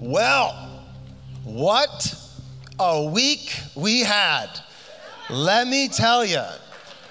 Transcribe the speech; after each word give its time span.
Well, 0.00 0.84
what 1.42 2.14
a 2.78 3.02
week 3.02 3.52
we 3.74 4.04
had. 4.04 4.46
Let 5.28 5.66
me 5.66 5.88
tell 5.88 6.24
you. 6.24 6.44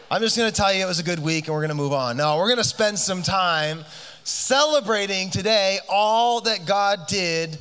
I'm 0.09 0.21
just 0.21 0.37
going 0.37 0.49
to 0.49 0.55
tell 0.55 0.73
you 0.73 0.85
it 0.85 0.87
was 0.87 0.99
a 0.99 1.03
good 1.03 1.19
week 1.19 1.47
and 1.47 1.53
we're 1.53 1.59
going 1.59 1.67
to 1.67 1.75
move 1.75 1.91
on. 1.91 2.15
No, 2.15 2.37
we're 2.37 2.47
going 2.47 2.59
to 2.59 2.63
spend 2.63 2.97
some 2.97 3.23
time 3.23 3.83
celebrating 4.23 5.29
today 5.29 5.79
all 5.89 6.39
that 6.41 6.65
God 6.65 7.07
did 7.07 7.57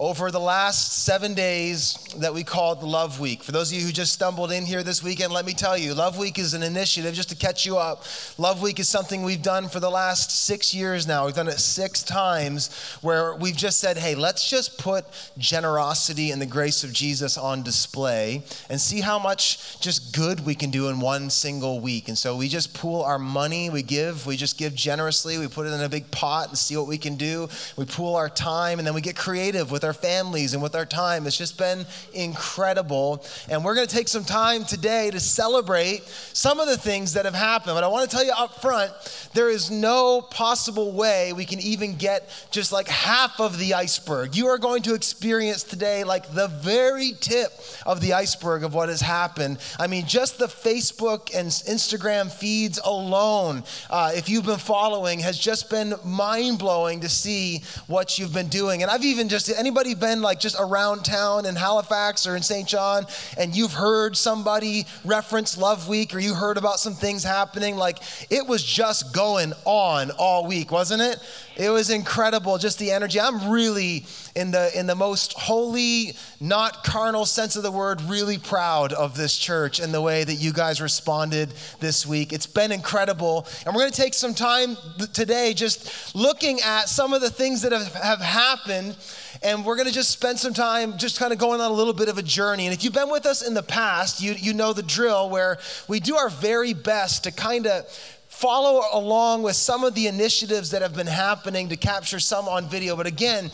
over 0.00 0.32
the 0.32 0.40
last 0.40 1.04
seven 1.04 1.34
days 1.34 1.96
that 2.18 2.34
we 2.34 2.42
called 2.42 2.82
Love 2.82 3.20
Week. 3.20 3.44
For 3.44 3.52
those 3.52 3.70
of 3.70 3.78
you 3.78 3.84
who 3.86 3.92
just 3.92 4.12
stumbled 4.12 4.50
in 4.50 4.66
here 4.66 4.82
this 4.82 5.04
weekend, 5.04 5.32
let 5.32 5.46
me 5.46 5.54
tell 5.54 5.78
you, 5.78 5.94
Love 5.94 6.18
Week 6.18 6.36
is 6.36 6.52
an 6.52 6.64
initiative 6.64 7.14
just 7.14 7.28
to 7.28 7.36
catch 7.36 7.64
you 7.64 7.78
up. 7.78 8.02
Love 8.36 8.60
Week 8.60 8.80
is 8.80 8.88
something 8.88 9.22
we've 9.22 9.42
done 9.42 9.68
for 9.68 9.78
the 9.78 9.90
last 9.90 10.46
six 10.46 10.74
years 10.74 11.06
now. 11.06 11.26
We've 11.26 11.34
done 11.34 11.46
it 11.46 11.60
six 11.60 12.02
times 12.02 12.74
where 13.02 13.36
we've 13.36 13.56
just 13.56 13.78
said, 13.78 13.96
hey, 13.96 14.16
let's 14.16 14.50
just 14.50 14.78
put 14.78 15.04
generosity 15.38 16.32
and 16.32 16.42
the 16.42 16.46
grace 16.46 16.82
of 16.82 16.92
Jesus 16.92 17.38
on 17.38 17.62
display 17.62 18.42
and 18.68 18.80
see 18.80 19.00
how 19.00 19.20
much 19.20 19.80
just 19.80 20.12
good 20.12 20.44
we 20.44 20.56
can 20.56 20.72
do 20.72 20.88
in 20.88 20.98
one 20.98 21.30
single 21.30 21.78
week. 21.78 22.08
And 22.08 22.18
so 22.18 22.36
we 22.36 22.48
just 22.48 22.74
pool 22.74 23.02
our 23.02 23.18
money, 23.18 23.70
we 23.70 23.82
give, 23.82 24.26
we 24.26 24.36
just 24.36 24.58
give 24.58 24.74
generously, 24.74 25.38
we 25.38 25.46
put 25.46 25.68
it 25.68 25.70
in 25.70 25.80
a 25.82 25.88
big 25.88 26.10
pot 26.10 26.48
and 26.48 26.58
see 26.58 26.76
what 26.76 26.88
we 26.88 26.98
can 26.98 27.14
do. 27.14 27.48
We 27.76 27.84
pool 27.84 28.16
our 28.16 28.28
time 28.28 28.80
and 28.80 28.86
then 28.86 28.94
we 28.94 29.00
get 29.00 29.14
creative 29.14 29.70
with 29.70 29.83
our 29.84 29.92
families 29.92 30.54
and 30.54 30.62
with 30.62 30.74
our 30.74 30.86
time. 30.86 31.26
It's 31.26 31.36
just 31.36 31.58
been 31.58 31.86
incredible. 32.12 33.24
And 33.48 33.64
we're 33.64 33.74
going 33.74 33.86
to 33.86 33.94
take 33.94 34.08
some 34.08 34.24
time 34.24 34.64
today 34.64 35.10
to 35.10 35.20
celebrate 35.20 36.02
some 36.32 36.60
of 36.60 36.68
the 36.68 36.76
things 36.76 37.12
that 37.12 37.24
have 37.24 37.34
happened. 37.34 37.74
But 37.74 37.84
I 37.84 37.88
want 37.88 38.08
to 38.08 38.16
tell 38.16 38.24
you 38.24 38.32
up 38.36 38.60
front 38.60 38.92
there 39.34 39.50
is 39.50 39.70
no 39.70 40.20
possible 40.20 40.92
way 40.92 41.32
we 41.32 41.44
can 41.44 41.60
even 41.60 41.96
get 41.96 42.30
just 42.50 42.72
like 42.72 42.88
half 42.88 43.40
of 43.40 43.58
the 43.58 43.74
iceberg. 43.74 44.34
You 44.34 44.46
are 44.46 44.58
going 44.58 44.82
to 44.82 44.94
experience 44.94 45.62
today 45.62 46.04
like 46.04 46.32
the 46.32 46.48
very 46.48 47.12
tip 47.20 47.52
of 47.84 48.00
the 48.00 48.14
iceberg 48.14 48.64
of 48.64 48.74
what 48.74 48.88
has 48.88 49.00
happened. 49.00 49.58
I 49.78 49.86
mean, 49.86 50.06
just 50.06 50.38
the 50.38 50.46
Facebook 50.46 51.34
and 51.34 51.48
Instagram 51.48 52.32
feeds 52.32 52.78
alone, 52.84 53.64
uh, 53.90 54.12
if 54.14 54.28
you've 54.28 54.46
been 54.46 54.58
following, 54.58 55.18
has 55.20 55.38
just 55.38 55.68
been 55.68 55.94
mind 56.04 56.58
blowing 56.58 57.00
to 57.00 57.08
see 57.08 57.62
what 57.86 58.18
you've 58.18 58.32
been 58.32 58.48
doing. 58.48 58.82
And 58.82 58.90
I've 58.90 59.04
even 59.04 59.28
just, 59.28 59.50
anybody 59.50 59.73
anybody 59.74 59.94
been 59.96 60.22
like 60.22 60.38
just 60.38 60.54
around 60.60 61.04
town 61.04 61.46
in 61.46 61.56
Halifax 61.56 62.28
or 62.28 62.36
in 62.36 62.42
St. 62.44 62.68
John 62.68 63.06
and 63.36 63.56
you've 63.56 63.72
heard 63.72 64.16
somebody 64.16 64.86
reference 65.04 65.58
Love 65.58 65.88
Week 65.88 66.14
or 66.14 66.20
you 66.20 66.32
heard 66.32 66.58
about 66.58 66.78
some 66.78 66.94
things 66.94 67.24
happening? 67.24 67.76
Like 67.76 67.98
it 68.30 68.46
was 68.46 68.62
just 68.62 69.12
going 69.12 69.52
on 69.64 70.12
all 70.12 70.46
week, 70.46 70.70
wasn't 70.70 71.02
it? 71.02 71.18
It 71.56 71.70
was 71.70 71.90
incredible, 71.90 72.56
just 72.56 72.78
the 72.78 72.92
energy. 72.92 73.20
I'm 73.20 73.50
really, 73.50 74.04
in 74.34 74.50
the, 74.50 74.76
in 74.78 74.86
the 74.86 74.94
most 74.94 75.32
holy, 75.34 76.16
not 76.40 76.84
carnal 76.84 77.24
sense 77.24 77.56
of 77.56 77.62
the 77.62 77.70
word, 77.70 78.02
really 78.02 78.38
proud 78.38 78.92
of 78.92 79.16
this 79.16 79.36
church 79.38 79.78
and 79.78 79.94
the 79.94 80.00
way 80.00 80.24
that 80.24 80.34
you 80.34 80.52
guys 80.52 80.80
responded 80.80 81.52
this 81.80 82.06
week. 82.06 82.32
It's 82.32 82.46
been 82.46 82.72
incredible. 82.72 83.46
And 83.64 83.74
we're 83.74 83.82
going 83.82 83.92
to 83.92 84.00
take 84.00 84.14
some 84.14 84.34
time 84.34 84.76
today 85.12 85.54
just 85.54 86.14
looking 86.14 86.60
at 86.60 86.88
some 86.88 87.12
of 87.12 87.20
the 87.20 87.30
things 87.30 87.62
that 87.62 87.72
have, 87.72 87.92
have 87.94 88.20
happened 88.20 88.96
and 89.42 89.64
we're 89.64 89.76
going 89.76 89.88
to 89.88 89.92
just 89.92 90.10
spend 90.10 90.38
some 90.38 90.54
time 90.54 90.96
just 90.96 91.18
kind 91.18 91.32
of 91.32 91.38
going 91.38 91.60
on 91.60 91.70
a 91.70 91.74
little 91.74 91.92
bit 91.92 92.08
of 92.08 92.16
a 92.16 92.22
journey. 92.22 92.66
And 92.66 92.74
if 92.74 92.82
you've 92.82 92.94
been 92.94 93.10
with 93.10 93.26
us 93.26 93.46
in 93.46 93.52
the 93.52 93.62
past, 93.62 94.22
you, 94.22 94.32
you 94.32 94.54
know 94.54 94.72
the 94.72 94.82
drill 94.82 95.28
where 95.28 95.58
we 95.86 96.00
do 96.00 96.16
our 96.16 96.30
very 96.30 96.72
best 96.72 97.24
to 97.24 97.30
kind 97.30 97.66
of 97.66 97.86
follow 98.28 98.82
along 98.92 99.42
with 99.42 99.54
some 99.54 99.84
of 99.84 99.94
the 99.94 100.06
initiatives 100.06 100.70
that 100.70 100.82
have 100.82 100.94
been 100.94 101.06
happening 101.06 101.68
to 101.68 101.76
capture 101.76 102.18
some 102.18 102.48
on 102.48 102.68
video. 102.68 102.96
But 102.96 103.06
again, 103.06 103.50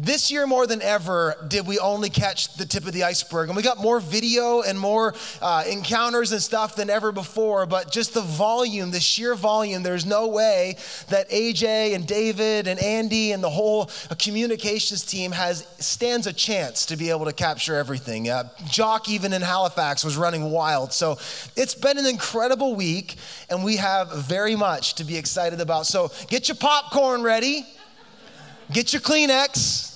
this 0.00 0.30
year 0.30 0.46
more 0.46 0.66
than 0.66 0.80
ever 0.82 1.34
did 1.48 1.66
we 1.66 1.78
only 1.78 2.08
catch 2.08 2.54
the 2.54 2.64
tip 2.64 2.86
of 2.86 2.92
the 2.92 3.04
iceberg 3.04 3.48
and 3.48 3.56
we 3.56 3.62
got 3.62 3.78
more 3.78 4.00
video 4.00 4.62
and 4.62 4.78
more 4.78 5.14
uh, 5.42 5.64
encounters 5.68 6.32
and 6.32 6.42
stuff 6.42 6.76
than 6.76 6.88
ever 6.88 7.10
before 7.10 7.66
but 7.66 7.90
just 7.90 8.14
the 8.14 8.20
volume 8.20 8.90
the 8.90 9.00
sheer 9.00 9.34
volume 9.34 9.82
there's 9.82 10.06
no 10.06 10.28
way 10.28 10.76
that 11.08 11.28
aj 11.30 11.94
and 11.94 12.06
david 12.06 12.68
and 12.68 12.80
andy 12.80 13.32
and 13.32 13.42
the 13.42 13.50
whole 13.50 13.90
communications 14.18 15.04
team 15.04 15.32
has 15.32 15.66
stands 15.78 16.26
a 16.26 16.32
chance 16.32 16.86
to 16.86 16.96
be 16.96 17.10
able 17.10 17.24
to 17.24 17.32
capture 17.32 17.74
everything. 17.74 18.28
Uh, 18.28 18.48
jock 18.66 19.08
even 19.08 19.32
in 19.32 19.42
halifax 19.42 20.04
was 20.04 20.16
running 20.16 20.50
wild. 20.50 20.92
So 20.92 21.12
it's 21.56 21.74
been 21.74 21.98
an 21.98 22.06
incredible 22.06 22.74
week 22.74 23.16
and 23.50 23.64
we 23.64 23.76
have 23.76 24.12
very 24.12 24.56
much 24.56 24.94
to 24.94 25.04
be 25.04 25.16
excited 25.16 25.60
about. 25.60 25.86
So 25.86 26.10
get 26.28 26.48
your 26.48 26.56
popcorn 26.56 27.22
ready. 27.22 27.66
Get 28.70 28.92
your 28.92 29.00
kleenex 29.00 29.87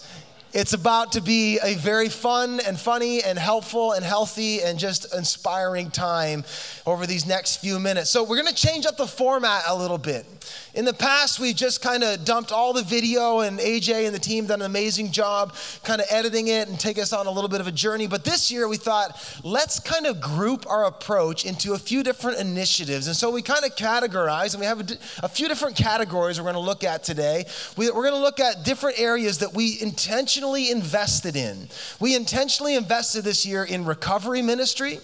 it's 0.53 0.75
about 0.75 1.13
to 1.13 1.21
be 1.21 1.59
a 1.63 1.75
very 1.75 2.09
fun 2.09 2.61
and 2.67 2.79
funny 2.79 3.23
and 3.23 3.39
helpful 3.39 3.93
and 3.93 4.05
healthy 4.05 4.61
and 4.63 4.79
just 4.79 5.15
inspiring 5.15 5.91
time 5.91 6.45
over 6.87 7.07
these 7.07 7.27
next 7.27 7.57
few 7.57 7.79
minutes. 7.79 8.11
So, 8.11 8.23
we're 8.23 8.37
going 8.37 8.55
to 8.55 8.55
change 8.55 8.85
up 8.85 8.97
the 8.97 9.07
format 9.07 9.63
a 9.67 9.77
little 9.77 9.99
bit. 9.99 10.27
In 10.75 10.85
the 10.85 10.93
past, 10.93 11.39
we've 11.39 11.55
just 11.55 11.83
kind 11.83 12.03
of 12.03 12.25
dumped 12.25 12.53
all 12.53 12.73
the 12.73 12.83
video, 12.83 13.41
and 13.41 13.59
AJ 13.59 14.07
and 14.07 14.15
the 14.15 14.19
team 14.19 14.47
done 14.47 14.61
an 14.61 14.67
amazing 14.67 15.11
job 15.11 15.55
kind 15.85 16.01
of 16.01 16.07
editing 16.11 16.49
it 16.49 16.69
and 16.69 16.79
take 16.79 16.99
us 16.99 17.13
on 17.13 17.27
a 17.27 17.31
little 17.31 17.49
bit 17.49 17.61
of 17.61 17.67
a 17.67 17.73
journey. 17.73 18.07
But 18.07 18.25
this 18.25 18.51
year, 18.51 18.69
we 18.69 18.77
thought, 18.77 19.41
let's 19.45 19.81
kind 19.81 20.07
of 20.07 20.21
group 20.21 20.67
our 20.69 20.85
approach 20.85 21.45
into 21.45 21.75
a 21.75 21.79
few 21.79 22.03
different 22.03 22.39
initiatives. 22.39 23.07
And 23.07 23.17
so 23.17 23.31
we 23.31 23.43
kind 23.43 23.65
of 23.65 23.77
categorize, 23.77 24.55
and 24.55 24.61
we 24.61 24.67
have 24.67 24.81
a, 24.81 24.85
a 25.23 25.29
few 25.29 25.49
different 25.49 25.77
categories 25.77 26.39
we're 26.39 26.45
going 26.45 26.55
to 26.55 26.61
look 26.61 26.85
at 26.85 27.05
today. 27.05 27.45
We, 27.77 27.91
we're 27.91 28.09
going 28.09 28.15
to 28.15 28.21
look 28.21 28.41
at 28.41 28.65
different 28.65 28.99
areas 28.99 29.39
that 29.39 29.55
we 29.55 29.79
intentionally 29.81 30.42
invested 30.71 31.37
in. 31.37 31.69
We 32.01 32.15
intentionally 32.15 32.75
invested 32.75 33.25
this 33.25 33.47
year 33.47 33.65
in 33.65 33.85
recovery 33.85 34.43
ministry. 34.43 35.01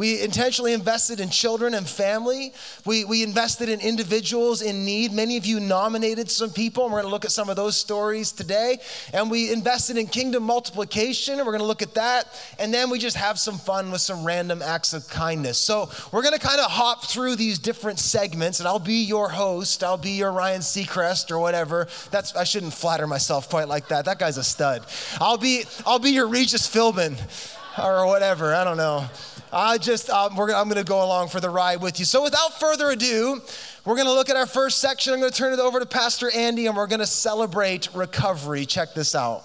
We 0.00 0.22
intentionally 0.22 0.72
invested 0.72 1.20
in 1.20 1.28
children 1.28 1.74
and 1.74 1.86
family. 1.86 2.54
We, 2.86 3.04
we 3.04 3.22
invested 3.22 3.68
in 3.68 3.80
individuals 3.80 4.62
in 4.62 4.86
need. 4.86 5.12
Many 5.12 5.36
of 5.36 5.44
you 5.44 5.60
nominated 5.60 6.30
some 6.30 6.48
people, 6.48 6.84
and 6.84 6.92
we're 6.94 7.02
going 7.02 7.10
to 7.10 7.12
look 7.12 7.26
at 7.26 7.32
some 7.32 7.50
of 7.50 7.56
those 7.56 7.76
stories 7.76 8.32
today. 8.32 8.78
And 9.12 9.30
we 9.30 9.52
invested 9.52 9.98
in 9.98 10.06
kingdom 10.06 10.44
multiplication, 10.44 11.34
and 11.34 11.44
we're 11.44 11.52
going 11.52 11.60
to 11.60 11.66
look 11.66 11.82
at 11.82 11.92
that. 11.96 12.28
And 12.58 12.72
then 12.72 12.88
we 12.88 12.98
just 12.98 13.18
have 13.18 13.38
some 13.38 13.58
fun 13.58 13.90
with 13.90 14.00
some 14.00 14.24
random 14.24 14.62
acts 14.62 14.94
of 14.94 15.06
kindness. 15.10 15.58
So 15.58 15.90
we're 16.12 16.22
going 16.22 16.32
to 16.32 16.40
kind 16.40 16.62
of 16.62 16.70
hop 16.70 17.04
through 17.04 17.36
these 17.36 17.58
different 17.58 17.98
segments, 17.98 18.58
and 18.58 18.66
I'll 18.66 18.78
be 18.78 19.04
your 19.04 19.28
host. 19.28 19.84
I'll 19.84 19.98
be 19.98 20.12
your 20.12 20.32
Ryan 20.32 20.62
Seacrest 20.62 21.30
or 21.30 21.38
whatever. 21.38 21.88
That's 22.10 22.34
I 22.34 22.44
shouldn't 22.44 22.72
flatter 22.72 23.06
myself 23.06 23.50
quite 23.50 23.68
like 23.68 23.88
that. 23.88 24.06
That 24.06 24.18
guy's 24.18 24.38
a 24.38 24.44
stud. 24.44 24.86
I'll 25.20 25.36
be 25.36 25.64
I'll 25.84 25.98
be 25.98 26.12
your 26.12 26.26
Regis 26.26 26.66
Philbin 26.66 27.18
or 27.78 28.06
whatever. 28.06 28.54
I 28.54 28.64
don't 28.64 28.78
know. 28.78 29.06
I 29.52 29.78
just, 29.78 30.10
um, 30.10 30.38
I'm 30.38 30.68
going 30.68 30.76
to 30.76 30.84
go 30.84 31.04
along 31.04 31.28
for 31.28 31.40
the 31.40 31.50
ride 31.50 31.80
with 31.80 31.98
you. 31.98 32.04
So 32.04 32.22
without 32.22 32.60
further 32.60 32.90
ado, 32.90 33.40
we're 33.84 33.96
going 33.96 34.06
to 34.06 34.12
look 34.12 34.30
at 34.30 34.36
our 34.36 34.46
first 34.46 34.78
section. 34.78 35.12
I'm 35.12 35.20
going 35.20 35.32
to 35.32 35.36
turn 35.36 35.52
it 35.52 35.58
over 35.58 35.80
to 35.80 35.86
Pastor 35.86 36.30
Andy 36.34 36.66
and 36.66 36.76
we're 36.76 36.86
going 36.86 37.00
to 37.00 37.06
celebrate 37.06 37.88
recovery. 37.94 38.64
Check 38.64 38.94
this 38.94 39.14
out. 39.14 39.44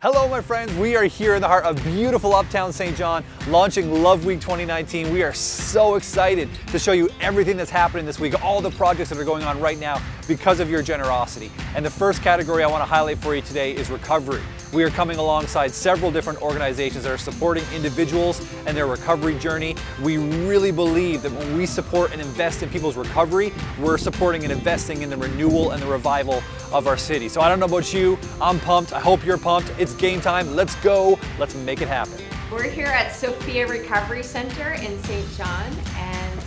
Hello, 0.00 0.28
my 0.28 0.40
friends. 0.40 0.72
We 0.74 0.94
are 0.94 1.04
here 1.04 1.34
in 1.34 1.42
the 1.42 1.48
heart 1.48 1.64
of 1.64 1.82
beautiful 1.82 2.34
Uptown 2.34 2.72
St. 2.72 2.96
John, 2.96 3.24
launching 3.48 4.02
Love 4.02 4.24
Week 4.24 4.40
2019. 4.40 5.12
We 5.12 5.22
are 5.22 5.32
so 5.32 5.96
excited 5.96 6.48
to 6.68 6.78
show 6.78 6.92
you 6.92 7.08
everything 7.20 7.56
that's 7.56 7.70
happening 7.70 8.06
this 8.06 8.20
week, 8.20 8.42
all 8.44 8.60
the 8.60 8.70
projects 8.70 9.08
that 9.08 9.18
are 9.18 9.24
going 9.24 9.42
on 9.42 9.58
right 9.58 9.78
now 9.78 10.00
because 10.28 10.60
of 10.60 10.70
your 10.70 10.82
generosity. 10.82 11.50
And 11.74 11.84
the 11.84 11.90
first 11.90 12.22
category 12.22 12.62
I 12.62 12.68
want 12.68 12.82
to 12.82 12.86
highlight 12.86 13.18
for 13.18 13.34
you 13.34 13.42
today 13.42 13.74
is 13.74 13.90
recovery. 13.90 14.42
We 14.76 14.84
are 14.84 14.90
coming 14.90 15.16
alongside 15.16 15.72
several 15.72 16.10
different 16.10 16.42
organizations 16.42 17.04
that 17.04 17.10
are 17.10 17.16
supporting 17.16 17.64
individuals 17.74 18.46
and 18.66 18.76
their 18.76 18.86
recovery 18.86 19.38
journey. 19.38 19.74
We 20.02 20.18
really 20.18 20.70
believe 20.70 21.22
that 21.22 21.32
when 21.32 21.56
we 21.56 21.64
support 21.64 22.12
and 22.12 22.20
invest 22.20 22.62
in 22.62 22.68
people's 22.68 22.94
recovery, 22.94 23.54
we're 23.80 23.96
supporting 23.96 24.42
and 24.42 24.52
investing 24.52 25.00
in 25.00 25.08
the 25.08 25.16
renewal 25.16 25.70
and 25.70 25.82
the 25.82 25.86
revival 25.86 26.42
of 26.74 26.86
our 26.88 26.98
city. 26.98 27.30
So 27.30 27.40
I 27.40 27.48
don't 27.48 27.58
know 27.58 27.64
about 27.64 27.94
you, 27.94 28.18
I'm 28.38 28.60
pumped. 28.60 28.92
I 28.92 29.00
hope 29.00 29.24
you're 29.24 29.38
pumped. 29.38 29.72
It's 29.78 29.94
game 29.94 30.20
time. 30.20 30.54
Let's 30.54 30.74
go. 30.82 31.18
Let's 31.38 31.54
make 31.54 31.80
it 31.80 31.88
happen. 31.88 32.22
We're 32.52 32.64
here 32.64 32.84
at 32.84 33.16
Sophia 33.16 33.66
Recovery 33.66 34.22
Center 34.22 34.74
in 34.74 35.02
St. 35.04 35.36
John, 35.38 35.72
and 35.94 36.40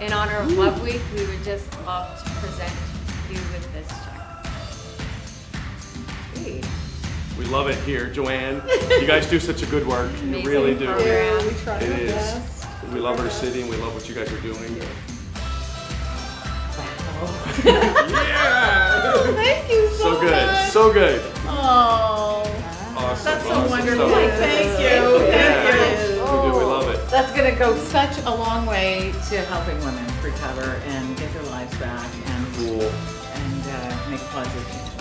in 0.00 0.12
honor 0.12 0.38
of 0.38 0.50
Love 0.54 0.82
Week, 0.82 1.00
we 1.14 1.24
would 1.26 1.44
just 1.44 1.72
love 1.86 2.20
to 2.24 2.30
present 2.44 2.72
you 3.30 3.36
with 3.52 3.72
this 3.72 3.88
check. 3.88 4.22
We 7.42 7.48
love 7.48 7.68
it 7.68 7.76
here, 7.84 8.08
Joanne. 8.08 8.62
You 8.88 9.06
guys 9.06 9.26
do 9.28 9.40
such 9.40 9.62
a 9.62 9.66
good 9.66 9.86
work. 9.86 10.10
You 10.24 10.42
really 10.42 10.74
do. 10.78 10.86
program. 10.86 11.44
we 11.46 11.52
try 11.54 11.78
It 11.78 11.90
our 11.92 11.98
is. 11.98 12.12
best. 12.12 12.66
We 12.92 13.00
love 13.00 13.18
our 13.18 13.30
city 13.30 13.62
and 13.62 13.70
we 13.70 13.76
love 13.78 13.94
what 13.94 14.08
you 14.08 14.14
guys 14.14 14.32
are 14.32 14.40
doing. 14.40 14.76
Yeah! 14.76 14.88
Oh, 19.14 19.32
Thank 19.36 19.70
you 19.70 19.88
so, 19.90 20.10
much. 20.10 20.18
So 20.18 20.20
good, 20.20 20.46
much. 20.46 20.70
so 20.70 20.92
good. 20.92 21.20
Oh, 21.46 22.42
Awesome. 22.96 23.24
that's 23.24 23.44
so 23.44 23.50
awesome 23.52 23.70
wonderful. 23.70 24.08
stuff. 24.08 24.38
Thank 24.38 24.80
you. 24.80 25.26
Yeah, 25.26 25.70
Thank 25.70 26.08
you. 26.16 26.22
we 26.22 26.50
do, 26.52 26.58
we 26.58 26.64
love 26.64 26.88
it. 26.88 27.08
That's 27.10 27.32
going 27.36 27.52
to 27.52 27.58
go 27.58 27.76
such 27.76 28.18
a 28.24 28.30
long 28.30 28.66
way 28.66 29.12
to 29.28 29.40
helping 29.42 29.78
women 29.84 30.04
recover 30.22 30.80
and 30.86 31.16
get 31.16 31.32
their 31.34 31.42
lives 31.44 31.76
back 31.78 32.08
and 32.26 32.46
Cool. 32.54 32.82
and 32.82 33.62
uh, 33.68 34.10
make 34.10 34.20
positive 34.30 34.66
change. 34.72 34.91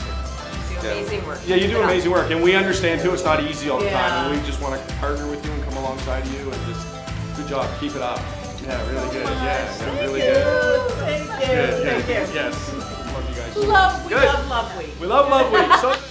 Amazing 0.81 1.25
work. 1.27 1.39
Yeah, 1.45 1.55
you 1.55 1.61
do 1.63 1.67
Keep 1.67 1.75
it 1.77 1.81
up. 1.83 1.85
amazing 1.85 2.11
work, 2.11 2.31
and 2.31 2.41
we 2.43 2.55
understand 2.55 3.01
too. 3.01 3.13
It's 3.13 3.23
not 3.23 3.41
easy 3.43 3.69
all 3.69 3.79
the 3.79 3.89
time, 3.89 4.31
and 4.31 4.39
we 4.39 4.45
just 4.47 4.61
want 4.61 4.79
to 4.79 4.95
partner 4.95 5.27
with 5.29 5.45
you 5.45 5.51
and 5.51 5.63
come 5.63 5.77
alongside 5.77 6.25
you 6.27 6.51
and 6.51 6.65
just 6.65 6.87
good 7.37 7.47
job, 7.47 7.69
keep 7.79 7.95
it 7.95 8.01
up. 8.01 8.19
Yeah, 8.63 8.79
really 8.91 9.09
good. 9.11 9.25
Yeah, 9.25 9.77
yeah, 9.79 10.01
really 10.01 10.19
good. 10.21 10.91
Thank 10.91 11.23
you. 11.23 11.47
Good, 11.47 11.83
Thank 11.83 12.05
good. 12.07 12.29
you. 12.29 12.35
Yes, 12.35 12.73
love 13.13 13.29
you 13.29 13.35
guys. 13.35 13.57
Love, 13.57 14.03
we 14.03 14.09
Good. 14.09 14.25
love 14.25 14.47
Love 14.49 14.77
Week. 14.77 14.89
We 15.01 15.07
love 15.07 15.29
Love 15.29 15.51
Week. 15.51 15.79
So. 15.79 16.07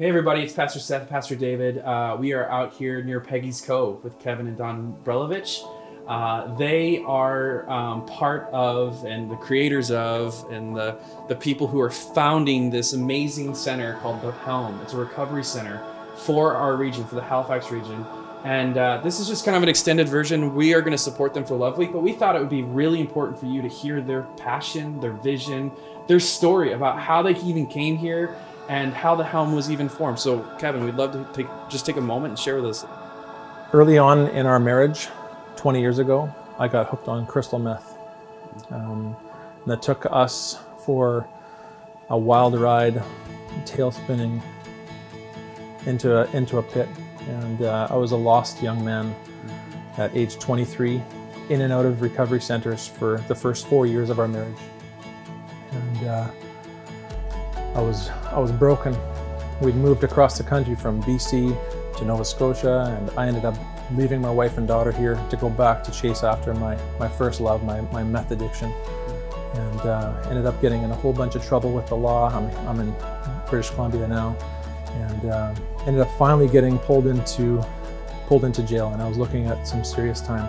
Hey 0.00 0.08
everybody, 0.08 0.40
it's 0.40 0.54
Pastor 0.54 0.78
Seth, 0.78 1.10
Pastor 1.10 1.36
David. 1.36 1.76
Uh, 1.76 2.16
we 2.18 2.32
are 2.32 2.50
out 2.50 2.72
here 2.72 3.02
near 3.02 3.20
Peggy's 3.20 3.60
Cove 3.60 4.02
with 4.02 4.18
Kevin 4.18 4.46
and 4.46 4.56
Don 4.56 4.96
Brelovich. 5.04 5.60
Uh, 6.08 6.56
they 6.56 7.02
are 7.04 7.68
um, 7.68 8.06
part 8.06 8.48
of 8.50 9.04
and 9.04 9.30
the 9.30 9.36
creators 9.36 9.90
of 9.90 10.42
and 10.50 10.74
the, 10.74 10.98
the 11.28 11.36
people 11.36 11.66
who 11.66 11.78
are 11.78 11.90
founding 11.90 12.70
this 12.70 12.94
amazing 12.94 13.54
center 13.54 13.98
called 13.98 14.22
The 14.22 14.32
Helm. 14.32 14.80
It's 14.80 14.94
a 14.94 14.96
recovery 14.96 15.44
center 15.44 15.84
for 16.16 16.54
our 16.54 16.76
region, 16.76 17.04
for 17.04 17.16
the 17.16 17.22
Halifax 17.22 17.70
region. 17.70 18.06
And 18.42 18.78
uh, 18.78 19.02
this 19.04 19.20
is 19.20 19.28
just 19.28 19.44
kind 19.44 19.54
of 19.54 19.62
an 19.62 19.68
extended 19.68 20.08
version. 20.08 20.54
We 20.54 20.72
are 20.72 20.80
going 20.80 20.92
to 20.92 20.98
support 20.98 21.34
them 21.34 21.44
for 21.44 21.56
Love 21.56 21.76
Week, 21.76 21.92
but 21.92 22.00
we 22.00 22.14
thought 22.14 22.36
it 22.36 22.38
would 22.38 22.48
be 22.48 22.62
really 22.62 23.00
important 23.00 23.38
for 23.38 23.44
you 23.44 23.60
to 23.60 23.68
hear 23.68 24.00
their 24.00 24.22
passion, 24.38 24.98
their 25.00 25.12
vision, 25.12 25.70
their 26.08 26.20
story 26.20 26.72
about 26.72 26.98
how 26.98 27.20
they 27.20 27.36
even 27.40 27.66
came 27.66 27.98
here 27.98 28.34
and 28.70 28.94
how 28.94 29.16
the 29.16 29.24
helm 29.24 29.52
was 29.52 29.68
even 29.68 29.88
formed. 29.88 30.16
So, 30.20 30.42
Kevin, 30.60 30.84
we'd 30.84 30.94
love 30.94 31.10
to 31.12 31.26
take 31.34 31.48
just 31.68 31.84
take 31.84 31.96
a 31.96 32.00
moment 32.00 32.30
and 32.30 32.38
share 32.38 32.54
with 32.54 32.66
us. 32.66 32.86
Early 33.72 33.98
on 33.98 34.28
in 34.28 34.46
our 34.46 34.60
marriage, 34.60 35.08
20 35.56 35.80
years 35.80 35.98
ago, 35.98 36.32
I 36.56 36.68
got 36.68 36.86
hooked 36.86 37.08
on 37.08 37.26
crystal 37.26 37.58
meth. 37.58 37.98
Um, 38.70 39.16
that 39.66 39.82
took 39.82 40.06
us 40.10 40.56
for 40.84 41.28
a 42.10 42.16
wild 42.16 42.58
ride, 42.58 43.02
tail 43.64 43.90
spinning 43.90 44.40
into 45.86 46.18
a, 46.18 46.30
into 46.30 46.58
a 46.58 46.62
pit. 46.62 46.88
And 47.28 47.62
uh, 47.62 47.88
I 47.90 47.96
was 47.96 48.12
a 48.12 48.16
lost 48.16 48.62
young 48.62 48.84
man 48.84 49.14
at 49.98 50.16
age 50.16 50.38
23, 50.38 51.02
in 51.48 51.62
and 51.62 51.72
out 51.72 51.86
of 51.86 52.02
recovery 52.02 52.40
centers 52.40 52.86
for 52.86 53.18
the 53.26 53.34
first 53.34 53.66
four 53.66 53.86
years 53.86 54.10
of 54.10 54.20
our 54.20 54.28
marriage. 54.28 54.58
And 55.72 56.06
uh, 56.06 56.28
I 57.74 57.80
was 57.80 58.10
I 58.32 58.38
was 58.38 58.52
broken. 58.52 58.96
We'd 59.60 59.76
moved 59.76 60.04
across 60.04 60.38
the 60.38 60.44
country 60.44 60.74
from 60.74 61.02
BC 61.02 61.56
to 61.98 62.04
Nova 62.04 62.24
Scotia, 62.24 62.96
and 62.98 63.10
I 63.18 63.28
ended 63.28 63.44
up 63.44 63.54
leaving 63.94 64.20
my 64.20 64.30
wife 64.30 64.58
and 64.58 64.66
daughter 64.66 64.92
here 64.92 65.20
to 65.28 65.36
go 65.36 65.50
back 65.50 65.84
to 65.84 65.90
chase 65.90 66.22
after 66.22 66.54
my, 66.54 66.78
my 66.98 67.08
first 67.08 67.40
love, 67.40 67.62
my, 67.62 67.80
my 67.92 68.02
meth 68.02 68.30
addiction. 68.30 68.72
And 69.54 69.80
uh, 69.80 70.26
ended 70.28 70.46
up 70.46 70.60
getting 70.62 70.82
in 70.82 70.90
a 70.90 70.94
whole 70.94 71.12
bunch 71.12 71.34
of 71.34 71.44
trouble 71.44 71.72
with 71.72 71.86
the 71.88 71.96
law. 71.96 72.30
I'm, 72.30 72.68
I'm 72.68 72.80
in 72.80 72.94
British 73.48 73.70
Columbia 73.70 74.06
now, 74.06 74.36
and 74.92 75.30
uh, 75.30 75.54
ended 75.86 76.00
up 76.00 76.10
finally 76.16 76.48
getting 76.48 76.78
pulled 76.78 77.06
into 77.06 77.62
pulled 78.26 78.44
into 78.44 78.62
jail. 78.62 78.92
And 78.92 79.02
I 79.02 79.08
was 79.08 79.18
looking 79.18 79.46
at 79.46 79.66
some 79.66 79.84
serious 79.84 80.20
time. 80.20 80.46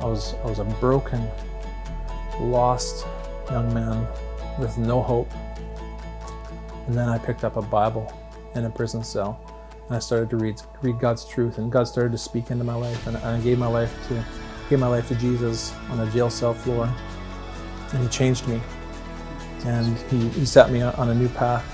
I 0.00 0.04
was 0.04 0.34
I 0.44 0.46
was 0.46 0.58
a 0.58 0.64
broken, 0.64 1.26
lost 2.40 3.06
young 3.50 3.72
man 3.72 4.06
with 4.58 4.76
no 4.76 5.00
hope. 5.00 5.30
And 6.92 6.98
then 6.98 7.08
I 7.08 7.16
picked 7.16 7.42
up 7.42 7.56
a 7.56 7.62
Bible 7.62 8.12
in 8.54 8.66
a 8.66 8.68
prison 8.68 9.02
cell. 9.02 9.40
And 9.86 9.96
I 9.96 9.98
started 9.98 10.28
to 10.28 10.36
read 10.36 10.60
read 10.82 11.00
God's 11.00 11.24
truth. 11.24 11.56
And 11.56 11.72
God 11.72 11.84
started 11.84 12.12
to 12.12 12.18
speak 12.18 12.50
into 12.50 12.64
my 12.64 12.74
life. 12.74 13.06
And 13.06 13.16
I 13.16 13.40
gave 13.40 13.58
my 13.58 13.66
life 13.66 13.96
to 14.08 14.22
gave 14.68 14.78
my 14.78 14.88
life 14.88 15.08
to 15.08 15.14
Jesus 15.14 15.72
on 15.88 16.00
a 16.00 16.10
jail 16.10 16.28
cell 16.28 16.52
floor. 16.52 16.94
And 17.94 18.02
he 18.02 18.08
changed 18.10 18.46
me. 18.46 18.60
And 19.64 19.96
he, 20.10 20.28
he 20.38 20.44
set 20.44 20.70
me 20.70 20.82
on 20.82 21.08
a 21.08 21.14
new 21.14 21.30
path. 21.30 21.64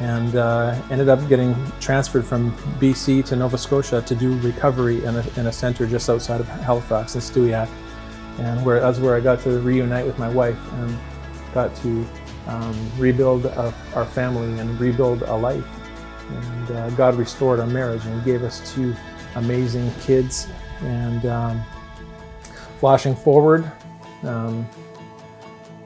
And 0.00 0.36
uh, 0.36 0.74
ended 0.90 1.10
up 1.10 1.28
getting 1.28 1.54
transferred 1.78 2.24
from 2.24 2.52
BC 2.80 3.26
to 3.26 3.36
Nova 3.36 3.58
Scotia 3.58 4.00
to 4.00 4.14
do 4.14 4.38
recovery 4.38 5.04
in 5.04 5.16
a, 5.16 5.38
in 5.38 5.48
a 5.48 5.52
center 5.52 5.86
just 5.86 6.08
outside 6.08 6.40
of 6.40 6.48
Halifax 6.48 7.14
in 7.14 7.20
Stewiacke. 7.20 7.68
And 8.38 8.64
where 8.64 8.80
that's 8.80 9.00
where 9.00 9.16
I 9.16 9.20
got 9.20 9.40
to 9.40 9.58
reunite 9.58 10.06
with 10.06 10.18
my 10.18 10.30
wife 10.30 10.56
and 10.80 10.98
got 11.52 11.76
to 11.82 12.06
um, 12.46 12.90
rebuild 12.98 13.46
our, 13.46 13.74
our 13.94 14.04
family 14.04 14.58
and 14.60 14.78
rebuild 14.80 15.22
a 15.22 15.36
life. 15.36 15.64
And 16.28 16.70
uh, 16.70 16.90
God 16.90 17.14
restored 17.14 17.60
our 17.60 17.66
marriage 17.66 18.04
and 18.06 18.24
gave 18.24 18.42
us 18.42 18.74
two 18.74 18.94
amazing 19.36 19.92
kids. 20.00 20.48
And 20.80 21.24
um, 21.26 21.62
flashing 22.78 23.14
forward, 23.14 23.70
um, 24.22 24.66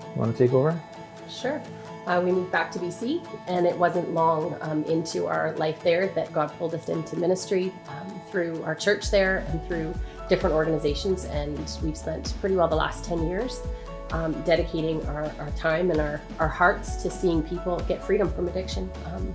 you 0.02 0.20
want 0.20 0.36
to 0.36 0.38
take 0.38 0.54
over? 0.54 0.80
Sure. 1.28 1.62
Uh, 2.06 2.20
we 2.20 2.32
moved 2.32 2.50
back 2.50 2.72
to 2.72 2.78
BC, 2.78 3.24
and 3.46 3.66
it 3.66 3.76
wasn't 3.76 4.12
long 4.12 4.56
um, 4.62 4.82
into 4.84 5.26
our 5.26 5.52
life 5.56 5.82
there 5.82 6.08
that 6.08 6.32
God 6.32 6.50
pulled 6.58 6.74
us 6.74 6.88
into 6.88 7.16
ministry 7.16 7.72
um, 7.88 8.20
through 8.30 8.62
our 8.64 8.74
church 8.74 9.10
there 9.10 9.44
and 9.48 9.64
through 9.68 9.94
different 10.28 10.54
organizations. 10.54 11.26
And 11.26 11.56
we've 11.82 11.96
spent 11.96 12.34
pretty 12.40 12.56
well 12.56 12.68
the 12.68 12.76
last 12.76 13.04
10 13.04 13.28
years 13.28 13.60
um, 14.12 14.32
dedicating 14.42 15.04
our, 15.06 15.32
our 15.38 15.50
time 15.56 15.90
and 15.90 16.00
our, 16.00 16.20
our 16.38 16.48
hearts 16.48 16.96
to 16.96 17.10
seeing 17.10 17.42
people 17.42 17.78
get 17.88 18.02
freedom 18.02 18.32
from 18.32 18.48
addiction. 18.48 18.90
Um, 19.06 19.34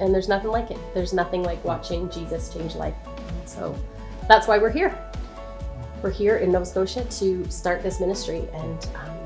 and 0.00 0.14
there's 0.14 0.28
nothing 0.28 0.50
like 0.50 0.70
it. 0.70 0.78
There's 0.94 1.12
nothing 1.12 1.42
like 1.42 1.62
watching 1.64 2.10
Jesus 2.10 2.52
change 2.52 2.74
life. 2.74 2.94
And 3.06 3.48
so 3.48 3.78
that's 4.28 4.46
why 4.46 4.58
we're 4.58 4.70
here. 4.70 4.96
We're 6.02 6.10
here 6.10 6.36
in 6.36 6.52
Nova 6.52 6.66
Scotia 6.66 7.04
to 7.04 7.50
start 7.50 7.82
this 7.82 8.00
ministry 8.00 8.48
and 8.52 8.88
um, 8.96 9.16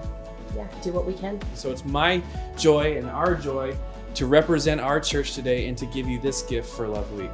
yeah, 0.57 0.69
do 0.83 0.93
what 0.93 1.07
we 1.07 1.15
can. 1.15 1.41
So 1.55 1.71
it's 1.71 1.85
my 1.85 2.23
joy 2.57 2.97
and 2.97 3.09
our 3.09 3.35
joy 3.35 3.77
to 4.15 4.27
represent 4.27 4.81
our 4.81 5.01
church 5.01 5.35
today 5.35 5.67
and 5.69 5.77
to 5.79 5.87
give 5.87 6.09
you 6.09 6.21
this 6.21 6.43
gift 6.43 6.69
for 6.69 6.87
Love 6.89 7.11
Week. 7.13 7.31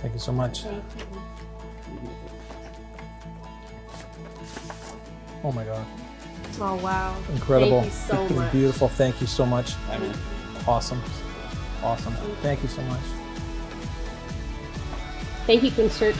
Thank 0.00 0.14
you 0.14 0.20
so 0.20 0.32
much. 0.32 0.64
Oh 5.44 5.52
my 5.52 5.64
God. 5.64 5.86
Oh, 6.58 6.76
wow. 6.76 7.16
Incredible. 7.32 7.82
Thank 7.82 7.92
you 7.92 8.28
so 8.28 8.28
much. 8.34 8.52
beautiful. 8.52 8.88
Thank 8.88 9.20
you 9.20 9.26
so 9.26 9.44
much. 9.46 9.74
Amen. 9.90 10.16
Awesome. 10.66 11.02
Awesome. 11.82 12.14
Thank 12.42 12.62
you 12.62 12.68
so 12.68 12.82
much. 12.82 13.00
Thank 15.46 15.62
you, 15.62 15.70
Queen's 15.70 15.98
Church. 15.98 16.16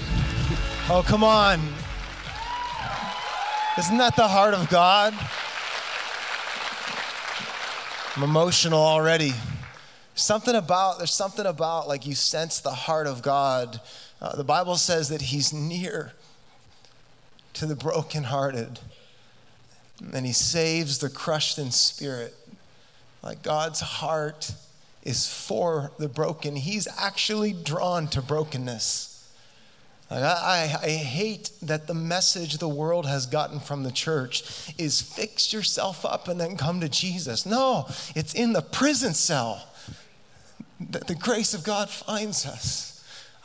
Oh, 0.89 1.03
come 1.05 1.25
on. 1.25 1.61
Isn't 3.79 3.99
that 3.99 4.15
the 4.17 4.29
heart 4.29 4.55
of 4.55 4.69
God? 4.69 5.15
I'm 8.17 8.23
emotional 8.23 8.79
already. 8.79 9.33
Something 10.15 10.55
about, 10.55 10.99
there's 10.99 11.13
something 11.13 11.45
about 11.45 11.89
like 11.89 12.07
you 12.07 12.15
sense 12.15 12.61
the 12.61 12.71
heart 12.71 13.07
of 13.07 13.21
God. 13.21 13.81
Uh, 14.21 14.35
the 14.37 14.45
Bible 14.45 14.77
says 14.77 15.09
that 15.09 15.21
He's 15.23 15.53
near 15.53 16.13
to 17.55 17.67
the 17.67 17.77
brokenhearted 17.77 18.79
and 20.13 20.27
He 20.27 20.33
saves 20.33 20.99
the 20.99 21.11
crushed 21.11 21.59
in 21.59 21.71
spirit. 21.71 22.35
Like 23.23 23.43
God's 23.43 23.81
heart 23.81 24.53
is 25.03 25.29
for 25.29 25.93
the 25.99 26.09
broken, 26.09 26.57
He's 26.57 26.89
actually 26.99 27.53
drawn 27.53 28.09
to 28.09 28.23
brokenness. 28.23 29.13
Like 30.11 30.23
I, 30.23 30.79
I, 30.83 30.87
I 30.87 30.91
hate 30.91 31.51
that 31.63 31.87
the 31.87 31.95
message 31.95 32.59
the 32.59 32.69
world 32.69 33.07
has 33.07 33.27
gotten 33.27 33.59
from 33.59 33.83
the 33.83 33.91
church 33.91 34.73
is 34.79 35.01
fix 35.01 35.53
yourself 35.53 36.05
up 36.05 36.29
and 36.29 36.41
then 36.41 36.57
come 36.57 36.81
to 36.81 36.89
Jesus. 36.89 37.45
No, 37.45 37.87
it's 38.15 38.33
in 38.33 38.53
the 38.53 38.63
prison 38.63 39.15
cell 39.15 39.67
that 40.91 41.09
the 41.09 41.15
grace 41.15 41.55
of 41.55 41.65
God 41.65 41.91
finds 41.91 42.47
us. 42.47 42.96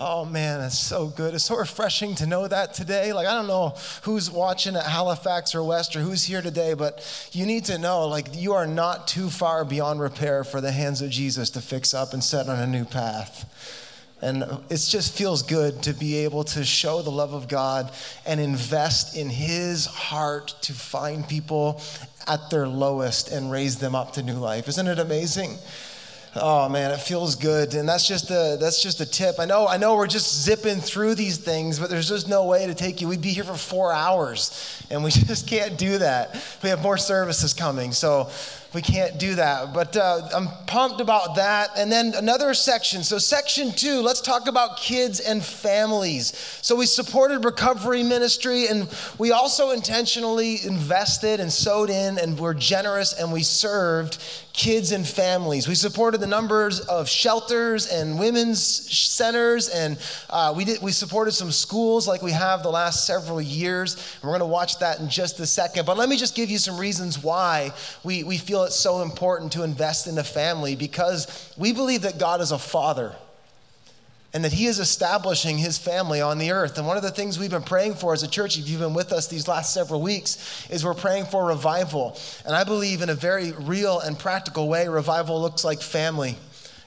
Oh 0.04 0.26
man, 0.26 0.62
that's 0.62 0.80
so 0.80 1.06
good. 1.06 1.36
It's 1.36 1.44
so 1.44 1.58
refreshing 1.58 2.16
to 2.16 2.26
know 2.26 2.48
that 2.48 2.74
today. 2.74 3.14
Like, 3.14 3.28
I 3.28 3.36
don't 3.36 3.46
know 3.46 3.76
who's 4.02 4.32
watching 4.32 4.76
at 4.76 4.88
Halifax 4.88 5.54
or 5.54 5.64
West 5.64 5.96
or 5.96 6.00
who's 6.00 6.24
here 6.24 6.42
today, 6.42 6.74
but 6.74 7.30
you 7.34 7.46
need 7.46 7.66
to 7.66 7.78
know, 7.78 8.08
like, 8.08 8.30
you 8.34 8.54
are 8.54 8.66
not 8.66 9.08
too 9.08 9.30
far 9.30 9.64
beyond 9.64 10.02
repair 10.02 10.44
for 10.44 10.60
the 10.60 10.72
hands 10.72 11.04
of 11.04 11.12
Jesus 11.12 11.52
to 11.52 11.62
fix 11.62 11.94
up 11.94 12.14
and 12.14 12.24
set 12.24 12.50
on 12.50 12.58
a 12.58 12.66
new 12.66 12.84
path. 12.84 13.46
And 14.24 14.42
it 14.72 14.78
just 14.78 15.16
feels 15.16 15.44
good 15.44 15.84
to 15.84 15.94
be 15.94 16.18
able 16.18 16.46
to 16.46 16.66
show 16.66 17.04
the 17.04 17.12
love 17.12 17.36
of 17.36 17.48
God 17.48 17.92
and 18.26 18.40
invest 18.40 19.16
in 19.16 19.30
His 19.30 19.86
heart 19.86 20.56
to 20.64 20.74
find 20.74 21.30
people 21.30 21.80
at 22.26 22.50
their 22.50 22.68
lowest 22.68 23.32
and 23.32 23.52
raise 23.52 23.78
them 23.78 23.94
up 23.94 24.14
to 24.14 24.24
new 24.24 24.34
life. 24.34 24.68
Isn't 24.68 24.88
it 24.88 24.98
amazing? 24.98 25.60
Oh 26.34 26.70
man, 26.70 26.92
it 26.92 27.02
feels 27.02 27.36
good, 27.36 27.74
and 27.74 27.90
that's 27.90 28.08
just 28.08 28.32
a 28.32 28.56
that's 28.58 28.82
just 28.82 29.02
a 29.02 29.06
tip. 29.06 29.36
I 29.38 29.44
know 29.44 29.68
I 29.68 29.76
know 29.76 29.96
we're 29.98 30.08
just 30.08 30.44
zipping 30.44 30.80
through 30.80 31.16
these 31.16 31.38
things, 31.38 31.78
but 31.78 31.90
there's 31.90 32.08
just 32.08 32.30
no 32.30 32.46
way 32.46 32.68
to 32.68 32.74
take 32.74 33.02
you. 33.02 33.10
We'd 33.10 33.22
be 33.22 33.32
here 33.32 33.44
for 33.44 33.58
four 33.58 33.92
hours, 33.92 34.82
and 34.90 35.04
we 35.04 35.12
just 35.12 35.46
can't 35.46 35.78
do 35.78 35.98
that. 35.98 36.42
We 36.64 36.70
have 36.70 36.82
more 36.82 36.98
services 36.98 37.54
coming, 37.54 37.92
so 37.92 38.30
we 38.74 38.82
can't 38.82 39.18
do 39.18 39.36
that. 39.36 39.74
But 39.74 39.98
uh, 39.98 40.30
I'm 40.34 40.48
pumped 40.66 41.02
about 41.02 41.36
that. 41.36 41.72
And 41.76 41.92
then 41.92 42.14
another 42.16 42.54
section. 42.54 43.04
So, 43.04 43.18
section 43.18 43.72
two, 43.72 44.02
let's 44.02 44.22
talk 44.22 44.48
about 44.48 44.78
kids 44.78 45.20
and 45.20 45.44
families. 45.44 46.36
So, 46.62 46.76
we 46.76 46.86
supported 46.86 47.44
recovery 47.44 48.04
ministry 48.04 48.68
and 48.68 48.88
we 49.18 49.32
also 49.32 49.72
intentionally 49.72 50.64
invested 50.66 51.40
and 51.40 51.52
sowed 51.52 51.90
in 51.90 52.18
and 52.18 52.40
were 52.40 52.54
generous 52.54 53.14
and 53.14 53.34
we 53.34 53.44
served 53.44 54.18
kids 54.54 54.92
and 54.92 55.08
families. 55.08 55.68
We 55.68 55.76
supported 55.76 56.20
the 56.20 56.28
numbers 56.28 56.82
of 56.82 57.08
shelters 57.08 57.88
and 57.88 58.20
women's 58.20 58.62
centers, 58.62 59.70
and 59.70 59.98
uh, 60.30 60.54
we 60.56 60.66
did. 60.66 60.82
We 60.82 60.92
supported 60.92 61.32
some 61.32 61.52
schools 61.52 62.08
like 62.08 62.22
we 62.22 62.32
have 62.32 62.64
the 62.64 62.70
last 62.70 63.06
several 63.06 63.42
years. 63.42 63.96
And 63.96 64.24
we're 64.24 64.38
going 64.38 64.40
to 64.40 64.46
watch 64.46 64.80
that 64.80 65.00
in 65.00 65.10
just 65.10 65.40
a 65.40 65.46
second. 65.46 65.86
But 65.86 65.98
let 65.98 66.10
me 66.10 66.18
just 66.18 66.36
give 66.36 66.50
you 66.50 66.58
some 66.58 66.78
reasons 66.78 67.22
why 67.22 67.72
we, 68.04 68.24
we 68.24 68.38
feel 68.38 68.61
it's 68.64 68.76
so 68.76 69.02
important 69.02 69.52
to 69.54 69.64
invest 69.64 70.08
in 70.08 70.16
the 70.16 70.24
family 70.24 70.76
because 70.76 71.54
we 71.58 71.74
believe 71.74 72.04
that 72.04 72.18
God 72.20 72.42
is 72.42 72.52
a 72.52 72.60
father 72.60 73.16
and 74.34 74.46
that 74.46 74.54
he 74.54 74.66
is 74.66 74.80
establishing 74.80 75.58
his 75.58 75.78
family 75.78 76.22
on 76.22 76.38
the 76.38 76.52
earth. 76.52 76.78
And 76.78 76.88
one 76.88 76.96
of 76.96 77.04
the 77.04 77.12
things 77.12 77.38
we've 77.38 77.52
been 77.52 77.64
praying 77.64 77.96
for 77.96 78.14
as 78.14 78.24
a 78.24 78.30
church, 78.30 78.58
if 78.58 78.70
you've 78.70 78.80
been 78.80 78.94
with 78.94 79.12
us 79.12 79.28
these 79.28 79.48
last 79.48 79.74
several 79.74 80.02
weeks, 80.02 80.68
is 80.70 80.86
we're 80.86 80.94
praying 80.94 81.26
for 81.26 81.46
revival. 81.46 82.18
And 82.46 82.56
I 82.56 82.64
believe 82.64 83.02
in 83.02 83.10
a 83.10 83.14
very 83.14 83.52
real 83.52 84.00
and 84.00 84.18
practical 84.18 84.70
way, 84.70 84.88
revival 84.88 85.42
looks 85.42 85.66
like 85.66 85.82
family. 85.82 86.38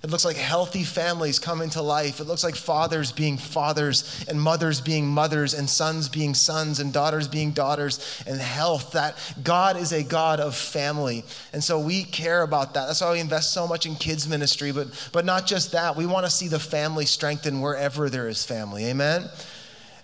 It 0.05 0.11
looks 0.11 0.27
like 0.27 0.37
healthy 0.37 0.85
families 0.85 1.39
coming 1.39 1.71
to 1.71 1.81
life. 1.81 2.21
It 2.21 2.25
looks 2.25 2.45
like 2.45 2.57
fathers 2.57 3.11
being 3.11 3.39
fathers 3.39 4.23
and 4.29 4.39
mothers 4.39 4.83
being 4.83 5.07
mothers 5.07 5.55
and 5.55 5.69
sons 5.69 6.11
being 6.11 6.35
sons 6.35 6.79
and 6.79 6.93
daughters 6.93 7.27
being 7.27 7.53
daughters 7.53 8.23
and 8.27 8.39
health. 8.39 8.93
That 8.93 9.17
God 9.43 9.79
is 9.79 9.93
a 9.93 10.03
God 10.03 10.41
of 10.41 10.55
family. 10.55 11.25
And 11.55 11.65
so 11.65 11.81
we 11.81 12.05
care 12.05 12.43
about 12.43 12.75
that. 12.75 12.85
That's 12.87 13.01
why 13.01 13.13
we 13.13 13.21
invest 13.21 13.55
so 13.55 13.67
much 13.67 13.87
in 13.87 13.95
kids 13.95 14.29
ministry, 14.29 14.73
but, 14.73 14.89
but 15.11 15.25
not 15.25 15.47
just 15.47 15.73
that. 15.73 15.97
We 15.97 16.05
want 16.05 16.27
to 16.27 16.31
see 16.31 16.49
the 16.49 16.61
family 16.61 17.07
strengthen 17.07 17.63
wherever 17.63 18.11
there 18.11 18.29
is 18.29 18.45
family. 18.45 18.85
Amen? 18.85 19.31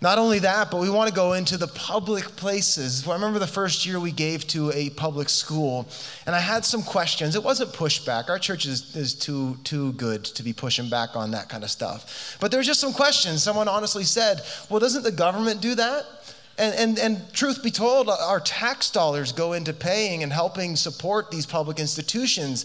Not 0.03 0.17
only 0.17 0.39
that, 0.39 0.71
but 0.71 0.81
we 0.81 0.89
want 0.89 1.11
to 1.11 1.15
go 1.15 1.35
into 1.35 1.59
the 1.59 1.67
public 1.67 2.25
places. 2.37 3.07
I 3.07 3.13
remember 3.13 3.39
the 3.39 3.47
first 3.47 3.85
year 3.85 4.01
we 4.01 4.13
gave 4.13 4.47
to 4.49 4.73
a 4.73 4.89
public 4.91 5.29
school, 5.29 5.87
and 6.25 6.35
I 6.35 6.39
had 6.39 6.65
some 6.65 6.83
questions. 6.83 7.37
It 7.37 7.43
wasn't 7.43 7.73
pushback. 7.75 8.31
Our 8.31 8.39
church 8.39 8.65
is, 8.65 8.97
is 8.97 9.15
too, 9.15 9.59
too 9.63 9.93
good 9.93 10.25
to 10.25 10.43
be 10.43 10.55
pushing 10.55 10.89
back 10.89 11.17
on 11.17 11.33
that 11.33 11.51
kind 11.51 11.65
of 11.65 11.71
stuff. 11.71 12.39
But 12.41 12.51
there 12.51 12.59
was 12.59 12.67
just 12.67 12.81
some 12.81 12.95
questions. 12.95 13.43
Someone 13.43 13.69
honestly 13.69 14.05
said, 14.05 14.41
Well, 14.71 14.81
doesn't 14.81 15.03
the 15.03 15.13
government 15.13 15.61
do 15.61 15.75
that? 15.75 16.07
And, 16.57 16.75
and, 16.75 16.99
and 16.99 17.33
truth 17.35 17.63
be 17.63 17.71
told, 17.71 18.09
our 18.09 18.41
tax 18.41 18.91
dollars 18.91 19.33
go 19.33 19.53
into 19.53 19.73
paying 19.73 20.23
and 20.23 20.33
helping 20.33 20.77
support 20.77 21.31
these 21.31 21.47
public 21.47 21.79
institutions. 21.79 22.65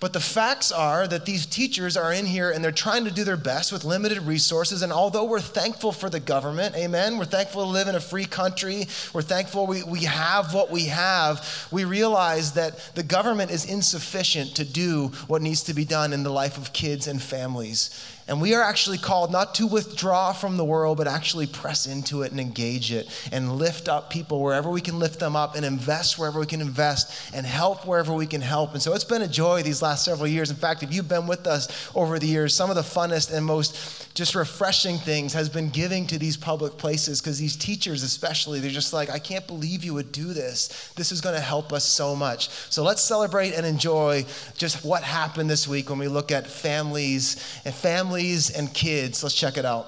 But 0.00 0.12
the 0.12 0.20
facts 0.20 0.70
are 0.70 1.08
that 1.08 1.26
these 1.26 1.44
teachers 1.44 1.96
are 1.96 2.12
in 2.12 2.24
here 2.24 2.52
and 2.52 2.62
they're 2.62 2.70
trying 2.70 3.04
to 3.06 3.10
do 3.10 3.24
their 3.24 3.36
best 3.36 3.72
with 3.72 3.84
limited 3.84 4.18
resources. 4.22 4.82
And 4.82 4.92
although 4.92 5.24
we're 5.24 5.40
thankful 5.40 5.90
for 5.90 6.08
the 6.08 6.20
government, 6.20 6.76
amen, 6.76 7.18
we're 7.18 7.24
thankful 7.24 7.64
to 7.64 7.68
live 7.68 7.88
in 7.88 7.96
a 7.96 8.00
free 8.00 8.24
country, 8.24 8.86
we're 9.12 9.22
thankful 9.22 9.66
we, 9.66 9.82
we 9.82 10.04
have 10.04 10.54
what 10.54 10.70
we 10.70 10.84
have, 10.84 11.68
we 11.72 11.84
realize 11.84 12.52
that 12.52 12.94
the 12.94 13.02
government 13.02 13.50
is 13.50 13.64
insufficient 13.64 14.54
to 14.54 14.64
do 14.64 15.08
what 15.26 15.42
needs 15.42 15.64
to 15.64 15.74
be 15.74 15.84
done 15.84 16.12
in 16.12 16.22
the 16.22 16.30
life 16.30 16.58
of 16.58 16.72
kids 16.72 17.08
and 17.08 17.20
families. 17.20 17.90
And 18.28 18.42
we 18.42 18.54
are 18.54 18.62
actually 18.62 18.98
called 18.98 19.32
not 19.32 19.54
to 19.54 19.66
withdraw 19.66 20.32
from 20.32 20.58
the 20.58 20.64
world, 20.64 20.98
but 20.98 21.06
actually 21.06 21.46
press 21.46 21.86
into 21.86 22.22
it 22.22 22.30
and 22.30 22.38
engage 22.38 22.92
it 22.92 23.08
and 23.32 23.56
lift 23.56 23.88
up 23.88 24.10
people 24.10 24.42
wherever 24.42 24.68
we 24.68 24.82
can 24.82 24.98
lift 24.98 25.18
them 25.18 25.34
up 25.34 25.56
and 25.56 25.64
invest 25.64 26.18
wherever 26.18 26.38
we 26.38 26.46
can 26.46 26.60
invest 26.60 27.34
and 27.34 27.46
help 27.46 27.86
wherever 27.86 28.12
we 28.12 28.26
can 28.26 28.42
help. 28.42 28.74
And 28.74 28.82
so 28.82 28.92
it's 28.92 29.04
been 29.04 29.22
a 29.22 29.28
joy 29.28 29.62
these 29.62 29.80
last 29.80 30.04
several 30.04 30.28
years. 30.28 30.50
In 30.50 30.56
fact, 30.56 30.82
if 30.82 30.92
you've 30.92 31.08
been 31.08 31.26
with 31.26 31.46
us 31.46 31.90
over 31.94 32.18
the 32.18 32.26
years, 32.26 32.54
some 32.54 32.68
of 32.68 32.76
the 32.76 32.82
funnest 32.82 33.32
and 33.32 33.46
most 33.46 34.14
just 34.14 34.34
refreshing 34.34 34.98
things 34.98 35.32
has 35.32 35.48
been 35.48 35.70
giving 35.70 36.06
to 36.08 36.18
these 36.18 36.36
public 36.36 36.76
places 36.76 37.20
because 37.20 37.38
these 37.38 37.56
teachers, 37.56 38.02
especially, 38.02 38.60
they're 38.60 38.70
just 38.70 38.92
like, 38.92 39.08
I 39.08 39.18
can't 39.18 39.46
believe 39.46 39.84
you 39.84 39.94
would 39.94 40.12
do 40.12 40.34
this. 40.34 40.92
This 40.96 41.12
is 41.12 41.20
going 41.20 41.36
to 41.36 41.40
help 41.40 41.72
us 41.72 41.84
so 41.84 42.14
much. 42.16 42.48
So 42.68 42.82
let's 42.82 43.02
celebrate 43.02 43.54
and 43.54 43.64
enjoy 43.64 44.26
just 44.56 44.84
what 44.84 45.02
happened 45.02 45.48
this 45.48 45.68
week 45.68 45.88
when 45.88 45.98
we 45.98 46.08
look 46.08 46.32
at 46.32 46.46
families 46.46 47.62
and 47.64 47.72
families 47.72 48.17
families 48.18 48.50
and 48.50 48.72
kids. 48.74 49.22
Let's 49.22 49.34
check 49.34 49.56
it 49.56 49.64
out. 49.64 49.86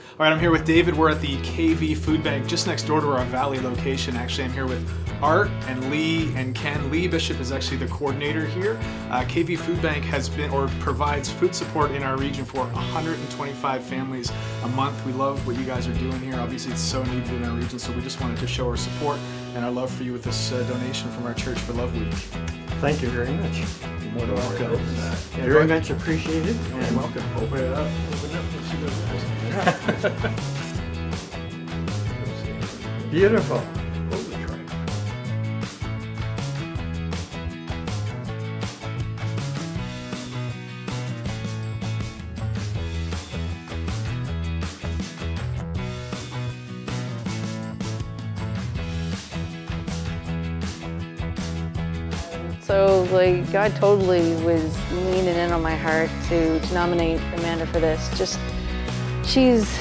All 0.00 0.20
right, 0.20 0.32
I'm 0.32 0.38
here 0.38 0.50
with 0.52 0.64
David. 0.64 0.96
We're 0.96 1.10
at 1.10 1.20
the 1.20 1.36
KV 1.38 1.96
Food 1.96 2.22
Bank 2.22 2.46
just 2.46 2.66
next 2.66 2.84
door 2.84 3.00
to 3.00 3.08
our 3.08 3.24
Valley 3.26 3.58
location. 3.58 4.16
Actually, 4.16 4.44
I'm 4.44 4.52
here 4.52 4.66
with 4.66 4.88
Art 5.20 5.48
and 5.66 5.90
Lee 5.90 6.32
and 6.36 6.54
Ken. 6.54 6.90
Lee 6.90 7.08
Bishop 7.08 7.40
is 7.40 7.50
actually 7.50 7.78
the 7.78 7.88
coordinator 7.88 8.46
here. 8.46 8.78
Uh, 9.10 9.24
KV 9.24 9.58
Food 9.58 9.82
Bank 9.82 10.04
has 10.04 10.28
been 10.28 10.50
or 10.50 10.68
provides 10.78 11.30
food 11.30 11.54
support 11.54 11.90
in 11.90 12.02
our 12.02 12.16
region 12.16 12.44
for 12.44 12.60
125 12.60 13.82
families 13.82 14.32
a 14.62 14.68
month. 14.68 15.04
We 15.04 15.12
love 15.12 15.44
what 15.46 15.56
you 15.56 15.64
guys 15.64 15.86
are 15.88 15.94
doing 15.94 16.20
here. 16.20 16.36
Obviously, 16.36 16.72
it's 16.72 16.80
so 16.80 17.02
needed 17.02 17.32
in 17.32 17.44
our 17.44 17.56
region, 17.56 17.78
so 17.78 17.92
we 17.92 18.00
just 18.00 18.20
wanted 18.20 18.38
to 18.38 18.46
show 18.46 18.68
our 18.68 18.76
support 18.76 19.18
and 19.54 19.64
our 19.64 19.70
love 19.70 19.90
for 19.92 20.04
you 20.04 20.12
with 20.12 20.22
this 20.22 20.52
uh, 20.52 20.62
donation 20.62 21.10
from 21.10 21.26
our 21.26 21.34
church 21.34 21.58
for 21.58 21.72
Love 21.72 21.94
Week. 21.98 22.14
Thank 22.80 23.02
you 23.02 23.08
very 23.08 23.32
much. 23.32 23.93
More 24.14 24.26
than 24.26 24.36
welcome. 24.36 24.72
Yeah, 24.72 25.46
very 25.46 25.66
much 25.66 25.90
appreciated. 25.90 26.56
And 26.72 26.96
welcome. 26.96 27.24
Open 27.36 27.58
it 27.58 27.72
up. 27.72 27.90
Open 28.12 28.30
it 28.30 30.24
up. 30.24 30.40
Beautiful. 33.10 33.83
God 53.54 53.76
totally 53.76 54.34
was 54.42 54.76
leaning 54.90 55.36
in 55.36 55.52
on 55.52 55.62
my 55.62 55.76
heart 55.76 56.10
to, 56.28 56.58
to 56.58 56.74
nominate 56.74 57.20
Amanda 57.38 57.64
for 57.66 57.78
this. 57.78 58.10
Just 58.18 58.40
she's 59.22 59.78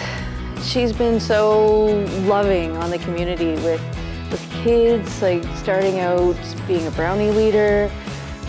she's 0.61 0.93
been 0.93 1.19
so 1.19 1.85
loving 2.27 2.77
on 2.77 2.91
the 2.91 2.99
community 2.99 3.53
with 3.63 3.81
with 4.29 4.47
kids, 4.63 5.23
like 5.23 5.43
starting 5.57 5.97
out 5.97 6.37
being 6.67 6.85
a 6.85 6.91
brownie 6.91 7.31
leader, 7.31 7.89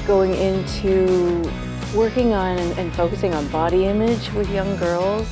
going 0.06 0.34
into 0.34 1.50
working 1.96 2.34
on 2.34 2.58
and, 2.58 2.92
focusing 2.92 3.32
on 3.32 3.48
body 3.48 3.86
image 3.86 4.30
with 4.32 4.50
young 4.50 4.76
girls. 4.76 5.26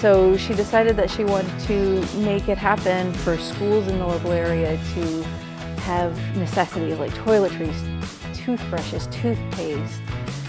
So 0.00 0.38
she 0.38 0.54
decided 0.54 0.96
that 0.96 1.10
she 1.10 1.22
wanted 1.22 1.60
to 1.66 2.16
make 2.20 2.48
it 2.48 2.56
happen 2.56 3.12
for 3.12 3.36
schools 3.36 3.88
in 3.88 3.98
the 3.98 4.06
local 4.06 4.32
area 4.32 4.80
to 4.94 5.22
have 5.82 6.18
necessities 6.34 6.98
like 6.98 7.12
toiletries, 7.12 7.93
toothbrushes, 8.44 9.06
toothpaste, 9.06 10.02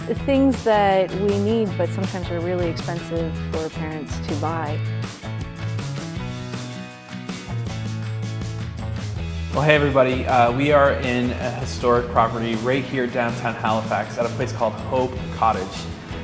the 0.08 0.16
things 0.26 0.64
that 0.66 1.10
we 1.22 1.38
need 1.40 1.70
but 1.78 1.88
sometimes 1.90 2.30
are 2.30 2.42
really 2.42 2.68
expensive 2.68 3.34
for 3.52 3.70
parents 3.70 4.20
to 4.28 4.36
buy. 4.36 4.78
Well, 9.54 9.64
hey 9.64 9.76
everybody, 9.76 10.26
uh, 10.28 10.52
we 10.52 10.74
are 10.74 10.94
in 10.94 11.32
a 11.32 11.52
historic 11.52 12.10
property 12.10 12.56
right 12.56 12.84
here 12.84 13.08
downtown 13.08 13.56
Halifax 13.56 14.18
at 14.18 14.26
a 14.26 14.30
place 14.30 14.52
called 14.52 14.74
Hope 14.74 15.14
Cottage. 15.36 15.66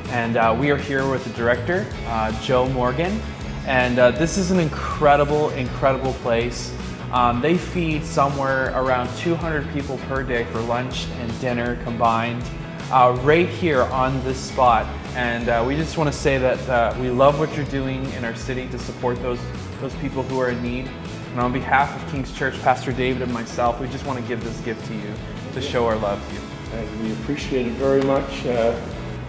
And 0.10 0.36
uh, 0.36 0.54
we 0.60 0.72
are 0.72 0.78
here 0.78 1.10
with 1.10 1.24
the 1.24 1.30
director, 1.32 1.88
uh, 2.08 2.38
Joe 2.42 2.68
Morgan. 2.68 3.22
And 3.66 3.98
uh, 3.98 4.12
this 4.12 4.38
is 4.38 4.51
an 4.51 4.60
incredible, 4.60 5.51
incredible 5.51 6.12
place. 6.16 6.75
Um, 7.12 7.41
they 7.41 7.58
feed 7.58 8.06
somewhere 8.06 8.72
around 8.74 9.13
200 9.18 9.70
people 9.74 9.98
per 10.08 10.24
day 10.24 10.46
for 10.46 10.62
lunch 10.62 11.08
and 11.20 11.41
dinner 11.41 11.75
combined 11.84 12.44
uh, 12.89 13.18
right 13.22 13.50
here 13.50 13.84
on 13.84 14.24
this 14.24 14.39
spot. 14.39 14.86
And 15.15 15.50
uh, 15.50 15.63
we 15.68 15.75
just 15.75 15.98
want 15.98 16.12
to 16.12 16.18
say 16.18 16.38
that 16.38 16.70
uh, 16.70 16.98
we 17.01 17.10
love 17.10 17.38
what 17.38 17.53
you're 17.56 17.65
doing 17.65 18.10
in 18.13 18.24
our 18.24 18.36
city 18.36 18.70
to 18.70 18.80
support 18.80 19.22
those, 19.22 19.39
those 19.82 19.94
people 19.96 20.24
who 20.24 20.39
are 20.39 20.51
in 20.51 20.63
need. 20.63 20.89
And 21.32 21.39
on 21.41 21.51
behalf 21.51 22.01
of 22.01 22.12
King's 22.12 22.32
Church, 22.34 22.58
Pastor 22.62 22.94
David 22.94 23.22
and 23.22 23.34
myself, 23.34 23.82
we 23.82 23.88
just 23.88 24.06
want 24.06 24.20
to 24.20 24.25
give 24.25 24.41
this 24.44 24.60
gift 24.62 24.86
to 24.88 24.94
you 24.94 25.13
to 25.53 25.62
show 25.62 25.86
our 25.88 25.98
love 25.98 26.25
to 26.30 26.36
you. 26.36 26.41
And 26.74 27.03
we 27.03 27.12
appreciate 27.13 27.68
it 27.68 27.74
very 27.74 28.01
much. 28.03 28.46
Uh, 28.46 28.80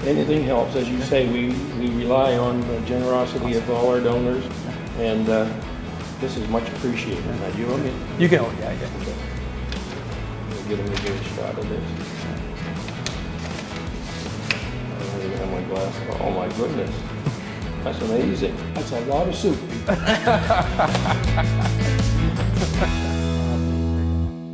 anything 0.04 0.44
helps. 0.44 0.76
As 0.76 0.88
you 0.88 1.00
say, 1.02 1.26
we, 1.28 1.48
we 1.80 1.90
rely 1.96 2.36
on 2.36 2.60
the 2.68 2.80
generosity 2.82 3.56
of 3.56 3.68
all 3.70 3.88
our 3.90 4.00
donors, 4.00 4.44
and 4.98 5.28
uh, 5.28 5.52
this 6.22 6.36
is 6.36 6.46
much 6.48 6.68
appreciated. 6.68 7.26
Now, 7.26 7.48
you 7.48 7.66
want 7.66 7.82
me? 7.82 7.92
You 8.16 8.28
can, 8.28 8.38
oh, 8.38 8.52
yeah, 8.60 8.70
yeah. 8.70 8.86
Okay. 9.00 9.12
We'll 10.50 10.64
Get 10.68 10.78
him 10.78 10.86
a 10.86 10.96
good 11.02 11.20
shot 11.24 11.58
of 11.58 11.68
this. 11.68 11.84
I 14.86 14.88
don't 15.02 15.22
even 15.26 15.38
have 15.38 15.50
my 15.50 15.62
glass. 15.62 15.94
Oh 16.20 16.30
my 16.30 16.46
goodness. 16.56 16.94
That's 17.82 18.00
amazing. 18.02 18.54
That's 18.72 18.92
a 18.92 19.00
lot 19.06 19.26
of 19.28 19.34
soup. 19.34 19.58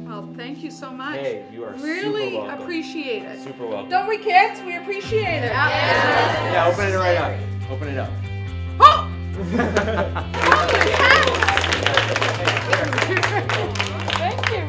Well, 0.08 0.24
thank 0.36 0.64
you 0.64 0.70
so 0.72 0.90
much. 0.90 1.18
Hey, 1.20 1.44
you 1.52 1.62
are 1.64 1.72
really 1.74 2.30
super 2.30 2.46
welcome. 2.46 2.62
appreciate 2.62 3.22
it. 3.22 3.40
Super 3.44 3.66
welcome. 3.66 3.90
Don't 3.90 4.08
we, 4.08 4.16
kids? 4.18 4.60
We 4.62 4.74
appreciate 4.76 5.44
it. 5.44 5.52
Yeah, 5.52 6.52
yeah 6.52 6.66
open 6.66 6.86
it 6.88 6.96
right 6.96 7.16
up. 7.18 7.38
Open 7.70 7.88
it 7.88 7.98
up. 7.98 8.10
Oh! 8.80 9.04
Oh, 10.50 10.66
Thank 14.18 14.50
you. 14.50 14.68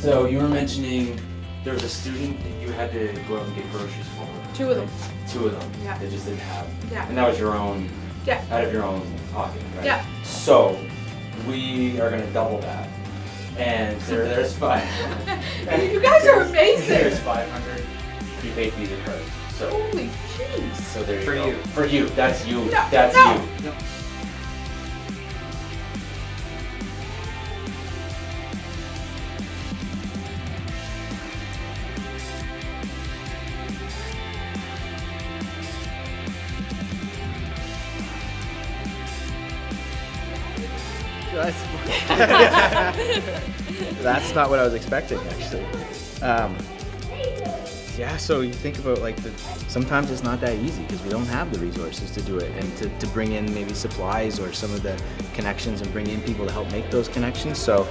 So 0.00 0.26
you 0.26 0.38
were 0.38 0.48
mentioning 0.48 1.18
there 1.64 1.74
was 1.74 1.82
a 1.84 1.88
student 1.88 2.42
that 2.42 2.60
you 2.60 2.70
had 2.72 2.90
to 2.92 3.12
go 3.28 3.38
out 3.38 3.46
and 3.46 3.54
get 3.56 3.70
groceries 3.70 4.06
for. 4.16 4.28
Two 4.54 4.70
of 4.70 4.76
them. 4.76 4.88
Two 5.28 5.46
of 5.46 5.58
them. 5.58 5.70
Yeah. 5.82 5.96
They 5.98 6.10
just 6.10 6.26
didn't 6.26 6.40
have. 6.40 6.66
Yeah. 6.90 7.08
And 7.08 7.16
that 7.16 7.28
was 7.28 7.38
your 7.38 7.54
own. 7.54 7.88
Yeah. 8.26 8.44
Out 8.50 8.64
of 8.64 8.72
your 8.72 8.82
own 8.84 9.02
pocket, 9.32 9.62
right? 9.76 9.84
Yeah. 9.84 10.04
So 10.22 10.78
we 11.46 12.00
are 12.00 12.10
gonna 12.10 12.30
double 12.32 12.58
that, 12.60 12.88
and 13.58 14.00
there, 14.02 14.24
there's 14.24 14.56
five. 14.58 14.82
You 15.82 16.00
guys 16.00 16.26
are 16.26 16.40
amazing. 16.42 16.88
There's 16.88 17.18
500 17.20 17.78
you 17.80 17.84
prepaid 18.40 18.72
Visa 18.74 18.96
cards. 19.04 19.24
So. 19.56 19.68
Holy 19.70 20.08
jeez. 20.36 20.74
So 20.76 21.02
there 21.04 21.20
you 21.20 21.24
For 21.26 21.34
go. 21.34 21.46
you. 21.46 21.54
For 21.74 21.84
you. 21.86 22.08
That's 22.10 22.46
you. 22.46 22.64
No, 22.64 22.70
That's 22.90 23.14
no. 23.14 23.34
you. 23.62 23.72
That's 44.02 44.34
not 44.34 44.50
what 44.50 44.58
I 44.58 44.64
was 44.64 44.74
expecting, 44.74 45.18
actually. 45.18 45.64
Um, 46.22 46.56
yeah, 47.98 48.16
so 48.16 48.40
you 48.40 48.52
think 48.52 48.78
about 48.78 48.98
like 48.98 49.14
the 49.16 49.30
sometimes 49.68 50.10
it's 50.10 50.24
not 50.24 50.40
that 50.40 50.56
easy 50.58 50.82
because 50.82 51.00
we 51.02 51.10
don't 51.10 51.26
have 51.26 51.52
the 51.52 51.60
resources 51.60 52.10
to 52.12 52.20
do 52.22 52.38
it 52.38 52.50
and 52.60 52.76
to, 52.78 52.88
to 52.98 53.06
bring 53.08 53.32
in 53.32 53.52
maybe 53.54 53.72
supplies 53.72 54.40
or 54.40 54.52
some 54.52 54.72
of 54.74 54.82
the 54.82 55.00
connections 55.32 55.80
and 55.80 55.92
bring 55.92 56.08
in 56.08 56.20
people 56.22 56.44
to 56.44 56.52
help 56.52 56.70
make 56.72 56.90
those 56.90 57.06
connections. 57.08 57.56
So, 57.58 57.86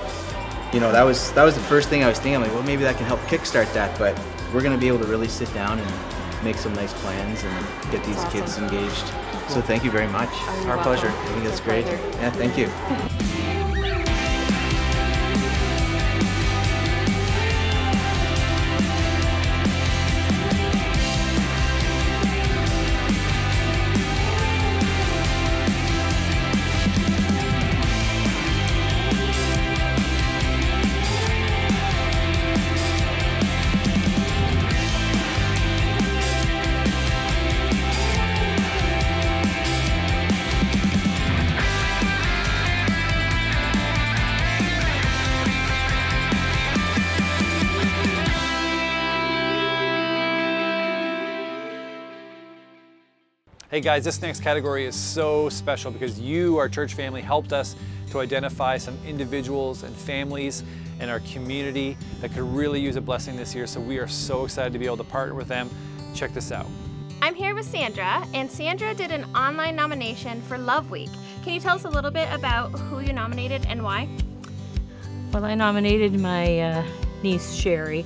you 0.74 0.82
know, 0.82 0.92
that 0.92 1.04
was 1.04 1.32
that 1.34 1.44
was 1.44 1.56
the 1.56 1.62
first 1.62 1.88
thing 1.90 2.04
I 2.04 2.10
was 2.10 2.18
thinking. 2.18 2.36
I'm 2.36 2.42
like, 2.42 2.54
well, 2.54 2.64
maybe 2.64 2.84
that 2.84 2.98
can 2.98 3.06
help 3.06 3.22
kickstart 3.22 3.72
that. 3.74 3.98
But 3.98 4.20
we're 4.54 4.62
gonna 4.62 4.78
be 4.78 4.88
able 4.90 5.00
to 5.00 5.08
really 5.08 5.30
sit 5.30 5.52
down 5.54 5.80
and 5.80 6.44
make 6.44 6.58
some 6.58 6.74
nice 6.74 6.94
plans 6.96 7.42
and 7.44 7.92
get 7.92 8.04
these 8.04 8.22
kids 8.26 8.58
engaged. 8.58 9.08
So 9.48 9.62
thank 9.62 9.86
you 9.86 9.92
very 9.92 10.08
much. 10.08 10.30
Oh, 10.32 10.66
Our 10.68 10.76
welcome. 10.78 10.84
pleasure. 10.84 11.08
I 11.08 11.26
think 11.28 11.46
It's 11.46 11.46
that's 11.46 11.60
great. 11.62 11.86
pleasure. 11.86 12.18
Yeah, 12.18 12.32
thank 12.32 12.58
you. 12.58 13.30
Hey 53.74 53.82
guys, 53.82 54.04
this 54.04 54.22
next 54.22 54.42
category 54.42 54.86
is 54.86 54.96
so 54.96 55.50
special 55.50 55.90
because 55.90 56.20
you, 56.20 56.60
our 56.60 56.70
church 56.70 56.94
family, 56.94 57.22
helped 57.24 57.52
us 57.52 57.76
to 58.12 58.20
identify 58.20 58.78
some 58.78 58.96
individuals 59.04 59.82
and 59.82 59.96
families 59.96 60.62
in 61.00 61.10
our 61.10 61.22
community 61.22 61.98
that 62.22 62.32
could 62.34 62.44
really 62.44 62.80
use 62.80 62.98
a 62.98 63.02
blessing 63.02 63.36
this 63.36 63.56
year. 63.56 63.66
So 63.66 63.80
we 63.80 63.98
are 63.98 64.08
so 64.08 64.44
excited 64.46 64.74
to 64.74 64.78
be 64.78 64.86
able 64.86 64.98
to 64.98 65.04
partner 65.04 65.34
with 65.34 65.48
them. 65.48 65.72
Check 66.14 66.36
this 66.36 66.52
out. 66.52 66.68
I'm 67.24 67.34
here 67.34 67.56
with 67.56 67.66
Sandra, 67.66 68.24
and 68.36 68.48
Sandra 68.48 68.94
did 68.94 69.12
an 69.12 69.24
online 69.36 69.76
nomination 69.76 70.44
for 70.44 70.60
Love 70.60 70.92
Week. 70.92 71.10
Can 71.44 71.56
you 71.56 71.60
tell 71.60 71.76
us 71.76 71.86
a 71.86 71.90
little 71.90 72.12
bit 72.12 72.32
about 72.32 72.68
who 72.68 73.00
you 73.00 73.12
nominated 73.12 73.66
and 73.66 73.84
why? 73.84 74.08
Well, 75.32 75.46
I 75.46 75.56
nominated 75.56 76.20
my 76.20 76.60
uh, 76.60 76.86
niece 77.24 77.56
Sherry, 77.56 78.06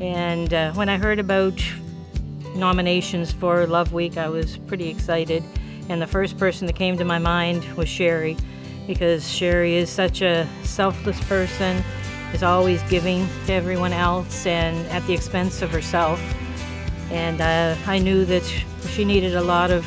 and 0.00 0.52
uh, 0.52 0.72
when 0.72 0.88
I 0.88 0.98
heard 0.98 1.20
about 1.20 1.62
nominations 2.54 3.32
for 3.32 3.66
Love 3.66 3.92
Week, 3.92 4.16
I 4.16 4.28
was 4.28 4.56
pretty 4.58 4.88
excited. 4.88 5.42
And 5.88 6.00
the 6.00 6.06
first 6.06 6.38
person 6.38 6.66
that 6.66 6.76
came 6.76 6.96
to 6.98 7.04
my 7.04 7.18
mind 7.18 7.64
was 7.76 7.88
Sherry, 7.88 8.36
because 8.86 9.28
Sherry 9.28 9.74
is 9.74 9.90
such 9.90 10.22
a 10.22 10.48
selfless 10.62 11.20
person, 11.24 11.82
is 12.32 12.42
always 12.42 12.82
giving 12.84 13.28
to 13.46 13.52
everyone 13.52 13.92
else 13.92 14.46
and 14.46 14.86
at 14.88 15.04
the 15.06 15.14
expense 15.14 15.62
of 15.62 15.70
herself. 15.70 16.20
And 17.10 17.40
uh, 17.40 17.76
I 17.86 17.98
knew 17.98 18.24
that 18.26 18.44
she 18.90 19.04
needed 19.04 19.34
a 19.34 19.42
lot 19.42 19.70
of 19.70 19.84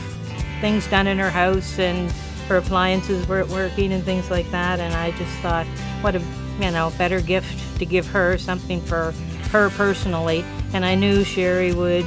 things 0.59 0.87
done 0.87 1.07
in 1.07 1.17
her 1.19 1.29
house 1.29 1.79
and 1.79 2.11
her 2.47 2.57
appliances 2.57 3.27
weren't 3.27 3.49
working 3.49 3.93
and 3.93 4.03
things 4.03 4.29
like 4.29 4.49
that. 4.51 4.79
And 4.79 4.93
I 4.93 5.11
just 5.11 5.33
thought, 5.39 5.65
what 6.01 6.15
a 6.15 6.21
you 6.59 6.71
know 6.71 6.91
better 6.97 7.21
gift 7.21 7.79
to 7.79 7.85
give 7.85 8.05
her 8.07 8.37
something 8.37 8.81
for 8.81 9.13
her 9.51 9.69
personally. 9.71 10.43
And 10.73 10.85
I 10.85 10.95
knew 10.95 11.23
Sherry 11.23 11.73
would, 11.73 12.05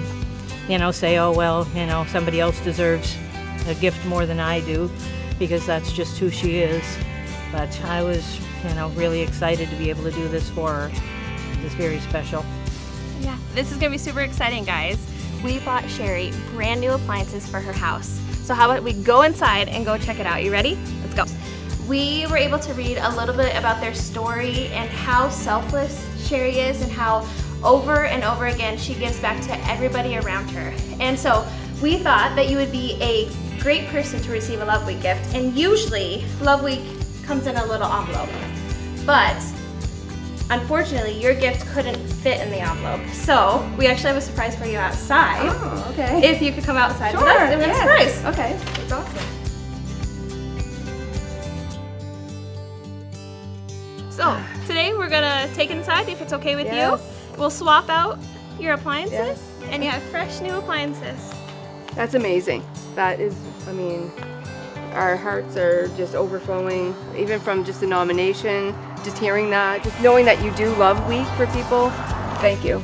you 0.68 0.78
know, 0.78 0.90
say, 0.90 1.18
oh 1.18 1.32
well, 1.32 1.68
you 1.74 1.86
know, 1.86 2.04
somebody 2.08 2.40
else 2.40 2.60
deserves 2.60 3.16
a 3.66 3.74
gift 3.74 4.04
more 4.06 4.26
than 4.26 4.40
I 4.40 4.60
do, 4.60 4.90
because 5.38 5.66
that's 5.66 5.92
just 5.92 6.18
who 6.18 6.30
she 6.30 6.58
is. 6.58 6.84
But 7.52 7.80
I 7.84 8.02
was, 8.02 8.40
you 8.64 8.74
know, 8.74 8.88
really 8.90 9.20
excited 9.20 9.68
to 9.68 9.76
be 9.76 9.90
able 9.90 10.04
to 10.04 10.10
do 10.10 10.28
this 10.28 10.48
for 10.50 10.72
her. 10.72 10.90
It's 11.64 11.74
very 11.74 12.00
special. 12.00 12.44
Yeah, 13.20 13.36
this 13.54 13.72
is 13.72 13.78
gonna 13.78 13.90
be 13.90 13.98
super 13.98 14.20
exciting, 14.20 14.64
guys. 14.64 14.98
We 15.44 15.58
bought 15.60 15.88
Sherry 15.88 16.32
brand 16.52 16.80
new 16.80 16.92
appliances 16.92 17.48
for 17.48 17.60
her 17.60 17.72
house. 17.72 18.20
So 18.42 18.54
how 18.54 18.70
about 18.70 18.82
we 18.82 18.92
go 18.92 19.22
inside 19.22 19.68
and 19.68 19.84
go 19.84 19.98
check 19.98 20.18
it 20.18 20.26
out? 20.26 20.42
You 20.42 20.52
ready? 20.52 20.78
Let's 21.02 21.14
go. 21.14 21.24
We 21.88 22.26
were 22.26 22.36
able 22.36 22.58
to 22.58 22.74
read 22.74 22.98
a 22.98 23.14
little 23.16 23.34
bit 23.34 23.56
about 23.56 23.80
their 23.80 23.94
story 23.94 24.68
and 24.68 24.88
how 24.90 25.28
selfless 25.28 26.04
Sherry 26.26 26.58
is 26.58 26.82
and 26.82 26.90
how 26.90 27.26
over 27.64 28.04
and 28.04 28.22
over 28.24 28.46
again 28.46 28.76
she 28.78 28.94
gives 28.94 29.18
back 29.20 29.40
to 29.42 29.56
everybody 29.70 30.16
around 30.18 30.48
her. 30.50 30.72
And 31.00 31.18
so 31.18 31.46
we 31.82 31.98
thought 31.98 32.34
that 32.36 32.48
you 32.48 32.56
would 32.56 32.72
be 32.72 32.92
a 33.02 33.28
great 33.60 33.86
person 33.88 34.20
to 34.22 34.30
receive 34.30 34.60
a 34.60 34.64
Love 34.64 34.86
Week 34.86 35.00
gift. 35.02 35.34
And 35.34 35.56
usually 35.56 36.24
Love 36.40 36.62
Week 36.62 36.82
comes 37.24 37.46
in 37.46 37.56
a 37.56 37.66
little 37.66 37.90
envelope. 37.92 38.30
But 39.04 39.36
Unfortunately, 40.48 41.20
your 41.20 41.34
gift 41.34 41.66
couldn't 41.66 41.96
fit 41.96 42.40
in 42.40 42.50
the 42.50 42.58
envelope. 42.60 43.04
So 43.12 43.68
we 43.76 43.88
actually 43.88 44.10
have 44.10 44.16
a 44.16 44.20
surprise 44.20 44.54
for 44.56 44.64
you 44.64 44.78
outside. 44.78 45.40
Oh, 45.42 45.88
okay. 45.92 46.24
If 46.30 46.40
you 46.40 46.52
could 46.52 46.62
come 46.62 46.76
outside 46.76 47.10
Sure, 47.10 47.20
with 47.22 47.30
us, 47.32 47.50
have 47.50 47.60
a 47.60 47.74
surprise. 47.74 48.24
Okay, 48.38 48.56
that's 48.86 48.92
awesome. 48.92 49.26
So 54.10 54.40
today 54.68 54.94
we're 54.94 55.08
gonna 55.10 55.48
take 55.54 55.70
inside 55.70 56.08
if 56.08 56.22
it's 56.22 56.32
okay 56.32 56.54
with 56.54 56.66
Yes. 56.66 57.00
you. 57.00 57.15
We'll 57.36 57.50
swap 57.50 57.88
out 57.88 58.18
your 58.58 58.74
appliances, 58.74 59.12
Yes. 59.12 59.42
and 59.70 59.84
you 59.84 59.90
have 59.90 60.02
fresh 60.04 60.40
new 60.40 60.54
appliances. 60.54 61.32
That's 61.94 62.14
amazing. 62.14 62.64
That 62.94 63.20
is, 63.20 63.34
I 63.68 63.72
mean, 63.72 64.10
our 64.94 65.16
hearts 65.16 65.56
are 65.56 65.88
just 65.96 66.14
overflowing, 66.14 66.94
even 67.16 67.38
from 67.40 67.64
just 67.64 67.80
the 67.80 67.86
nomination, 67.86 68.74
just 69.04 69.18
hearing 69.18 69.50
that, 69.50 69.82
just 69.84 70.00
knowing 70.00 70.24
that 70.24 70.42
you 70.42 70.50
do 70.52 70.74
love 70.76 71.06
week 71.08 71.26
for 71.36 71.46
people. 71.48 71.90
Thank 72.40 72.64
you. 72.64 72.82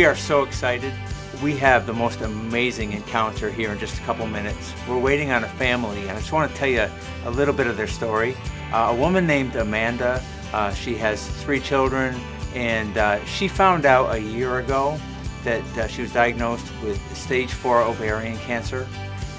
We 0.00 0.06
are 0.06 0.16
so 0.16 0.44
excited. 0.44 0.94
We 1.42 1.58
have 1.58 1.84
the 1.84 1.92
most 1.92 2.22
amazing 2.22 2.92
encounter 2.92 3.50
here 3.50 3.70
in 3.70 3.78
just 3.78 3.98
a 3.98 4.00
couple 4.04 4.26
minutes. 4.26 4.72
We're 4.88 4.98
waiting 4.98 5.30
on 5.30 5.44
a 5.44 5.46
family, 5.46 6.00
and 6.00 6.12
I 6.12 6.14
just 6.14 6.32
want 6.32 6.50
to 6.50 6.56
tell 6.56 6.70
you 6.70 6.88
a 7.26 7.30
little 7.30 7.52
bit 7.52 7.66
of 7.66 7.76
their 7.76 7.86
story. 7.86 8.34
Uh, 8.72 8.92
a 8.92 8.94
woman 8.94 9.26
named 9.26 9.56
Amanda, 9.56 10.24
uh, 10.54 10.72
she 10.72 10.94
has 10.94 11.28
three 11.42 11.60
children, 11.60 12.18
and 12.54 12.96
uh, 12.96 13.22
she 13.26 13.46
found 13.46 13.84
out 13.84 14.14
a 14.14 14.18
year 14.18 14.60
ago 14.60 14.98
that 15.44 15.76
uh, 15.76 15.86
she 15.86 16.00
was 16.00 16.14
diagnosed 16.14 16.72
with 16.82 16.98
stage 17.14 17.52
four 17.52 17.82
ovarian 17.82 18.38
cancer. 18.38 18.88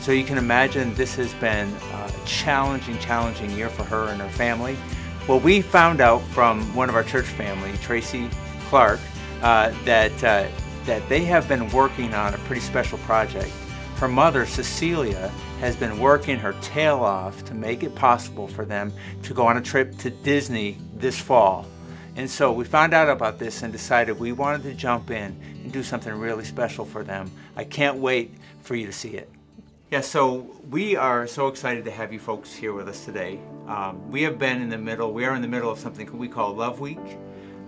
So 0.01 0.11
you 0.11 0.23
can 0.23 0.37
imagine 0.37 0.93
this 0.93 1.15
has 1.15 1.33
been 1.33 1.73
a 1.91 2.11
challenging, 2.27 2.99
challenging 2.99 3.49
year 3.49 3.69
for 3.69 3.83
her 3.85 4.09
and 4.09 4.21
her 4.21 4.29
family. 4.29 4.77
Well, 5.27 5.39
we 5.39 5.63
found 5.63 6.01
out 6.01 6.21
from 6.21 6.61
one 6.75 6.87
of 6.87 6.93
our 6.93 7.03
church 7.03 7.25
family, 7.25 7.75
Tracy 7.79 8.29
Clark, 8.69 8.99
uh, 9.41 9.73
that, 9.85 10.23
uh, 10.23 10.47
that 10.85 11.07
they 11.09 11.23
have 11.25 11.47
been 11.47 11.69
working 11.71 12.13
on 12.13 12.33
a 12.33 12.37
pretty 12.39 12.61
special 12.61 12.97
project. 12.99 13.51
Her 13.97 14.07
mother, 14.07 14.45
Cecilia, 14.45 15.31
has 15.59 15.75
been 15.75 15.99
working 15.99 16.39
her 16.39 16.53
tail 16.61 16.99
off 16.99 17.43
to 17.45 17.53
make 17.53 17.83
it 17.83 17.93
possible 17.93 18.47
for 18.47 18.65
them 18.65 18.91
to 19.23 19.33
go 19.33 19.45
on 19.45 19.57
a 19.57 19.61
trip 19.61 19.97
to 19.99 20.09
Disney 20.09 20.77
this 20.95 21.19
fall. 21.19 21.67
And 22.15 22.29
so 22.29 22.51
we 22.51 22.65
found 22.65 22.93
out 22.93 23.09
about 23.09 23.39
this 23.39 23.61
and 23.61 23.71
decided 23.71 24.19
we 24.19 24.31
wanted 24.31 24.63
to 24.63 24.73
jump 24.73 25.11
in 25.11 25.39
and 25.63 25.71
do 25.71 25.83
something 25.83 26.13
really 26.13 26.43
special 26.43 26.83
for 26.83 27.03
them. 27.03 27.31
I 27.55 27.63
can't 27.63 27.97
wait 27.97 28.33
for 28.61 28.75
you 28.75 28.85
to 28.87 28.91
see 28.91 29.11
it. 29.11 29.29
Yeah, 29.91 30.01
so 30.01 30.47
we 30.69 30.95
are 30.95 31.27
so 31.27 31.47
excited 31.47 31.85
to 31.85 31.91
have 31.91 32.13
you 32.13 32.19
folks 32.19 32.53
here 32.53 32.73
with 32.73 32.87
us 32.87 33.05
today. 33.05 33.39
Um, 33.67 34.09
we 34.09 34.23
have 34.23 34.39
been 34.39 34.61
in 34.61 34.69
the 34.69 34.77
middle, 34.77 35.13
we 35.13 35.25
are 35.25 35.35
in 35.35 35.41
the 35.41 35.47
middle 35.47 35.69
of 35.69 35.79
something 35.79 36.17
we 36.17 36.27
call 36.27 36.53
Love 36.53 36.79
Week, 36.79 36.97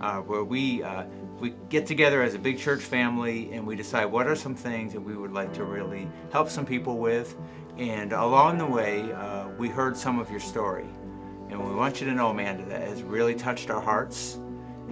uh, 0.00 0.18
where 0.20 0.42
we, 0.42 0.82
uh, 0.82 1.04
we 1.40 1.54
get 1.68 1.86
together 1.86 2.22
as 2.22 2.34
a 2.34 2.38
big 2.38 2.58
church 2.58 2.82
family 2.82 3.52
and 3.52 3.66
we 3.66 3.76
decide 3.76 4.06
what 4.06 4.26
are 4.26 4.36
some 4.36 4.54
things 4.54 4.92
that 4.92 5.00
we 5.00 5.16
would 5.16 5.32
like 5.32 5.52
to 5.54 5.64
really 5.64 6.08
help 6.32 6.48
some 6.48 6.64
people 6.64 6.98
with. 6.98 7.36
And 7.76 8.12
along 8.12 8.58
the 8.58 8.66
way, 8.66 9.12
uh, 9.12 9.48
we 9.58 9.68
heard 9.68 9.96
some 9.96 10.18
of 10.18 10.30
your 10.30 10.40
story. 10.40 10.86
And 11.50 11.62
we 11.62 11.74
want 11.74 12.00
you 12.00 12.06
to 12.06 12.12
know, 12.12 12.30
Amanda, 12.30 12.64
that 12.66 12.82
has 12.82 13.02
really 13.02 13.34
touched 13.34 13.70
our 13.70 13.80
hearts. 13.80 14.38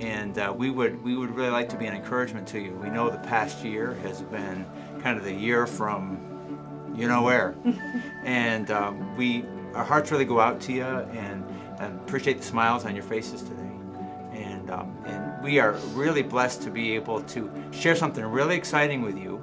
And 0.00 0.36
uh, 0.38 0.52
we, 0.56 0.70
would, 0.70 1.02
we 1.02 1.16
would 1.16 1.30
really 1.30 1.50
like 1.50 1.68
to 1.70 1.76
be 1.76 1.86
an 1.86 1.94
encouragement 1.94 2.48
to 2.48 2.60
you. 2.60 2.72
We 2.72 2.90
know 2.90 3.08
the 3.08 3.18
past 3.18 3.64
year 3.64 3.94
has 4.02 4.22
been 4.22 4.66
kind 5.00 5.16
of 5.16 5.24
the 5.24 5.32
year 5.32 5.66
from 5.66 6.28
you 6.94 7.08
know 7.08 7.22
where. 7.22 7.54
and 8.24 8.70
um, 8.70 9.16
we, 9.16 9.44
our 9.74 9.84
hearts 9.84 10.10
really 10.10 10.24
go 10.24 10.40
out 10.40 10.60
to 10.62 10.72
you 10.72 10.84
and, 10.84 11.44
and, 11.78 11.98
appreciate 12.00 12.38
the 12.38 12.44
smiles 12.44 12.84
on 12.84 12.94
your 12.94 13.04
faces 13.04 13.42
today. 13.42 13.61
And, 14.72 14.80
um, 14.80 14.96
and 15.06 15.44
we 15.44 15.58
are 15.58 15.72
really 15.94 16.22
blessed 16.22 16.62
to 16.62 16.70
be 16.70 16.94
able 16.94 17.22
to 17.22 17.50
share 17.72 17.96
something 17.96 18.24
really 18.24 18.56
exciting 18.56 19.02
with 19.02 19.18
you 19.18 19.42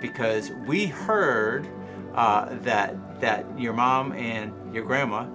because 0.00 0.50
we 0.66 0.86
heard 0.86 1.68
uh, 2.14 2.48
that, 2.62 3.20
that 3.20 3.46
your 3.58 3.72
mom 3.72 4.12
and 4.12 4.52
your 4.74 4.84
grandma, 4.84 5.26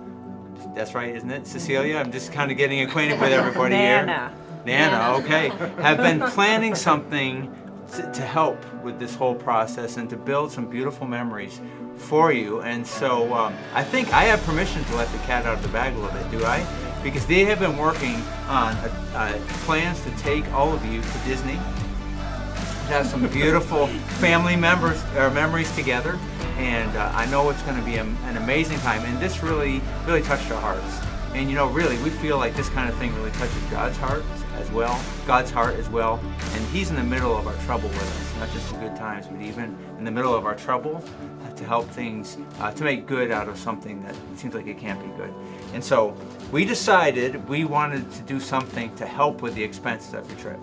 that's 0.73 0.93
right, 0.95 1.15
isn't 1.15 1.29
it, 1.29 1.47
Cecilia? 1.47 1.97
I'm 1.97 2.11
just 2.11 2.31
kind 2.31 2.51
of 2.51 2.57
getting 2.57 2.81
acquainted 2.81 3.19
with 3.19 3.31
everybody 3.31 3.75
Nana. 3.75 4.31
here. 4.65 4.75
Nana. 4.77 4.91
Nana, 4.91 5.17
okay. 5.23 5.49
Have 5.81 5.97
been 5.97 6.19
planning 6.31 6.73
something 6.73 7.53
to, 7.93 8.11
to 8.11 8.21
help 8.21 8.57
with 8.83 8.99
this 8.99 9.15
whole 9.15 9.35
process 9.35 9.97
and 9.97 10.09
to 10.09 10.17
build 10.17 10.51
some 10.51 10.67
beautiful 10.67 11.05
memories 11.05 11.61
for 11.97 12.31
you. 12.31 12.61
And 12.61 12.85
so 12.85 13.31
um, 13.33 13.53
I 13.73 13.83
think 13.83 14.11
I 14.11 14.23
have 14.23 14.41
permission 14.43 14.83
to 14.85 14.95
let 14.95 15.11
the 15.11 15.19
cat 15.19 15.45
out 15.45 15.57
of 15.57 15.61
the 15.61 15.69
bag 15.69 15.93
a 15.93 15.99
little 15.99 16.17
bit, 16.17 16.31
do 16.31 16.43
I? 16.43 16.65
Because 17.05 17.27
they 17.27 17.45
have 17.45 17.59
been 17.59 17.77
working 17.77 18.15
on 18.47 18.73
uh, 19.13 19.39
plans 19.63 20.01
to 20.05 20.09
take 20.17 20.51
all 20.53 20.73
of 20.73 20.83
you 20.87 21.03
to 21.03 21.17
Disney, 21.23 21.59
have 22.87 23.05
some 23.05 23.27
beautiful 23.27 23.85
family 24.19 24.55
members 24.55 24.99
or 25.15 25.29
memories 25.29 25.73
together. 25.75 26.17
And 26.57 26.97
uh, 26.97 27.11
I 27.13 27.27
know 27.27 27.47
it's 27.51 27.61
going 27.61 27.77
to 27.77 27.85
be 27.85 27.97
a, 27.97 28.03
an 28.03 28.37
amazing 28.37 28.79
time. 28.79 29.05
And 29.05 29.19
this 29.19 29.43
really, 29.43 29.83
really 30.07 30.23
touched 30.23 30.49
our 30.49 30.59
hearts. 30.59 30.99
And 31.35 31.47
you 31.47 31.55
know, 31.55 31.67
really, 31.67 31.95
we 32.01 32.09
feel 32.09 32.37
like 32.37 32.55
this 32.55 32.69
kind 32.69 32.89
of 32.89 32.95
thing 32.97 33.13
really 33.17 33.29
touches 33.31 33.61
God's 33.69 33.97
heart 33.97 34.23
as 34.55 34.71
well, 34.71 34.99
God's 35.27 35.51
heart 35.51 35.75
as 35.75 35.87
well. 35.89 36.19
And 36.53 36.65
He's 36.69 36.89
in 36.89 36.95
the 36.95 37.03
middle 37.03 37.37
of 37.37 37.45
our 37.45 37.55
trouble 37.65 37.89
with 37.89 38.01
us, 38.01 38.39
not 38.39 38.49
just 38.51 38.71
the 38.71 38.79
good 38.79 38.95
times, 38.95 39.27
but 39.27 39.41
even 39.41 39.77
in 39.99 40.05
the 40.05 40.11
middle 40.11 40.33
of 40.33 40.45
our 40.45 40.55
trouble 40.55 41.03
uh, 41.43 41.51
to 41.51 41.65
help 41.65 41.87
things, 41.89 42.37
uh, 42.59 42.71
to 42.71 42.83
make 42.83 43.05
good 43.05 43.31
out 43.31 43.47
of 43.47 43.57
something 43.57 44.01
that 44.03 44.15
seems 44.37 44.55
like 44.55 44.65
it 44.65 44.79
can't 44.79 44.99
be 44.99 45.09
good. 45.17 45.33
And 45.73 45.83
so 45.83 46.15
we 46.51 46.65
decided 46.65 47.47
we 47.49 47.65
wanted 47.65 48.11
to 48.11 48.21
do 48.23 48.39
something 48.39 48.95
to 48.95 49.05
help 49.05 49.41
with 49.41 49.55
the 49.55 49.63
expenses 49.63 50.13
of 50.13 50.29
your 50.29 50.39
trip 50.39 50.59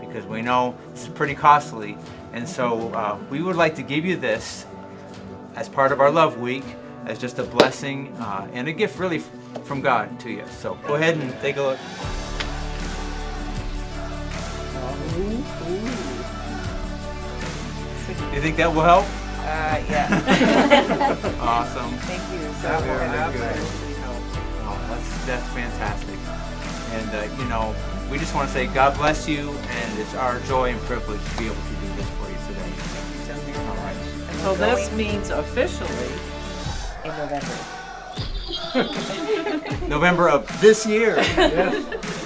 because 0.00 0.26
we 0.26 0.42
know 0.42 0.76
this 0.92 1.04
is 1.04 1.08
pretty 1.08 1.34
costly. 1.34 1.96
And 2.32 2.48
so 2.48 2.92
uh, 2.92 3.18
we 3.30 3.42
would 3.42 3.56
like 3.56 3.74
to 3.76 3.82
give 3.82 4.04
you 4.04 4.16
this 4.16 4.66
as 5.56 5.68
part 5.68 5.92
of 5.92 6.00
our 6.00 6.10
Love 6.10 6.38
Week 6.38 6.64
as 7.06 7.18
just 7.18 7.38
a 7.38 7.44
blessing 7.44 8.08
uh, 8.18 8.48
and 8.52 8.68
a 8.68 8.72
gift 8.72 8.98
really 8.98 9.22
from 9.64 9.80
God 9.80 10.18
to 10.20 10.30
you. 10.30 10.44
So 10.58 10.78
go 10.86 10.94
ahead 10.94 11.16
and 11.16 11.32
take 11.40 11.56
a 11.56 11.62
look. 11.62 11.78
You 18.34 18.40
think 18.40 18.56
that 18.56 18.72
will 18.74 18.82
help? 18.82 19.04
Uh, 19.38 19.80
yeah. 19.88 20.08
awesome. 21.40 21.90
Thank 21.98 22.22
you 22.32 22.52
so 22.62 23.70
much. 23.70 23.83
Be 25.24 25.30
good. 25.30 25.38
That's, 25.38 25.54
that's 25.54 25.54
fantastic. 25.54 26.18
And, 26.92 27.10
uh, 27.10 27.42
you 27.42 27.48
know, 27.48 27.74
we 28.10 28.18
just 28.18 28.34
want 28.34 28.48
to 28.48 28.54
say 28.54 28.66
God 28.66 28.96
bless 28.96 29.28
you, 29.28 29.50
and 29.50 29.98
it's 29.98 30.14
our 30.14 30.40
joy 30.40 30.70
and 30.70 30.80
privilege 30.82 31.20
to 31.24 31.36
be 31.38 31.46
able 31.46 31.56
to 31.56 31.74
do 31.80 31.94
this 31.96 32.08
for 32.10 32.28
you 32.30 32.36
today. 32.46 32.72
All 33.68 33.76
right. 33.76 33.96
So 34.42 34.54
this 34.54 34.92
means 34.92 35.30
officially 35.30 35.90
in 37.04 37.10
November. 37.16 37.56
November 39.88 40.28
of 40.28 40.60
this 40.60 40.86
year. 40.86 41.16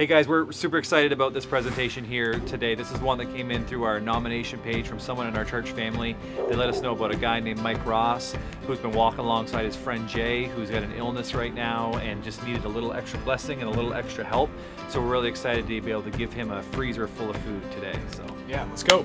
Hey 0.00 0.06
guys, 0.06 0.26
we're 0.26 0.50
super 0.50 0.78
excited 0.78 1.12
about 1.12 1.34
this 1.34 1.44
presentation 1.44 2.06
here 2.06 2.40
today. 2.46 2.74
This 2.74 2.90
is 2.90 2.98
one 3.02 3.18
that 3.18 3.26
came 3.34 3.50
in 3.50 3.66
through 3.66 3.82
our 3.82 4.00
nomination 4.00 4.58
page 4.60 4.88
from 4.88 4.98
someone 4.98 5.26
in 5.26 5.36
our 5.36 5.44
church 5.44 5.72
family. 5.72 6.16
They 6.48 6.56
let 6.56 6.70
us 6.70 6.80
know 6.80 6.92
about 6.92 7.12
a 7.12 7.18
guy 7.18 7.38
named 7.38 7.60
Mike 7.60 7.84
Ross 7.84 8.34
who's 8.66 8.78
been 8.78 8.92
walking 8.92 9.20
alongside 9.20 9.66
his 9.66 9.76
friend 9.76 10.08
Jay, 10.08 10.46
who's 10.46 10.70
got 10.70 10.82
an 10.82 10.92
illness 10.92 11.34
right 11.34 11.52
now 11.52 11.92
and 11.98 12.24
just 12.24 12.42
needed 12.44 12.64
a 12.64 12.68
little 12.68 12.94
extra 12.94 13.18
blessing 13.18 13.60
and 13.60 13.68
a 13.68 13.74
little 13.74 13.92
extra 13.92 14.24
help. 14.24 14.48
So 14.88 15.02
we're 15.02 15.10
really 15.10 15.28
excited 15.28 15.68
to 15.68 15.80
be 15.82 15.90
able 15.90 16.04
to 16.04 16.10
give 16.12 16.32
him 16.32 16.50
a 16.50 16.62
freezer 16.62 17.06
full 17.06 17.28
of 17.28 17.36
food 17.36 17.70
today. 17.70 17.98
So 18.12 18.24
Yeah, 18.48 18.64
let's 18.70 18.82
go. 18.82 19.04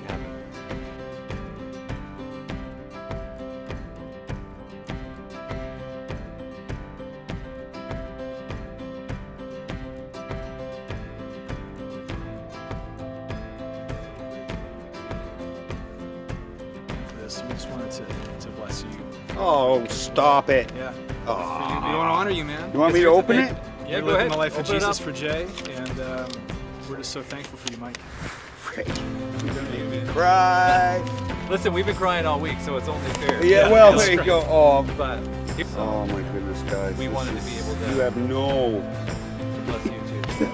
Oh, 19.38 19.84
stop 19.88 20.48
it. 20.50 20.70
Yeah. 20.74 20.92
Oh. 21.26 21.36
We, 21.36 21.90
we 21.90 21.96
want 21.96 22.08
to 22.08 22.14
honor 22.14 22.30
you, 22.30 22.44
man. 22.44 22.72
You 22.72 22.78
want 22.80 22.94
me 22.94 23.00
to 23.00 23.06
open 23.06 23.38
it? 23.38 23.52
Yeah, 23.52 23.86
Yeah, 23.88 24.00
go 24.00 24.00
go 24.00 24.06
living 24.06 24.16
ahead. 24.20 24.32
the 24.32 24.36
life 24.36 24.52
of 24.58 24.60
Open 24.60 24.76
it 24.76 24.80
Jesus 24.80 24.98
for 24.98 25.12
Jay, 25.12 25.46
and 25.72 26.00
um, 26.00 26.28
we're 26.88 26.96
just 26.98 27.12
so 27.12 27.22
thankful 27.22 27.58
for 27.58 27.72
you, 27.72 27.78
Mike. 27.78 27.98
Cry. 30.12 31.02
Listen, 31.50 31.72
we've 31.72 31.86
been 31.86 31.96
crying 31.96 32.26
all 32.26 32.38
week, 32.40 32.58
so 32.60 32.76
it's 32.76 32.88
only 32.88 33.08
fair. 33.14 33.44
Yeah, 33.44 33.70
well, 33.70 33.92
that's 33.92 34.06
there 34.06 34.14
you 34.16 34.24
go. 34.24 34.40
Oh, 34.48 34.82
But 34.96 35.18
oh 35.76 36.06
my 36.06 36.22
goodness, 36.32 36.60
guys. 36.70 36.96
We 36.96 37.06
this 37.06 37.14
wanted 37.14 37.38
to 37.38 37.44
be 37.44 37.56
able 37.58 37.74
to- 37.74 37.90
You 37.94 38.00
have 38.00 38.16
no. 38.16 38.80
bless 39.66 39.84
you 39.86 39.92
too. 40.38 40.44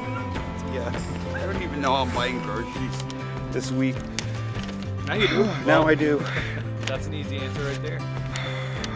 Yeah. 0.73 1.01
I 1.35 1.47
don't 1.47 1.63
even 1.63 1.81
know 1.81 1.95
how 1.95 2.03
I'm 2.03 2.15
buying 2.15 2.41
groceries 2.43 3.03
this 3.51 3.71
week. 3.73 3.97
Now 5.07 5.15
you 5.15 5.29
do. 5.29 5.45
now 5.67 5.87
I 5.87 5.95
do. 5.95 6.23
That's 6.87 7.07
an 7.07 7.15
easy 7.15 7.39
answer 7.39 7.63
right 7.65 7.83
there. 7.83 7.99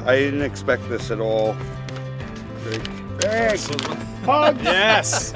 I 0.07 0.15
didn't 0.15 0.43
expect 0.43 0.89
this 0.89 1.11
at 1.11 1.19
all. 1.19 1.57
Greg. 2.63 2.85
Greg. 3.19 3.59
Hugs. 4.25 4.63
Yes. 4.63 5.33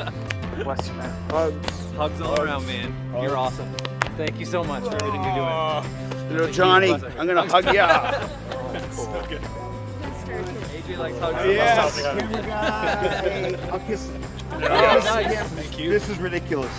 Bless 0.63 0.89
you, 0.89 0.95
man. 0.95 1.31
Hugs. 1.31 1.71
Hugs 1.97 2.21
all 2.21 2.41
around, 2.41 2.67
man. 2.67 2.95
You're 3.21 3.37
awesome. 3.37 3.69
Thank 4.17 4.39
you 4.39 4.47
so 4.47 4.63
much 4.63 4.85
for 4.85 4.95
everything 4.95 5.25
you're 5.25 5.35
doing. 5.35 5.49
Oh. 5.49 5.85
Little 6.31 6.53
Johnny, 6.53 6.93
I'm 6.93 7.27
gonna 7.27 7.47
hug 7.49 7.75
ya. 7.75 8.29
Oh, 8.73 9.23
so 9.23 9.27
good. 9.29 9.41
AJ 9.41 10.99
likes 10.99 11.19
hugs. 11.19 11.47
Yes, 11.47 12.03
camera 12.03 12.43
guy. 12.43 13.69
I'll 13.73 13.81
kiss 13.81 14.09
him. 14.09 14.23
Yes. 14.61 15.05
Nice. 15.05 15.49
Thank 15.49 15.79
you. 15.79 15.91
This 15.91 16.09
is 16.09 16.19
ridiculous. 16.19 16.73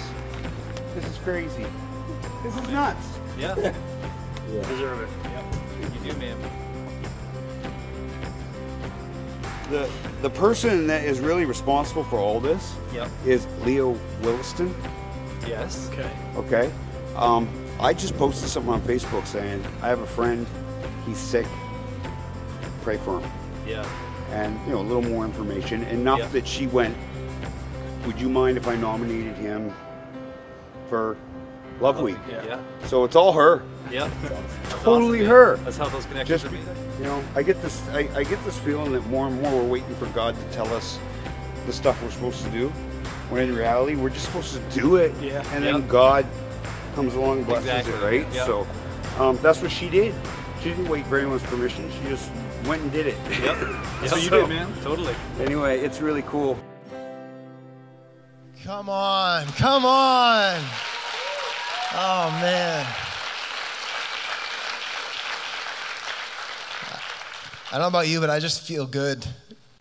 This 0.95 1.05
is 1.05 1.17
crazy. 1.17 1.65
This 2.43 2.55
is 2.55 2.69
nuts. 2.69 3.05
Yeah. 3.37 3.73
Yeah. 4.51 4.67
Deserve 4.67 5.01
it. 5.01 5.09
Yep. 5.23 6.03
You 6.03 6.11
do, 6.11 6.17
man. 6.17 6.60
The 9.71 9.89
the 10.21 10.29
person 10.29 10.85
that 10.87 11.03
is 11.05 11.19
really 11.19 11.45
responsible 11.45 12.03
for 12.03 12.19
all 12.19 12.39
this 12.39 12.75
Yep. 12.93 13.09
is 13.25 13.47
Leo 13.65 13.97
Williston. 14.21 14.75
Yes. 15.47 15.89
Okay. 15.91 16.11
Okay. 16.35 16.71
Um, 17.15 17.47
I 17.79 17.93
just 17.93 18.15
posted 18.17 18.49
something 18.49 18.71
on 18.73 18.81
Facebook 18.81 19.25
saying 19.25 19.63
I 19.81 19.87
have 19.87 20.01
a 20.01 20.05
friend, 20.07 20.45
he's 21.05 21.17
sick. 21.17 21.47
Pray 22.83 22.97
for 22.97 23.19
him. 23.21 23.31
Yeah. 23.65 23.85
And 24.31 24.59
you 24.67 24.73
know 24.73 24.81
a 24.81 24.83
little 24.83 25.01
more 25.01 25.25
information. 25.25 25.83
Enough 25.83 26.19
Yeah. 26.19 26.27
that 26.29 26.47
she 26.47 26.67
went. 26.67 26.95
Would 28.05 28.19
you 28.19 28.29
mind 28.29 28.57
if 28.57 28.67
I 28.67 28.75
nominated 28.75 29.35
him 29.35 29.73
for 30.89 31.15
Love 31.81 31.99
Week? 31.99 32.17
Yeah. 32.29 32.59
So 32.85 33.03
it's 33.03 33.15
all 33.15 33.33
her. 33.33 33.63
Yeah. 33.89 34.09
Totally 34.83 35.19
awesome, 35.21 35.29
her. 35.29 35.55
man. 35.57 35.65
That's 35.65 35.77
how 35.77 35.89
those 35.89 36.05
connections 36.05 36.41
Just 36.41 36.45
are 36.45 36.55
made. 36.55 36.63
you 36.99 37.03
know, 37.05 37.23
I 37.35 37.43
get 37.43 37.61
this. 37.61 37.81
I, 37.89 38.07
I 38.15 38.23
get 38.23 38.43
this 38.45 38.57
feeling 38.59 38.91
that 38.93 39.05
more 39.07 39.27
and 39.27 39.41
more 39.41 39.51
we're 39.61 39.67
waiting 39.67 39.95
for 39.95 40.05
God 40.07 40.35
to 40.35 40.43
tell 40.55 40.71
us 40.73 40.97
the 41.65 41.73
stuff 41.73 42.01
we're 42.03 42.11
supposed 42.11 42.43
to 42.45 42.49
do, 42.51 42.69
when 43.29 43.49
in 43.49 43.55
reality 43.55 43.95
we're 43.95 44.09
just 44.09 44.25
supposed 44.25 44.53
to 44.53 44.59
do 44.79 44.95
it. 44.95 45.11
Yeah. 45.21 45.43
And 45.53 45.63
then 45.65 45.75
Yep. 45.81 45.87
God 45.89 46.25
comes 46.95 47.15
along 47.15 47.39
and 47.39 47.47
blesses 47.47 47.65
Exactly. 47.69 47.93
it, 47.93 48.01
right? 48.25 48.33
Yep. 48.33 48.45
So 48.45 48.67
um, 49.19 49.37
that's 49.41 49.61
what 49.61 49.71
she 49.71 49.89
did. 49.89 50.13
She 50.61 50.69
didn't 50.69 50.87
wait 50.87 51.05
for 51.07 51.17
anyone's 51.17 51.43
permission. 51.43 51.89
She 51.91 52.09
just 52.09 52.31
went 52.65 52.81
and 52.83 52.91
did 52.91 53.07
it. 53.07 53.17
Yep. 53.41 53.57
So 54.07 54.15
you 54.15 54.29
did, 54.31 54.49
man. 54.49 54.71
Totally. 54.81 55.13
Anyway, 55.39 55.79
it's 55.79 56.01
really 56.01 56.23
cool. 56.23 56.57
Come 58.63 58.89
on, 58.89 59.45
come 59.53 59.85
on. 59.85 60.59
Oh, 61.93 62.31
man. 62.39 62.85
I 67.69 67.71
don't 67.71 67.81
know 67.81 67.87
about 67.87 68.07
you, 68.07 68.21
but 68.21 68.29
I 68.29 68.39
just 68.39 68.61
feel 68.61 68.85
good. 68.85 69.25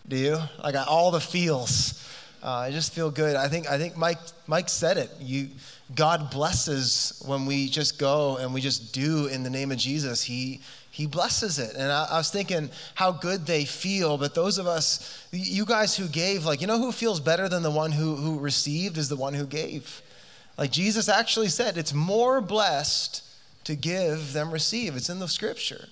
Do 0.09 0.17
you? 0.17 0.39
I 0.61 0.73
got 0.73 0.89
all 0.89 1.13
the 1.13 1.21
feels. 1.21 2.05
Uh, 2.43 2.51
I 2.51 2.73
just 2.73 2.93
feel 2.93 3.13
good. 3.13 3.37
I 3.37 3.47
think 3.47 3.71
I 3.71 3.79
think 3.79 3.97
Mike 3.97 4.19
Mike 4.49 4.69
said 4.69 4.97
it. 4.97 5.11
You 5.21 5.51
God 5.95 6.31
blesses 6.31 7.23
when 7.27 7.47
we 7.47 7.69
just 7.69 7.99
go 7.99 8.39
and 8.39 8.53
we 8.53 8.61
just 8.61 8.93
do 8.93 9.27
in 9.27 9.45
the 9.45 9.51
name 9.51 9.71
of 9.71 9.79
Jesus. 9.79 10.23
He 10.23 10.63
he 10.91 11.07
blesses 11.07 11.61
it. 11.61 11.77
And 11.77 11.93
I, 11.93 12.09
I 12.11 12.19
was 12.19 12.31
thinking 12.31 12.71
how 12.97 13.13
good 13.13 13.47
they 13.47 13.65
feel, 13.65 14.19
but 14.19 14.35
those 14.35 14.59
of 14.59 14.67
us, 14.67 15.25
you 15.31 15.65
guys 15.65 15.97
who 15.97 16.09
gave, 16.09 16.45
like, 16.45 16.61
you 16.61 16.67
know 16.67 16.79
who 16.79 16.91
feels 16.91 17.21
better 17.21 17.49
than 17.49 17.63
the 17.63 17.71
one 17.71 17.93
who, 17.93 18.17
who 18.17 18.41
received 18.41 18.99
is 18.99 19.09
the 19.09 19.17
one 19.17 19.33
who 19.33 19.47
gave. 19.47 20.03
Like 20.61 20.73
Jesus 20.73 21.09
actually 21.09 21.49
said, 21.49 21.79
it's 21.79 21.95
more 21.95 22.43
blessed 22.43 23.25
to 23.65 23.75
give 23.75 24.35
than 24.35 24.51
receive. 24.51 24.95
It's 24.95 25.09
in 25.09 25.19
the 25.19 25.27
scripture. 25.27 25.87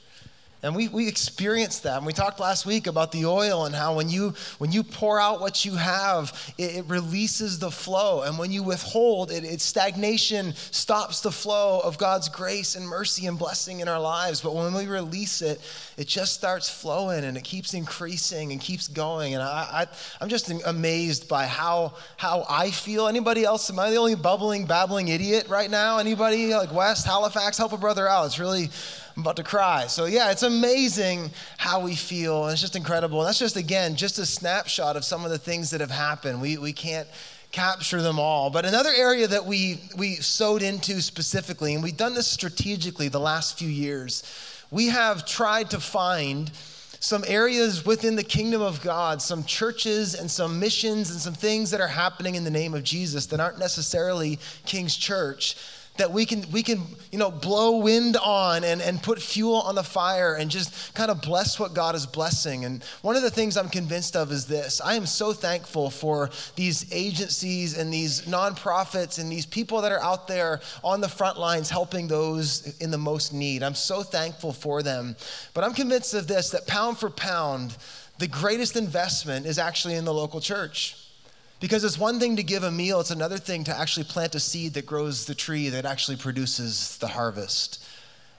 And 0.63 0.75
we, 0.75 0.89
we 0.89 1.07
experienced 1.07 1.85
that. 1.85 1.99
And 1.99 2.07
we 2.07 2.13
talked 2.13 2.41
last 2.41 2.67
week 2.67 2.89
about 2.89 3.13
the 3.13 3.27
oil 3.27 3.67
and 3.67 3.75
how 3.75 3.95
when 3.95 4.09
you 4.09 4.35
when 4.59 4.73
you 4.73 4.83
pour 4.83 5.21
out 5.21 5.41
what 5.41 5.65
you 5.65 5.77
have, 5.77 6.53
it, 6.59 6.79
it 6.79 6.85
releases 6.87 7.61
the 7.61 7.71
flow. 7.71 8.23
And 8.23 8.37
when 8.39 8.51
you 8.51 8.65
withhold, 8.65 9.31
it, 9.31 9.45
it 9.45 9.61
stagnation 9.61 10.55
stops 10.55 11.21
the 11.21 11.31
flow 11.31 11.79
of 11.81 11.97
God's 11.97 12.29
grace 12.29 12.75
and 12.75 12.89
mercy 12.89 13.27
and 13.27 13.39
blessing 13.39 13.81
in 13.81 13.89
our 13.89 14.01
lives. 14.01 14.41
But 14.41 14.55
when 14.55 14.75
we 14.75 14.87
release 14.87 15.43
it, 15.43 15.61
it 15.97 16.09
just 16.09 16.35
starts 16.35 16.69
flowing 16.69 17.23
and 17.23 17.37
it 17.37 17.45
keeps 17.45 17.73
increasing 17.73 18.51
and 18.51 18.61
keeps 18.61 18.89
going. 18.89 19.35
And 19.35 19.43
I, 19.43 19.69
I 19.73 19.87
I'm 20.21 20.29
just 20.29 20.51
amazed 20.67 21.29
by 21.29 21.47
how 21.47 21.95
how 22.17 22.45
I 22.51 22.73
feel. 22.73 23.07
Anybody 23.07 23.45
else? 23.45 23.71
Am 23.71 23.79
I 23.79 23.91
the 23.91 23.97
only 23.97 24.17
bubbling, 24.17 24.67
babbling 24.67 25.07
idiot 25.07 25.47
right 25.49 25.71
now? 25.71 25.99
Anybody 25.99 26.53
like 26.53 26.75
West, 26.75 27.07
Halifax? 27.07 27.59
Help 27.59 27.73
a 27.73 27.79
brother 27.79 28.09
out. 28.09 28.27
It's 28.27 28.41
really 28.41 28.71
I'm 29.19 29.23
about 29.23 29.35
to 29.35 29.43
cry. 29.43 29.89
So, 29.89 30.05
yeah, 30.05 30.31
it's 30.31 30.45
amazing 30.45 31.33
how 31.57 31.81
we 31.81 31.97
feel. 31.97 32.45
And 32.45 32.53
it's 32.53 32.61
just 32.61 32.77
incredible. 32.77 33.19
And 33.19 33.27
that's 33.27 33.41
just, 33.41 33.57
again, 33.57 33.97
just 33.97 34.17
a 34.21 34.25
snapshot 34.25 34.95
of 34.95 35.05
some 35.05 35.25
of 35.25 35.33
the 35.33 35.39
things 35.39 35.71
that 35.71 35.81
have 35.81 35.91
happened. 35.91 36.41
We, 36.41 36.57
we 36.57 36.73
can't 36.73 37.09
capture 37.51 38.01
them 38.01 38.21
all. 38.21 38.49
But 38.49 38.65
another 38.65 38.93
area 38.97 39.27
that 39.27 39.45
we, 39.45 39.81
we 39.97 40.15
sowed 40.15 40.63
into 40.63 41.03
specifically, 41.03 41.75
and 41.75 41.83
we've 41.83 41.97
done 41.97 42.15
this 42.15 42.29
strategically 42.29 43.09
the 43.09 43.19
last 43.19 43.59
few 43.59 43.69
years, 43.69 44.23
we 44.71 44.87
have 44.87 45.27
tried 45.27 45.71
to 45.71 45.81
find 45.81 46.53
some 47.01 47.25
areas 47.27 47.85
within 47.85 48.15
the 48.15 48.23
kingdom 48.23 48.63
of 48.63 48.81
God, 48.83 49.21
some 49.21 49.43
churches 49.43 50.15
and 50.15 50.31
some 50.31 50.61
missions 50.61 51.11
and 51.11 51.19
some 51.19 51.35
things 51.35 51.73
that 51.73 51.81
are 51.81 51.89
happening 51.89 52.37
in 52.37 52.45
the 52.45 52.51
name 52.53 52.73
of 52.73 52.85
Jesus 52.85 53.27
that 53.27 53.41
aren't 53.41 53.59
necessarily 53.59 54.39
King's 54.65 54.97
Church 54.97 55.57
that 55.99 56.13
we 56.13 56.25
can 56.25 56.45
we 56.51 56.63
can 56.63 56.83
you 57.13 57.19
know 57.19 57.31
blow 57.31 57.79
wind 57.79 58.17
on 58.17 58.65
and, 58.65 58.81
and 58.81 59.03
put 59.03 59.21
fuel 59.21 59.57
on 59.57 59.75
the 59.75 59.83
fire 59.83 60.35
and 60.35 60.51
just 60.51 60.95
kind 60.95 61.11
of 61.11 61.21
bless 61.21 61.61
what 61.61 61.75
god 61.75 61.95
is 61.95 62.07
blessing. 62.07 62.65
And 62.65 62.83
one 63.03 63.17
of 63.17 63.23
the 63.23 63.31
things 63.31 63.57
i'm 63.57 63.69
convinced 63.69 64.17
of 64.17 64.33
is 64.33 64.47
this. 64.47 64.81
I 64.81 64.95
am 64.95 65.07
so 65.07 65.33
thankful 65.33 65.91
for 65.91 66.31
these 66.57 66.93
agencies 66.93 67.77
and 67.77 67.93
these 67.93 68.23
nonprofits 68.23 69.19
and 69.19 69.31
these 69.31 69.47
people 69.47 69.81
that 69.83 69.93
are 69.93 70.03
out 70.03 70.29
there 70.29 70.61
on 70.83 71.01
the 71.01 71.09
front 71.09 71.39
lines 71.39 71.71
helping 71.71 72.09
those 72.09 72.79
in 72.79 72.91
the 72.91 72.99
most 72.99 73.33
need. 73.33 73.63
I'm 73.63 73.75
so 73.75 74.03
thankful 74.03 74.53
for 74.53 74.83
them. 74.83 75.17
But 75.55 75.65
i'm 75.65 75.75
convinced 75.75 76.15
of 76.15 76.27
this 76.27 76.51
that 76.51 76.67
pound 76.67 76.99
for 76.99 77.11
pound 77.11 77.77
the 78.19 78.27
greatest 78.27 78.77
investment 78.77 79.47
is 79.47 79.59
actually 79.59 79.95
in 79.95 80.05
the 80.05 80.15
local 80.15 80.41
church 80.41 80.97
because 81.61 81.85
it's 81.85 81.99
one 81.99 82.21
thing 82.21 82.37
to 82.37 82.43
give 82.43 82.63
a 82.63 82.71
meal, 82.71 83.01
it's 83.01 83.11
another 83.11 83.39
thing 83.39 83.65
to 83.65 83.77
actually 83.77 84.05
plant 84.05 84.35
a 84.35 84.41
seed 84.41 84.75
that 84.75 84.87
grows 84.87 85.25
the 85.25 85.35
tree 85.35 85.69
that 85.71 85.85
actually 85.85 86.17
produces 86.17 86.97
the 86.99 87.09
harvest. 87.09 87.83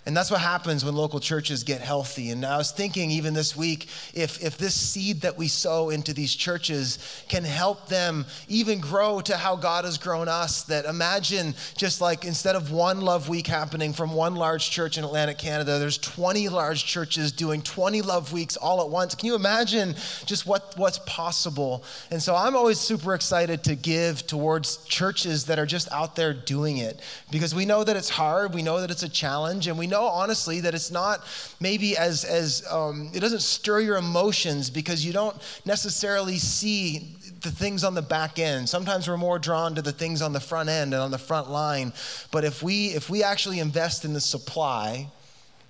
And 0.10 0.18
that's 0.18 0.32
what 0.32 0.42
happens 0.42 0.84
when 0.84 0.96
local 0.96 1.20
churches 1.20 1.64
get 1.64 1.82
healthy. 1.82 2.32
And 2.32 2.44
I 2.44 2.58
was 2.58 2.72
thinking 2.72 3.12
even 3.12 3.36
this 3.36 3.56
week, 3.56 3.90
if, 4.16 4.44
if 4.44 4.58
this 4.58 4.74
seed 4.74 5.22
that 5.22 5.38
we 5.38 5.48
sow 5.48 5.92
into 5.92 6.16
these 6.16 6.34
churches 6.34 6.98
can 7.28 7.44
help 7.44 7.90
them 7.90 8.26
even 8.48 8.80
grow 8.80 9.22
to 9.22 9.38
how 9.38 9.56
God 9.56 9.86
has 9.86 10.00
grown 10.00 10.28
us, 10.28 10.64
that 10.64 10.86
imagine 10.86 11.54
just 11.78 12.02
like 12.02 12.26
instead 12.26 12.56
of 12.56 12.72
one 12.72 13.02
love 13.02 13.30
week 13.30 13.46
happening 13.46 13.94
from 13.94 14.12
one 14.12 14.34
large 14.34 14.72
church 14.72 14.98
in 14.98 15.04
Atlantic 15.04 15.38
Canada, 15.38 15.78
there's 15.78 16.00
20 16.00 16.50
large 16.50 16.86
churches 16.86 17.32
doing 17.32 17.62
20 17.62 18.02
love 18.02 18.34
weeks 18.34 18.58
all 18.58 18.82
at 18.82 18.90
once. 18.90 19.14
Can 19.14 19.28
you 19.28 19.36
imagine 19.36 19.94
just 20.26 20.48
what, 20.48 20.74
what's 20.76 20.98
possible? 21.06 21.84
And 22.10 22.20
so 22.20 22.36
I'm 22.36 22.56
always 22.56 22.80
super 22.80 23.14
excited 23.14 23.64
to 23.66 23.76
give 23.76 24.26
towards 24.26 24.78
churches 24.86 25.46
that 25.46 25.60
are 25.60 25.68
just 25.68 25.92
out 25.92 26.16
there 26.16 26.34
doing 26.34 26.78
it 26.78 27.00
because 27.30 27.54
we 27.54 27.68
know 27.68 27.84
that 27.84 27.96
it's 27.96 28.10
hard, 28.10 28.56
we 28.56 28.64
know 28.64 28.82
that 28.82 28.90
it's 28.90 29.04
a 29.04 29.10
challenge, 29.10 29.68
and 29.68 29.78
we 29.78 29.86
know 29.86 29.99
honestly 30.08 30.62
that 30.62 30.74
it's 30.74 30.92
not 30.92 31.26
maybe 31.60 31.98
as 31.98 32.24
as 32.24 32.66
um, 32.70 33.12
it 33.14 33.20
doesn't 33.20 33.42
stir 33.42 33.82
your 33.82 33.98
emotions 33.98 34.70
because 34.70 35.06
you 35.06 35.14
don't 35.14 35.36
necessarily 35.66 36.38
see 36.38 37.16
the 37.42 37.52
things 37.52 37.84
on 37.84 37.94
the 37.94 38.02
back 38.02 38.38
end. 38.38 38.68
Sometimes 38.68 39.08
we're 39.08 39.18
more 39.18 39.40
drawn 39.40 39.76
to 39.76 39.82
the 39.82 39.92
things 39.92 40.22
on 40.22 40.34
the 40.34 40.40
front 40.40 40.70
end 40.70 40.94
and 40.94 41.02
on 41.02 41.12
the 41.12 41.18
front 41.18 41.50
line 41.50 41.94
but 42.32 42.44
if 42.44 42.62
we 42.62 42.88
if 42.88 43.10
we 43.10 43.24
actually 43.24 43.60
invest 43.60 44.06
in 44.06 44.14
the 44.14 44.22
supply 44.22 45.08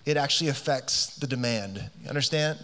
it 0.06 0.18
actually 0.18 0.50
affects 0.50 1.16
the 1.18 1.28
demand. 1.28 1.90
You 2.02 2.10
understand 2.10 2.58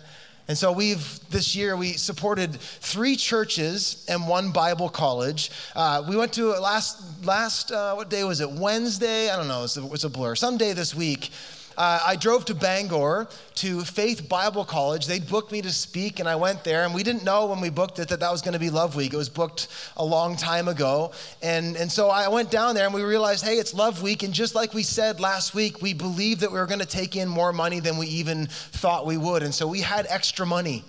and 0.47 0.57
so 0.57 0.71
we've 0.71 1.19
this 1.29 1.55
year 1.55 1.75
we 1.75 1.93
supported 1.93 2.53
three 2.53 3.15
churches 3.15 4.05
and 4.07 4.27
one 4.27 4.51
Bible 4.51 4.89
college. 4.89 5.49
Uh, 5.75 6.03
we 6.07 6.15
went 6.15 6.33
to 6.33 6.49
last 6.59 7.25
last 7.25 7.71
uh, 7.71 7.95
what 7.95 8.09
day 8.09 8.23
was 8.23 8.41
it? 8.41 8.51
Wednesday? 8.51 9.29
I 9.29 9.37
don't 9.37 9.47
know. 9.47 9.63
It's 9.63 9.77
a, 9.77 10.07
a 10.07 10.09
blur. 10.09 10.35
Some 10.35 10.57
day 10.57 10.73
this 10.73 10.93
week. 10.93 11.31
Uh, 11.77 11.99
I 12.05 12.15
drove 12.15 12.45
to 12.45 12.55
Bangor 12.55 13.27
to 13.55 13.81
Faith 13.81 14.29
Bible 14.29 14.63
College. 14.63 15.07
They 15.07 15.19
booked 15.19 15.51
me 15.51 15.61
to 15.61 15.71
speak, 15.71 16.19
and 16.19 16.29
I 16.29 16.35
went 16.35 16.63
there. 16.63 16.85
And 16.85 16.93
we 16.93 17.03
didn't 17.03 17.23
know 17.23 17.47
when 17.47 17.59
we 17.59 17.69
booked 17.69 17.99
it 17.99 18.07
that 18.09 18.21
that 18.21 18.31
was 18.31 18.41
going 18.41 18.53
to 18.53 18.59
be 18.59 18.69
Love 18.69 18.95
Week. 18.95 19.13
It 19.13 19.17
was 19.17 19.29
booked 19.29 19.67
a 19.97 20.05
long 20.05 20.37
time 20.37 20.67
ago. 20.67 21.11
And, 21.41 21.75
and 21.75 21.91
so 21.91 22.09
I 22.09 22.27
went 22.29 22.49
down 22.49 22.75
there, 22.75 22.85
and 22.85 22.93
we 22.93 23.03
realized, 23.03 23.43
hey, 23.43 23.55
it's 23.55 23.73
Love 23.73 24.01
Week. 24.01 24.23
And 24.23 24.33
just 24.33 24.55
like 24.55 24.73
we 24.73 24.83
said 24.83 25.19
last 25.19 25.53
week, 25.53 25.81
we 25.81 25.93
believed 25.93 26.41
that 26.41 26.51
we 26.51 26.59
were 26.59 26.65
going 26.65 26.79
to 26.79 26.85
take 26.85 27.15
in 27.15 27.27
more 27.27 27.51
money 27.51 27.79
than 27.79 27.97
we 27.97 28.07
even 28.07 28.47
thought 28.47 29.05
we 29.05 29.17
would. 29.17 29.43
And 29.43 29.53
so 29.53 29.67
we 29.67 29.81
had 29.81 30.05
extra 30.09 30.45
money. 30.45 30.83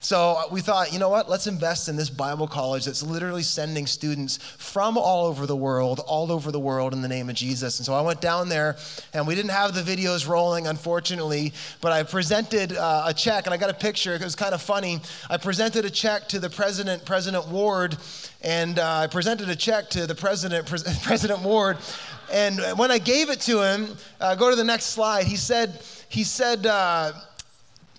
So 0.00 0.40
we 0.52 0.60
thought, 0.60 0.92
you 0.92 0.98
know 0.98 1.08
what? 1.08 1.28
Let's 1.28 1.46
invest 1.46 1.88
in 1.88 1.96
this 1.96 2.10
Bible 2.10 2.46
college 2.46 2.84
that's 2.84 3.02
literally 3.02 3.42
sending 3.42 3.86
students 3.86 4.36
from 4.36 4.96
all 4.96 5.26
over 5.26 5.46
the 5.46 5.56
world, 5.56 6.00
all 6.06 6.30
over 6.30 6.52
the 6.52 6.60
world 6.60 6.92
in 6.92 7.02
the 7.02 7.08
name 7.08 7.28
of 7.28 7.34
Jesus. 7.34 7.78
And 7.78 7.86
so 7.86 7.94
I 7.94 8.02
went 8.02 8.20
down 8.20 8.48
there, 8.48 8.76
and 9.14 9.26
we 9.26 9.34
didn't 9.34 9.50
have 9.50 9.74
the 9.74 9.80
videos 9.80 10.28
rolling, 10.28 10.66
unfortunately, 10.66 11.52
but 11.80 11.92
I 11.92 12.02
presented 12.02 12.76
uh, 12.76 13.04
a 13.06 13.14
check, 13.14 13.46
and 13.46 13.54
I 13.54 13.56
got 13.56 13.70
a 13.70 13.74
picture. 13.74 14.14
It 14.14 14.22
was 14.22 14.36
kind 14.36 14.54
of 14.54 14.62
funny. 14.62 15.00
I 15.30 15.38
presented 15.38 15.84
a 15.84 15.90
check 15.90 16.28
to 16.28 16.38
the 16.38 16.50
president, 16.50 17.04
President 17.04 17.48
Ward, 17.48 17.96
and 18.42 18.78
uh, 18.78 18.98
I 18.98 19.06
presented 19.06 19.48
a 19.48 19.56
check 19.56 19.88
to 19.90 20.06
the 20.06 20.14
president, 20.14 20.66
President 21.02 21.40
Ward. 21.40 21.78
And 22.30 22.60
when 22.76 22.90
I 22.90 22.98
gave 22.98 23.30
it 23.30 23.40
to 23.42 23.62
him, 23.62 23.96
uh, 24.20 24.34
go 24.34 24.50
to 24.50 24.56
the 24.56 24.64
next 24.64 24.86
slide. 24.86 25.26
He 25.26 25.36
said, 25.36 25.80
he 26.08 26.22
said. 26.22 26.66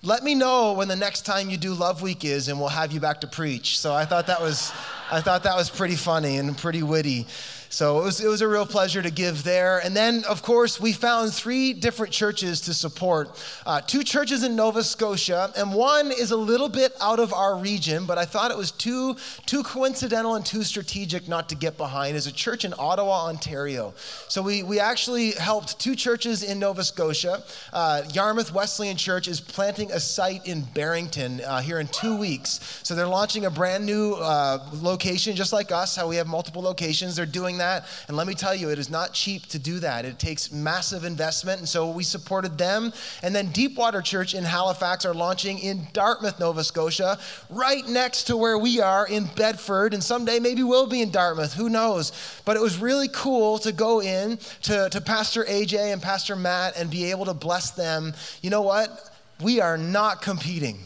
Let 0.04 0.24
me 0.24 0.36
know 0.36 0.74
when 0.74 0.88
the 0.88 0.96
next 0.96 1.26
time 1.26 1.50
you 1.50 1.58
do 1.58 1.74
Love 1.74 2.04
Week 2.04 2.24
is, 2.24 2.50
and 2.50 2.60
we'll 2.60 2.70
have 2.70 2.92
you 2.92 3.00
back 3.00 3.22
to 3.22 3.28
preach. 3.28 3.80
So 3.80 3.96
I 3.96 4.06
thought 4.06 4.28
that 4.28 4.40
was, 4.40 4.72
I 5.12 5.22
thought 5.22 5.42
that 5.44 5.56
was 5.56 5.72
pretty 5.72 5.96
funny 5.96 6.38
and 6.38 6.56
pretty 6.56 6.84
witty. 6.84 7.26
So 7.70 8.00
it 8.00 8.04
was, 8.04 8.22
it 8.22 8.28
was 8.28 8.42
a 8.42 8.48
real 8.48 8.66
pleasure 8.66 9.02
to 9.02 9.12
give 9.12 9.44
there. 9.44 9.80
And 9.80 9.96
then, 9.96 10.24
of 10.30 10.42
course, 10.42 10.80
we 10.80 10.94
found 10.94 11.34
three 11.34 11.74
different 11.74 12.14
churches 12.14 12.62
to 12.62 12.74
support 12.74 13.30
uh, 13.66 13.82
two 13.82 14.04
churches 14.04 14.44
in 14.44 14.56
Nova 14.56 14.84
Scotia, 14.84 15.52
and 15.58 15.74
one 15.74 16.12
is 16.12 16.32
a 16.32 16.38
little 16.38 16.70
bit 16.70 16.94
out 17.02 17.20
of 17.20 17.34
our 17.34 17.58
region, 17.58 18.06
but 18.06 18.18
I 18.18 18.26
thought 18.26 18.52
it 18.52 18.58
was 18.58 18.72
too, 18.72 19.16
too 19.46 19.64
coincidental 19.64 20.36
and 20.36 20.46
too 20.46 20.64
strategic 20.64 21.28
not 21.28 21.50
to 21.50 21.56
get 21.56 21.78
behind, 21.78 22.16
is 22.16 22.28
a 22.28 22.32
church 22.32 22.66
in 22.66 22.74
Ottawa, 22.80 23.26
Ontario. 23.26 23.94
So 24.28 24.42
we, 24.42 24.64
we 24.64 24.80
actually 24.80 25.32
helped 25.32 25.80
two 25.80 25.96
churches 25.96 26.44
in 26.44 26.60
Nova 26.60 26.84
Scotia. 26.84 27.44
Uh, 27.74 28.04
Yarmouth 28.14 28.54
Wesleyan 28.54 28.98
Church 28.98 29.28
is 29.28 29.42
planting 29.42 29.92
a 29.92 30.00
site 30.00 30.46
in 30.48 30.62
Barrington 30.74 31.42
uh, 31.42 31.62
here 31.62 31.80
in 31.80 31.88
two 31.88 32.16
weeks. 32.16 32.82
So 32.84 32.96
they're 32.96 33.08
launching 33.08 33.46
a 33.46 33.52
brand 33.52 33.86
new 33.86 34.14
uh, 34.14 34.60
location, 34.82 35.36
just 35.36 35.54
like 35.54 35.72
us, 35.72 35.96
how 35.96 36.08
we 36.08 36.16
have 36.16 36.28
multiple 36.28 36.62
locations. 36.62 37.16
They're 37.16 37.26
doing 37.26 37.57
that. 37.58 37.86
And 38.08 38.18
let 38.18 38.28
me 38.28 38.34
tell 38.34 38.56
you, 38.56 38.70
it 38.70 38.80
is 38.80 38.90
not 38.90 39.14
cheap 39.14 39.46
to 39.48 39.60
do 39.60 39.80
that. 39.80 40.06
It 40.06 40.20
takes 40.20 40.52
massive 40.52 41.04
investment. 41.04 41.60
And 41.60 41.70
so 41.70 41.90
we 41.90 42.04
supported 42.04 42.58
them. 42.58 42.94
And 43.24 43.36
then 43.36 43.52
Deepwater 43.52 44.02
Church 44.02 44.34
in 44.34 44.44
Halifax 44.44 45.06
are 45.06 45.14
launching 45.14 45.60
in 45.60 45.88
Dartmouth, 45.94 46.40
Nova 46.40 46.64
Scotia, 46.64 47.20
right 47.50 47.88
next 47.88 48.26
to 48.26 48.38
where 48.38 48.58
we 48.58 48.80
are 48.80 49.08
in 49.08 49.26
Bedford. 49.36 49.94
And 49.94 50.04
someday 50.04 50.40
maybe 50.40 50.64
we'll 50.64 50.88
be 50.88 51.02
in 51.02 51.12
Dartmouth. 51.12 51.54
Who 51.54 51.70
knows? 51.70 52.12
But 52.46 52.58
it 52.58 52.62
was 52.62 52.78
really 52.78 53.10
cool 53.12 53.58
to 53.60 53.72
go 53.72 54.02
in 54.02 54.38
to, 54.64 54.90
to 54.90 55.02
Pastor 55.02 55.44
AJ 55.46 55.94
and 55.94 56.02
Pastor 56.02 56.36
Matt 56.36 56.78
and 56.78 56.90
be 56.90 57.12
able 57.12 57.26
to 57.26 57.34
bless 57.34 57.72
them. 57.72 58.14
You 58.42 58.50
know 58.50 58.62
what? 58.62 59.12
We 59.42 59.62
are 59.62 59.78
not 59.78 60.22
competing 60.22 60.80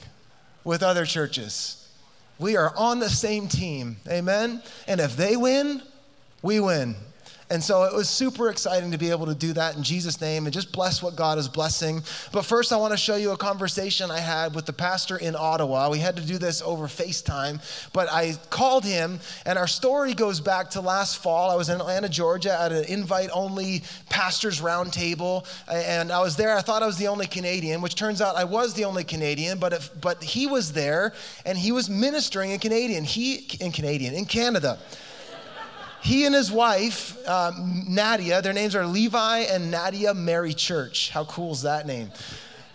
with 0.64 0.84
other 0.84 1.06
churches. 1.06 1.78
We 2.40 2.58
are 2.58 2.74
on 2.76 3.00
the 3.00 3.10
same 3.10 3.48
team. 3.48 3.98
Amen? 4.08 4.62
And 4.88 5.00
if 5.00 5.16
they 5.16 5.38
win, 5.38 5.82
we 6.42 6.60
win. 6.60 6.96
And 7.52 7.62
so 7.62 7.84
it 7.84 7.94
was 7.94 8.10
super 8.10 8.50
exciting 8.50 8.92
to 8.92 8.98
be 8.98 9.10
able 9.10 9.26
to 9.26 9.36
do 9.36 9.52
that 9.52 9.76
in 9.76 9.84
Jesus' 9.84 10.22
name 10.22 10.46
and 10.46 10.54
just 10.54 10.72
bless 10.72 11.04
what 11.04 11.18
God 11.18 11.38
is 11.38 11.50
blessing. 11.50 12.02
But 12.32 12.46
first, 12.46 12.72
I 12.72 12.78
want 12.78 12.94
to 12.94 12.98
show 12.98 13.18
you 13.18 13.32
a 13.32 13.38
conversation 13.38 14.10
I 14.10 14.20
had 14.20 14.56
with 14.56 14.66
the 14.66 14.72
pastor 14.72 15.18
in 15.18 15.36
Ottawa. 15.36 15.90
We 15.90 16.00
had 16.00 16.16
to 16.16 16.26
do 16.26 16.38
this 16.38 16.62
over 16.62 16.88
FaceTime, 16.88 17.62
but 17.92 18.10
I 18.10 18.36
called 18.52 18.86
him, 18.86 19.20
and 19.46 19.60
our 19.60 19.68
story 19.68 20.14
goes 20.14 20.40
back 20.40 20.70
to 20.72 20.82
last 20.82 21.18
fall. 21.18 21.52
I 21.52 21.56
was 21.56 21.68
in 21.68 21.82
Atlanta, 21.82 22.08
Georgia 22.08 22.58
at 22.58 22.72
an 22.72 22.86
invite 22.86 23.30
only 23.34 23.84
pastors 24.10 24.62
roundtable, 24.62 25.46
and 25.70 26.10
I 26.10 26.22
was 26.22 26.38
there. 26.38 26.56
I 26.56 26.62
thought 26.62 26.84
I 26.84 26.88
was 26.88 26.98
the 26.98 27.10
only 27.10 27.28
Canadian, 27.28 27.82
which 27.82 27.96
turns 27.96 28.22
out 28.22 28.38
I 28.38 28.46
was 28.46 28.76
the 28.76 28.86
only 28.86 29.04
Canadian, 29.04 29.60
but, 29.60 29.74
if, 29.74 29.90
but 30.00 30.24
he 30.24 30.48
was 30.48 30.72
there 30.72 31.12
and 31.46 31.58
he 31.58 31.74
was 31.74 31.90
ministering 31.90 32.52
in 32.52 32.60
Canadian. 32.60 33.04
He, 33.04 33.46
in 33.60 33.74
Canadian, 33.74 34.14
in 34.14 34.24
Canada 34.24 34.80
he 36.02 36.26
and 36.26 36.34
his 36.34 36.52
wife, 36.52 37.18
um, 37.28 37.86
Nadia, 37.88 38.42
their 38.42 38.54
names 38.54 38.76
are 38.76 38.86
Levi 38.86 39.40
and 39.40 39.70
Nadia 39.70 40.14
Mary 40.14 40.54
Church. 40.54 41.12
How 41.12 41.26
cool 41.26 41.52
is 41.52 41.62
that 41.62 41.86
name? 41.86 42.12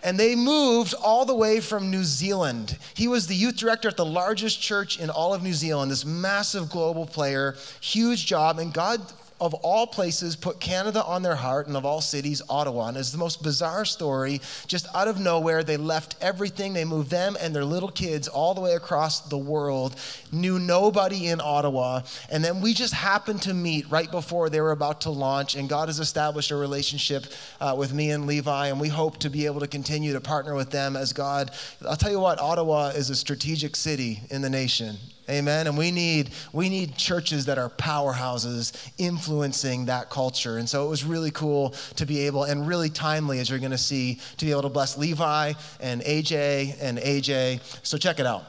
And 0.03 0.17
they 0.17 0.35
moved 0.35 0.93
all 0.93 1.25
the 1.25 1.35
way 1.35 1.59
from 1.59 1.91
New 1.91 2.03
Zealand. 2.03 2.77
He 2.93 3.07
was 3.07 3.27
the 3.27 3.35
youth 3.35 3.57
director 3.57 3.89
at 3.89 3.97
the 3.97 4.05
largest 4.05 4.61
church 4.61 4.99
in 4.99 5.09
all 5.09 5.33
of 5.33 5.43
New 5.43 5.53
Zealand, 5.53 5.91
this 5.91 6.05
massive 6.05 6.69
global 6.69 7.05
player, 7.05 7.55
huge 7.81 8.25
job. 8.25 8.59
And 8.59 8.73
God 8.73 9.01
of 9.39 9.53
all 9.55 9.85
places, 9.85 10.35
put 10.35 10.59
Canada 10.59 11.03
on 11.03 11.21
their 11.21 11.35
heart, 11.35 11.67
and 11.67 11.77
of 11.77 11.85
all 11.85 12.01
cities, 12.01 12.41
Ottawa. 12.49 12.87
And 12.87 12.97
it's 12.97 13.11
the 13.11 13.17
most 13.17 13.43
bizarre 13.43 13.85
story. 13.85 14.41
Just 14.67 14.87
out 14.95 15.07
of 15.07 15.19
nowhere, 15.19 15.63
they 15.63 15.77
left 15.77 16.15
everything. 16.21 16.73
They 16.73 16.85
moved 16.85 17.11
them 17.11 17.37
and 17.39 17.55
their 17.55 17.65
little 17.65 17.91
kids 17.91 18.27
all 18.27 18.53
the 18.53 18.61
way 18.61 18.73
across 18.73 19.21
the 19.21 19.37
world, 19.37 19.95
knew 20.31 20.59
nobody 20.59 21.27
in 21.27 21.39
Ottawa. 21.41 22.01
And 22.31 22.43
then 22.43 22.61
we 22.61 22.73
just 22.73 22.93
happened 22.93 23.41
to 23.43 23.53
meet 23.53 23.89
right 23.91 24.09
before 24.09 24.49
they 24.49 24.61
were 24.61 24.71
about 24.71 25.01
to 25.01 25.11
launch. 25.11 25.55
And 25.55 25.69
God 25.69 25.89
has 25.89 25.99
established 25.99 26.51
a 26.51 26.55
relationship 26.55 27.25
uh, 27.61 27.75
with 27.77 27.93
me 27.93 28.11
and 28.11 28.25
Levi, 28.25 28.67
and 28.67 28.79
we 28.79 28.89
hope 28.89 29.17
to 29.19 29.29
be 29.29 29.45
able 29.45 29.59
to 29.59 29.67
continue 29.67 30.13
to 30.13 30.21
partner 30.21 30.55
with 30.55 30.71
them 30.71 30.95
as 30.95 31.13
God. 31.13 31.51
I'll 31.87 31.95
tell 31.95 32.11
you 32.11 32.19
what, 32.19 32.39
Ottawa 32.39 32.89
is 32.89 33.09
a 33.09 33.15
strategic 33.15 33.75
city 33.75 34.21
in 34.29 34.41
the 34.41 34.49
nation. 34.49 34.97
Amen. 35.29 35.67
And 35.67 35.77
we 35.77 35.91
need 35.91 36.29
we 36.53 36.69
need 36.69 36.95
churches 36.95 37.45
that 37.45 37.57
are 37.57 37.69
powerhouses 37.69 38.73
influencing 38.97 39.85
that 39.85 40.09
culture. 40.09 40.57
And 40.57 40.69
so 40.69 40.85
it 40.85 40.89
was 40.89 41.03
really 41.03 41.31
cool 41.31 41.71
to 41.95 42.05
be 42.05 42.25
able 42.27 42.45
and 42.45 42.65
really 42.65 42.89
timely 42.89 43.39
as 43.39 43.49
you're 43.49 43.59
going 43.59 43.71
to 43.71 43.77
see 43.77 44.19
to 44.37 44.45
be 44.45 44.51
able 44.51 44.61
to 44.61 44.69
bless 44.69 44.97
Levi 44.97 45.53
and 45.81 46.01
AJ 46.01 46.77
and 46.79 46.97
AJ. 46.97 47.61
So 47.85 47.97
check 47.97 48.19
it 48.19 48.25
out. 48.25 48.43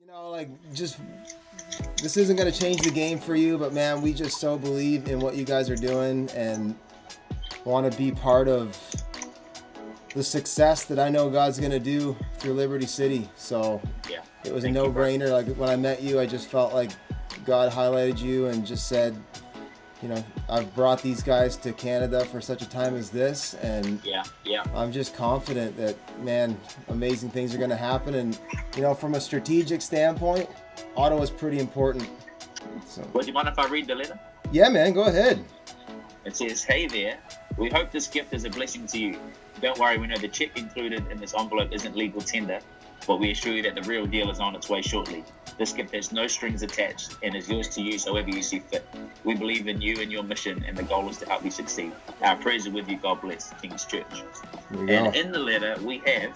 You 0.00 0.08
know, 0.08 0.30
like 0.30 0.48
just 0.74 0.98
this 2.02 2.16
isn't 2.16 2.36
going 2.36 2.50
to 2.50 2.58
change 2.58 2.80
the 2.82 2.90
game 2.90 3.18
for 3.18 3.36
you, 3.36 3.58
but 3.58 3.72
man, 3.72 4.02
we 4.02 4.12
just 4.12 4.40
so 4.40 4.58
believe 4.58 5.08
in 5.08 5.20
what 5.20 5.36
you 5.36 5.44
guys 5.44 5.70
are 5.70 5.76
doing 5.76 6.28
and 6.34 6.74
want 7.64 7.90
to 7.90 7.96
be 7.96 8.10
part 8.10 8.48
of 8.48 8.76
the 10.14 10.24
success 10.24 10.84
that 10.84 10.98
I 10.98 11.08
know 11.08 11.30
God's 11.30 11.58
going 11.58 11.70
to 11.72 11.80
do 11.80 12.16
through 12.38 12.54
Liberty 12.54 12.86
City. 12.86 13.28
So 13.36 13.80
yeah 14.08 14.20
it 14.44 14.52
was 14.52 14.64
a 14.64 14.70
no-brainer. 14.70 15.30
Like 15.30 15.54
when 15.56 15.68
I 15.68 15.76
met 15.76 16.02
you, 16.02 16.20
I 16.20 16.26
just 16.26 16.48
felt 16.48 16.72
like 16.72 16.90
God 17.44 17.72
highlighted 17.72 18.18
you 18.18 18.46
and 18.46 18.66
just 18.66 18.88
said, 18.88 19.16
you 20.02 20.08
know, 20.08 20.24
I've 20.48 20.74
brought 20.74 21.02
these 21.02 21.22
guys 21.22 21.56
to 21.58 21.72
Canada 21.72 22.24
for 22.24 22.40
such 22.40 22.62
a 22.62 22.68
time 22.68 22.96
as 22.96 23.10
this, 23.10 23.52
and 23.54 24.02
yeah, 24.02 24.22
yeah, 24.46 24.64
I'm 24.74 24.92
just 24.92 25.14
confident 25.14 25.76
that 25.76 25.94
man, 26.24 26.58
amazing 26.88 27.28
things 27.28 27.54
are 27.54 27.58
going 27.58 27.68
to 27.70 27.76
happen. 27.76 28.14
And 28.14 28.38
you 28.76 28.80
know, 28.80 28.94
from 28.94 29.14
a 29.14 29.20
strategic 29.20 29.82
standpoint, 29.82 30.48
Ottawa's 30.96 31.30
pretty 31.30 31.58
important. 31.58 32.08
So. 32.86 33.06
would 33.12 33.26
you 33.26 33.34
mind 33.34 33.48
if 33.48 33.58
I 33.58 33.66
read 33.66 33.88
the 33.88 33.94
letter? 33.94 34.18
Yeah, 34.50 34.70
man, 34.70 34.94
go 34.94 35.02
ahead. 35.02 35.44
It 36.24 36.34
says, 36.34 36.64
"Hey 36.64 36.86
there, 36.86 37.18
we 37.60 37.68
hope 37.68 37.90
this 37.92 38.06
gift 38.06 38.32
is 38.32 38.44
a 38.44 38.50
blessing 38.50 38.86
to 38.88 38.98
you. 38.98 39.18
Don't 39.60 39.78
worry, 39.78 39.98
we 39.98 40.06
know 40.06 40.16
the 40.16 40.28
check 40.28 40.56
included 40.58 41.06
in 41.10 41.18
this 41.20 41.34
envelope 41.38 41.70
isn't 41.72 41.94
legal 41.94 42.22
tender, 42.22 42.58
but 43.06 43.20
we 43.20 43.30
assure 43.32 43.52
you 43.52 43.62
that 43.64 43.74
the 43.74 43.82
real 43.82 44.06
deal 44.06 44.30
is 44.30 44.40
on 44.40 44.54
its 44.56 44.70
way 44.70 44.80
shortly. 44.80 45.22
This 45.58 45.74
gift 45.74 45.94
has 45.94 46.10
no 46.10 46.26
strings 46.26 46.62
attached 46.62 47.16
and 47.22 47.34
is 47.36 47.50
yours 47.50 47.68
to 47.70 47.82
use 47.82 48.06
however 48.06 48.30
you 48.30 48.42
see 48.42 48.60
fit. 48.60 48.86
We 49.24 49.34
believe 49.34 49.68
in 49.68 49.78
you 49.78 50.00
and 50.00 50.10
your 50.10 50.22
mission, 50.22 50.64
and 50.66 50.74
the 50.76 50.84
goal 50.84 51.10
is 51.10 51.18
to 51.18 51.26
help 51.26 51.44
you 51.44 51.50
succeed. 51.50 51.92
Our 52.22 52.36
prayers 52.36 52.66
are 52.66 52.70
with 52.70 52.88
you. 52.88 52.96
God 52.96 53.20
bless 53.20 53.52
King's 53.60 53.84
Church. 53.84 54.22
And 54.70 55.14
in 55.14 55.30
the 55.30 55.38
letter, 55.38 55.76
we 55.82 55.98
have, 56.06 56.32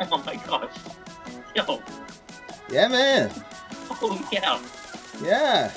oh 0.10 0.18
my 0.26 0.34
gosh, 0.48 0.74
yo, 1.54 1.80
Yeah, 2.68 2.88
man. 2.88 3.30
oh 4.02 4.28
yeah, 4.32 4.60
Yeah. 5.22 5.72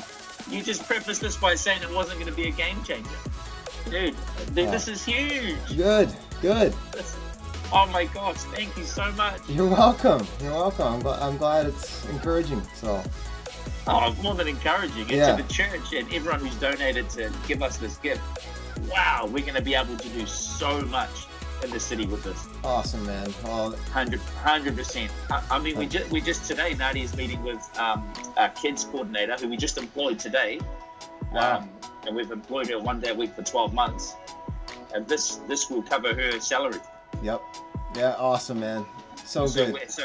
you 0.49 0.63
just 0.63 0.83
prefaced 0.85 1.21
this 1.21 1.37
by 1.37 1.53
saying 1.53 1.83
it 1.83 1.93
wasn't 1.93 2.19
going 2.19 2.31
to 2.31 2.35
be 2.35 2.47
a 2.47 2.51
game 2.51 2.83
changer. 2.83 3.09
Dude, 3.85 4.15
dude, 4.53 4.57
Yeah. 4.65 4.71
this 4.71 4.87
is 4.87 5.03
huge. 5.05 5.55
Good. 5.75 6.09
Good. 6.41 6.73
Oh 7.71 7.85
my 7.91 8.05
gosh, 8.05 8.37
thank 8.37 8.75
you 8.77 8.83
so 8.83 9.11
much. 9.11 9.41
You're 9.47 9.67
welcome. 9.69 10.25
You're 10.41 10.53
welcome. 10.53 10.87
I'm, 10.95 11.01
gl- 11.03 11.21
I'm 11.21 11.37
glad 11.37 11.67
it's 11.67 12.05
encouraging. 12.05 12.61
So. 12.75 13.03
Oh, 13.87 14.15
more 14.23 14.35
than 14.35 14.47
encouraging. 14.47 15.01
And 15.01 15.11
Yeah. 15.11 15.35
to 15.35 15.43
the 15.43 15.49
church 15.53 15.93
and 15.93 16.11
everyone 16.13 16.39
who's 16.39 16.55
donated 16.55 17.09
to 17.11 17.31
give 17.47 17.61
us 17.61 17.77
this 17.77 17.97
gift. 17.97 18.21
Wow, 18.89 19.25
we're 19.31 19.41
going 19.43 19.55
to 19.55 19.61
be 19.61 19.75
able 19.75 19.97
to 19.97 20.09
do 20.09 20.25
so 20.25 20.81
much 20.83 21.09
in 21.63 21.69
the 21.71 21.79
city 21.79 22.05
with 22.05 22.23
this. 22.23 22.47
Awesome, 22.63 23.05
man. 23.05 23.31
Well, 23.43 23.71
100 23.71 24.75
percent. 24.75 25.11
I, 25.29 25.43
I 25.51 25.59
mean, 25.59 25.77
we 25.77 25.85
just 25.85 26.09
we 26.09 26.21
just 26.21 26.45
today 26.47 26.73
Nadia's 26.75 27.15
meeting 27.17 27.43
with 27.43 27.59
um, 27.77 28.11
our 28.37 28.49
kids 28.49 28.85
coordinator 28.85 29.35
who 29.35 29.49
we 29.49 29.57
just 29.57 29.77
employed 29.77 30.17
today, 30.17 30.59
um, 31.37 31.69
and 32.05 32.15
we've 32.15 32.31
employed 32.31 32.69
her 32.69 32.79
one 32.79 32.99
day 32.99 33.09
a 33.09 33.13
week 33.15 33.33
for 33.33 33.43
12 33.43 33.73
months, 33.73 34.15
and 34.93 35.07
this 35.07 35.37
this 35.47 35.69
will 35.69 35.83
cover 35.83 36.13
her 36.13 36.39
salary. 36.39 36.79
Yep. 37.21 37.41
Yeah, 37.95 38.15
awesome, 38.17 38.59
man. 38.59 38.85
So 39.25 39.45
so 39.47 39.71
good. 39.71 39.91
so 39.91 40.03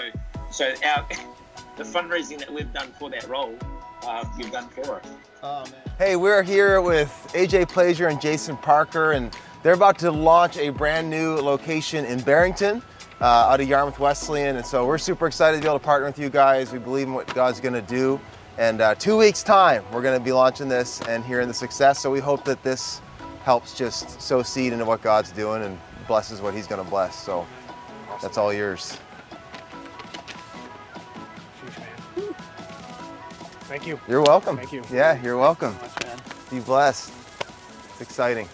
so 0.51 0.73
our 0.85 1.07
the 1.77 1.85
fundraising 1.85 2.39
that 2.39 2.53
we've 2.53 2.73
done 2.73 2.93
for 2.99 3.11
that 3.11 3.29
role, 3.29 3.57
uh, 4.05 4.25
you've 4.39 4.53
done 4.53 4.69
for 4.69 4.97
us. 4.97 5.07
Oh, 5.43 5.65
man. 5.65 5.75
Hey, 5.99 6.17
we're 6.17 6.43
here 6.43 6.81
with 6.81 7.11
AJ 7.35 7.69
Plazier 7.69 8.09
and 8.09 8.21
Jason 8.21 8.57
Parker, 8.57 9.13
and 9.13 9.37
they're 9.63 9.75
about 9.75 9.99
to 9.99 10.11
launch 10.11 10.57
a 10.57 10.71
brand 10.71 11.11
new 11.11 11.35
location 11.37 12.05
in 12.05 12.21
Barrington. 12.21 12.83
uh, 13.21 13.25
out 13.25 13.61
of 13.61 13.69
Yarmouth 13.69 13.99
Wesleyan. 13.99 14.57
And 14.57 14.67
so 14.67 14.87
we're 14.87 14.99
super 14.99 15.27
excited 15.27 15.57
to 15.59 15.63
be 15.63 15.69
able 15.69 15.79
to 15.79 15.85
partner 15.85 16.07
with 16.07 16.19
you 16.19 16.29
guys. 16.29 16.73
We 16.73 16.79
believe 16.79 17.07
in 17.07 17.15
what 17.15 17.33
God's 17.35 17.61
going 17.61 17.75
to 17.75 17.83
do. 17.83 18.21
And 18.57 18.81
uh, 18.81 18.95
two 18.95 19.17
weeks' 19.17 19.43
time, 19.43 19.85
we're 19.93 20.03
going 20.03 20.19
to 20.19 20.25
be 20.25 20.33
launching 20.33 20.69
this 20.69 21.01
and 21.03 21.25
hearing 21.25 21.49
the 21.49 21.55
success. 21.55 21.99
So 21.99 22.11
we 22.11 22.21
hope 22.21 22.45
that 22.45 22.63
this 22.63 23.01
helps 23.43 23.77
just 23.77 24.21
sow 24.21 24.43
seed 24.43 24.73
into 24.73 24.85
what 24.85 25.03
God's 25.03 25.33
doing 25.33 25.63
and 25.63 25.79
blesses 26.07 26.41
what 26.41 26.55
He's 26.55 26.67
going 26.67 26.83
to 26.83 26.89
bless. 26.89 27.17
So 27.21 27.47
that's 28.23 28.39
all 28.39 28.53
yours. 28.53 28.97
Thank 33.63 33.87
you. 33.87 33.99
You're 34.09 34.23
welcome. 34.23 34.57
Thank 34.57 34.73
you. 34.73 34.85
Yeah, 34.93 35.21
you're 35.21 35.37
welcome. 35.37 35.77
Be 36.49 36.61
blessed. 36.61 37.13
It's 37.91 38.03
exciting. 38.03 38.49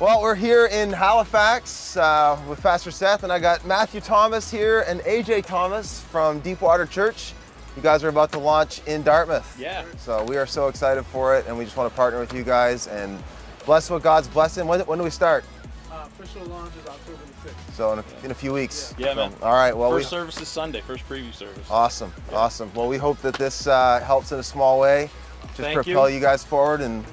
Well, 0.00 0.22
we're 0.22 0.34
here 0.34 0.64
in 0.64 0.94
Halifax 0.94 1.94
uh, 1.94 2.40
with 2.48 2.62
Pastor 2.62 2.90
Seth, 2.90 3.22
and 3.22 3.30
I 3.30 3.38
got 3.38 3.66
Matthew 3.66 4.00
Thomas 4.00 4.50
here 4.50 4.80
and 4.88 5.00
AJ 5.00 5.44
Thomas 5.44 6.00
from 6.00 6.40
Deepwater 6.40 6.86
Church. 6.86 7.34
You 7.76 7.82
guys 7.82 8.02
are 8.02 8.08
about 8.08 8.32
to 8.32 8.38
launch 8.38 8.80
in 8.86 9.02
Dartmouth. 9.02 9.58
Yeah. 9.60 9.84
So 9.98 10.24
we 10.24 10.38
are 10.38 10.46
so 10.46 10.68
excited 10.68 11.04
for 11.04 11.36
it, 11.36 11.46
and 11.46 11.58
we 11.58 11.64
just 11.64 11.76
want 11.76 11.92
to 11.92 11.94
partner 11.94 12.18
with 12.18 12.32
you 12.32 12.42
guys 12.42 12.86
and 12.86 13.22
bless 13.66 13.90
what 13.90 14.02
God's 14.02 14.26
blessing. 14.26 14.66
When, 14.66 14.80
when 14.80 14.96
do 14.96 15.04
we 15.04 15.10
start? 15.10 15.44
Uh, 15.92 16.06
official 16.06 16.46
launch 16.46 16.72
is 16.80 16.86
October 16.86 17.18
the 17.44 17.50
6th. 17.50 17.74
So 17.74 17.92
in 17.92 17.98
a, 17.98 18.04
in 18.24 18.30
a 18.30 18.34
few 18.34 18.54
weeks. 18.54 18.94
Yeah, 18.96 19.08
So, 19.08 19.16
man. 19.16 19.34
All 19.42 19.52
right. 19.52 19.76
Well, 19.76 19.90
first 19.90 20.10
we, 20.10 20.16
service 20.16 20.40
is 20.40 20.48
Sunday, 20.48 20.80
first 20.80 21.06
preview 21.10 21.34
service. 21.34 21.70
Awesome, 21.70 22.10
awesome. 22.32 22.70
Well, 22.74 22.88
we 22.88 22.96
hope 22.96 23.18
that 23.18 23.34
this 23.34 23.66
uh, 23.66 24.00
helps 24.00 24.32
in 24.32 24.38
a 24.38 24.42
small 24.42 24.80
way. 24.80 25.10
Just 25.48 25.56
Thank 25.60 25.74
propel 25.74 26.08
you. 26.08 26.14
you. 26.16 26.20
guys 26.22 26.42
forward 26.42 26.80
and 26.80 27.04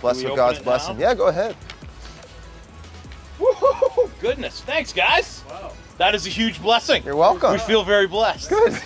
bless 0.00 0.18
Can 0.18 0.26
we 0.26 0.30
with 0.30 0.36
God's 0.36 0.60
blessing. 0.60 0.96
now? 0.96 1.08
Yeah, 1.08 1.14
go 1.14 1.26
ahead. 1.26 1.56
Woo-hoo-hoo, 4.20 4.34
goodness. 4.34 4.60
Thanks, 4.62 4.92
guys. 4.92 5.42
Wow. 5.48 5.72
That 5.98 6.14
is 6.14 6.26
a 6.26 6.30
huge 6.30 6.60
blessing. 6.62 7.02
You're 7.04 7.16
welcome. 7.16 7.52
We 7.52 7.58
feel 7.58 7.84
very 7.84 8.06
blessed. 8.06 8.48
Good. 8.48 8.72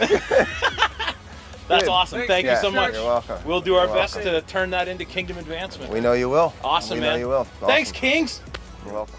That's 1.67 1.85
Good. 1.85 1.89
awesome. 1.89 2.19
Thanks, 2.19 2.29
Thank 2.29 2.47
you 2.47 2.57
so 2.57 2.71
much. 2.71 2.93
you're 2.93 3.05
welcome. 3.05 3.39
We'll 3.47 3.61
do 3.63 3.75
our 3.77 3.87
You're 3.87 3.95
best 3.95 4.17
welcome. 4.17 4.33
to 4.35 4.41
turn 4.43 4.71
that 4.71 4.87
into 4.89 5.05
kingdom 5.07 5.39
advancement. 5.39 5.91
We 5.91 6.01
know 6.01 6.13
you 6.13 6.29
will. 6.29 6.53
Awesome, 6.63 6.97
we 6.97 7.01
man. 7.01 7.15
know 7.15 7.19
you 7.19 7.29
will. 7.29 7.45
Thanks, 7.61 7.91
Kings. 7.91 8.43
You're 8.85 8.95
welcome. 8.95 9.15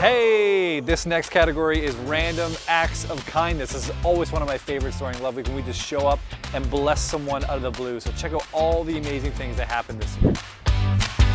Hey, 0.00 0.80
this 0.80 1.06
next 1.06 1.30
category 1.30 1.82
is 1.82 1.94
random 1.96 2.52
acts 2.68 3.08
of 3.10 3.24
kindness. 3.26 3.72
This 3.72 3.88
is 3.88 3.94
always 4.04 4.30
one 4.30 4.42
of 4.42 4.48
my 4.48 4.58
favorites 4.58 4.98
during 4.98 5.20
Love 5.22 5.36
Week 5.36 5.46
when 5.46 5.56
we 5.56 5.62
just 5.62 5.80
show 5.80 6.06
up 6.06 6.18
and 6.52 6.68
bless 6.70 7.00
someone 7.00 7.42
out 7.44 7.56
of 7.56 7.62
the 7.62 7.70
blue. 7.70 7.98
So 8.00 8.12
check 8.12 8.32
out 8.34 8.46
all 8.52 8.84
the 8.84 8.98
amazing 8.98 9.32
things 9.32 9.56
that 9.56 9.68
happened 9.68 10.00
this 10.02 10.16
year. 10.18 10.34
Doing 10.86 11.25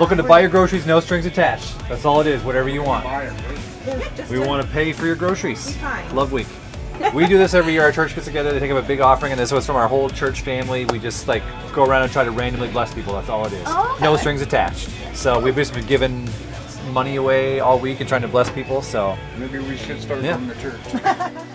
Looking 0.00 0.16
to 0.16 0.22
buy 0.22 0.40
your 0.40 0.48
groceries, 0.48 0.86
no 0.86 0.98
strings 0.98 1.26
attached. 1.26 1.78
That's 1.86 2.06
all 2.06 2.22
it 2.22 2.26
is, 2.26 2.42
whatever 2.42 2.70
you 2.70 2.82
want. 2.82 3.04
We 4.30 4.38
want 4.38 4.64
to 4.66 4.72
pay 4.72 4.94
for 4.94 5.04
your 5.04 5.14
groceries. 5.14 5.76
Love 6.14 6.32
Week. 6.32 6.46
We 7.12 7.26
do 7.26 7.36
this 7.36 7.52
every 7.52 7.74
year. 7.74 7.82
Our 7.82 7.92
church 7.92 8.14
gets 8.14 8.26
together. 8.26 8.50
They 8.50 8.60
take 8.60 8.70
up 8.70 8.82
a 8.82 8.86
big 8.86 9.00
offering, 9.00 9.32
and 9.32 9.38
this 9.38 9.52
was 9.52 9.66
from 9.66 9.76
our 9.76 9.86
whole 9.86 10.08
church 10.08 10.40
family. 10.40 10.86
We 10.86 10.98
just 10.98 11.28
like 11.28 11.42
go 11.74 11.84
around 11.84 12.02
and 12.04 12.10
try 12.10 12.24
to 12.24 12.30
randomly 12.30 12.68
bless 12.68 12.94
people. 12.94 13.12
That's 13.12 13.28
all 13.28 13.44
it 13.46 13.52
is. 13.52 13.62
Oh. 13.66 13.98
No 14.00 14.16
strings 14.16 14.40
attached. 14.40 14.88
So 15.14 15.38
we've 15.38 15.54
just 15.54 15.74
been 15.74 15.86
giving 15.86 16.26
money 16.92 17.16
away 17.16 17.60
all 17.60 17.78
week 17.78 18.00
and 18.00 18.08
trying 18.08 18.22
to 18.22 18.28
bless 18.28 18.50
people. 18.50 18.80
So 18.80 19.18
Maybe 19.38 19.58
we 19.58 19.76
should 19.76 20.00
start 20.00 20.22
Yeah. 20.22 20.36
from 20.36 20.46
the 20.46 20.54
church. 20.54 21.42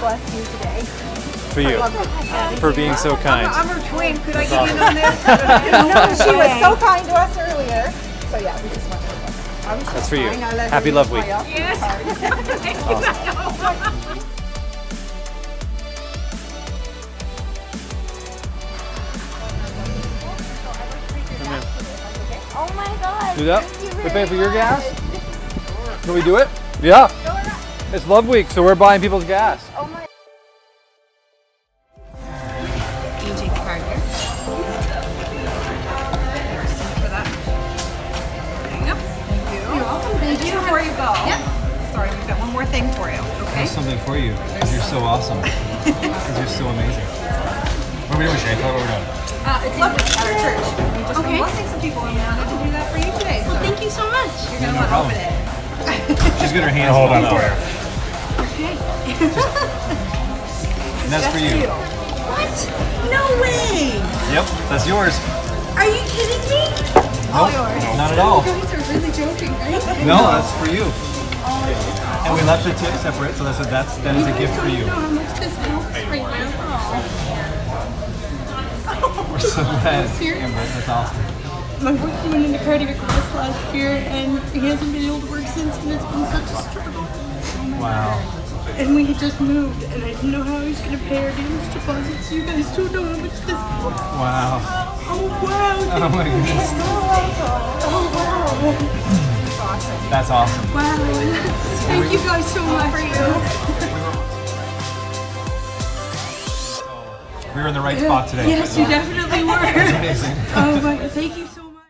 bless 0.00 0.20
you 0.34 0.42
today. 0.56 0.80
for 1.52 1.60
you, 1.60 1.78
for 2.58 2.72
being 2.72 2.96
so 2.96 3.16
kind. 3.16 3.46
I'm, 3.46 3.68
I'm 3.68 3.80
her 3.80 3.88
twin. 3.90 4.16
Could 4.18 4.36
I 4.36 4.44
That's 4.46 4.50
get 4.50 4.70
in 4.70 4.78
on 4.82 4.94
this? 4.94 5.26
no, 5.92 6.00
she 6.24 6.32
was 6.36 6.52
so 6.64 6.76
kind 6.84 7.04
to 7.06 7.12
us 7.14 7.36
earlier. 7.36 7.92
So 8.30 8.36
yeah, 8.38 8.56
we 8.62 8.68
just 8.70 8.88
wanted 8.88 9.08
to 9.08 9.14
bless 9.20 9.36
you. 9.64 9.68
I 9.68 9.70
That's 9.92 10.08
for 10.08 10.16
you. 10.16 10.30
fine. 10.30 10.42
I 10.42 10.44
let 10.54 10.70
Happy 10.70 10.88
her 10.90 10.94
Love 10.96 11.10
Week. 11.10 11.24
Optus 11.24 11.80
card. 11.80 12.00
Oh 21.42 22.70
my 22.74 22.84
god. 23.00 23.38
Do 23.38 23.44
that? 23.46 23.64
Thank 23.64 23.96
you 23.96 24.04
We 24.04 24.10
pay 24.10 24.26
for 24.26 24.34
your 24.34 24.52
gas? 24.52 24.84
Can 26.04 26.14
we 26.14 26.22
do 26.22 26.36
it? 26.36 26.48
Yeah. 26.82 27.08
It's 27.94 28.06
Love 28.06 28.28
Week, 28.28 28.48
so 28.50 28.62
we're 28.62 28.74
buying 28.74 29.00
people's 29.00 29.24
gas. 29.24 29.69
Okay. 43.60 43.68
something 43.68 43.98
for 44.08 44.16
you. 44.16 44.32
because 44.32 44.72
You're 44.72 44.82
so 44.88 44.98
awesome. 45.00 45.40
Because 45.80 46.36
you're 46.38 46.46
so 46.60 46.66
amazing. 46.68 47.04
What 48.08 48.16
are 48.16 48.18
we 48.20 48.24
doing, 48.28 48.36
Shane? 48.40 48.56
Tell 48.60 48.68
me 48.72 48.80
what 48.80 48.84
we're 48.84 48.92
doing. 49.00 49.08
Uh, 49.48 49.64
it's 49.64 49.76
Love 49.80 49.92
Week 49.96 50.12
at 50.12 50.28
our 50.28 50.36
church. 50.44 50.60
We've 50.96 51.08
just 51.08 51.20
Okay. 51.20 51.38
blessing 51.40 51.66
some 51.72 51.80
people 51.80 52.04
and 52.04 52.12
we 52.16 52.20
wanted 52.20 52.48
to 52.52 52.56
do 52.64 52.68
that 52.76 52.86
for 52.92 52.98
you 53.00 53.10
today. 53.16 53.40
Well, 53.48 53.56
so 53.56 53.60
thank 53.64 53.80
you 53.80 53.88
so 53.90 54.04
much. 54.12 54.32
You're 54.52 54.60
gonna 54.60 54.76
No 54.76 54.84
want 54.84 54.92
to 54.92 55.00
open 55.00 55.16
it. 55.16 55.32
She's 56.40 56.52
got 56.52 56.62
her 56.68 56.72
hands 56.76 56.92
Hold 56.92 57.08
full 57.08 57.20
on 57.20 57.32
for 57.32 57.40
for 57.40 58.60
you. 58.60 58.68
you. 58.68 58.76
Okay. 58.76 58.76
And 61.04 61.10
that's 61.12 61.28
for 61.32 61.40
you. 61.40 61.64
What? 62.28 62.52
No 63.08 63.22
way. 63.40 63.96
Yep, 64.36 64.46
that's 64.68 64.84
yours. 64.88 65.16
Are 65.80 65.88
you 65.88 66.00
kidding 66.12 66.44
me? 66.52 66.60
Nope, 67.32 67.34
all 67.34 67.48
yours. 67.50 67.84
not 67.96 68.12
at 68.12 68.20
all. 68.20 68.44
You 68.48 68.52
guys 68.52 68.68
are 68.76 68.84
really 68.92 69.12
joking, 69.16 69.52
right? 69.64 69.80
No, 70.04 70.28
that's 70.36 70.52
for 70.60 70.68
you. 70.68 70.84
And 72.30 72.38
we 72.38 72.46
left 72.46 72.62
the 72.62 72.70
tip 72.70 72.94
separate, 73.02 73.34
so 73.34 73.42
that's 73.42 73.58
a, 73.58 73.64
that's 73.64 73.98
that 74.06 74.14
is 74.14 74.24
a 74.24 74.30
gift 74.38 74.54
for 74.54 74.68
you. 74.68 74.86
I 74.86 74.86
don't 74.86 74.86
know 74.86 74.94
how 74.94 75.10
much 75.10 75.40
this 75.40 75.52
helps 75.66 75.90
right 76.06 76.22
now. 76.22 76.46
We're 79.32 79.40
so 79.40 79.64
glad? 79.82 80.06
Amber. 80.22 80.62
That's 80.62 80.88
awesome. 80.88 81.18
My 81.82 81.90
boyfriend 81.90 82.30
went 82.30 82.44
into 82.46 82.62
cardiac 82.62 83.02
arrest 83.02 83.34
last 83.34 83.74
year 83.74 83.98
and 84.14 84.38
he 84.54 84.60
hasn't 84.60 84.92
been 84.92 85.06
able 85.06 85.18
to 85.22 85.26
work 85.26 85.44
since 85.48 85.76
and 85.78 85.90
it's 85.90 86.04
been 86.06 86.24
such 86.30 86.46
a 86.54 86.62
struggle. 86.70 87.02
Wow. 87.82 88.14
And 88.78 88.94
we 88.94 89.06
had 89.06 89.18
just 89.18 89.40
moved 89.40 89.82
and 89.90 90.04
I 90.04 90.14
didn't 90.14 90.30
know 90.30 90.44
how 90.44 90.58
I 90.58 90.66
was 90.66 90.78
going 90.82 90.96
to 90.96 91.04
pay 91.06 91.24
our 91.24 91.32
damage 91.32 91.72
deposits. 91.74 92.30
You 92.30 92.46
guys 92.46 92.76
don't 92.76 92.92
know 92.92 93.02
how 93.02 93.16
much 93.18 93.40
this. 93.42 93.58
Wow. 94.22 94.62
Oh 95.10 95.26
wow. 95.42 95.82
Oh 95.98 96.08
my 96.14 96.22
goodness. 96.30 96.70
Oh 97.90 98.06
wow. 98.14 99.19
Awesome. 99.70 100.10
That's 100.10 100.30
awesome. 100.30 100.74
Wow. 100.74 100.96
Thank 101.86 102.12
you 102.12 102.18
guys 102.18 102.52
so 102.52 102.60
much. 102.64 102.90
For 102.90 102.98
We 107.54 107.62
were 107.62 107.68
in 107.68 107.74
the 107.74 107.80
right 107.80 107.96
spot 107.96 108.28
today. 108.28 108.48
Yes, 108.48 108.76
you 108.76 108.84
definitely 108.86 109.44
were. 109.44 109.50
That's 109.50 109.92
amazing. 109.92 110.36
Oh 110.56 110.80
my 110.82 110.96
god, 110.96 111.10
thank 111.12 111.38
you 111.38 111.46
so 111.46 111.70
much. 111.70 111.84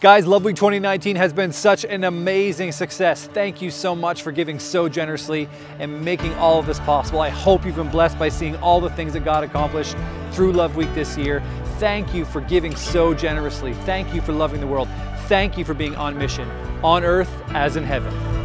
Guys, 0.00 0.26
Love 0.26 0.44
Week 0.44 0.56
2019 0.56 1.14
has 1.14 1.32
been 1.32 1.52
such 1.52 1.84
an 1.84 2.02
amazing 2.02 2.72
success. 2.72 3.28
Thank 3.28 3.62
you 3.62 3.70
so 3.70 3.94
much 3.94 4.22
for 4.22 4.32
giving 4.32 4.58
so 4.58 4.88
generously 4.88 5.48
and 5.78 6.04
making 6.04 6.34
all 6.34 6.58
of 6.58 6.66
this 6.66 6.80
possible. 6.80 7.20
I 7.20 7.28
hope 7.28 7.64
you've 7.64 7.76
been 7.76 7.90
blessed 7.90 8.18
by 8.18 8.28
seeing 8.28 8.56
all 8.56 8.80
the 8.80 8.90
things 8.90 9.12
that 9.12 9.24
God 9.24 9.44
accomplished 9.44 9.96
through 10.32 10.52
Love 10.52 10.74
Week 10.74 10.92
this 10.94 11.16
year. 11.16 11.44
Thank 11.78 12.12
you 12.12 12.24
for 12.24 12.40
giving 12.40 12.74
so 12.74 13.14
generously. 13.14 13.72
Thank 13.72 14.12
you 14.12 14.20
for 14.20 14.32
loving 14.32 14.60
the 14.60 14.66
world. 14.66 14.88
Thank 15.28 15.58
you 15.58 15.64
for 15.66 15.74
being 15.74 15.94
on 15.94 16.16
mission, 16.16 16.48
on 16.82 17.04
earth 17.04 17.30
as 17.48 17.76
in 17.76 17.84
heaven. 17.84 18.37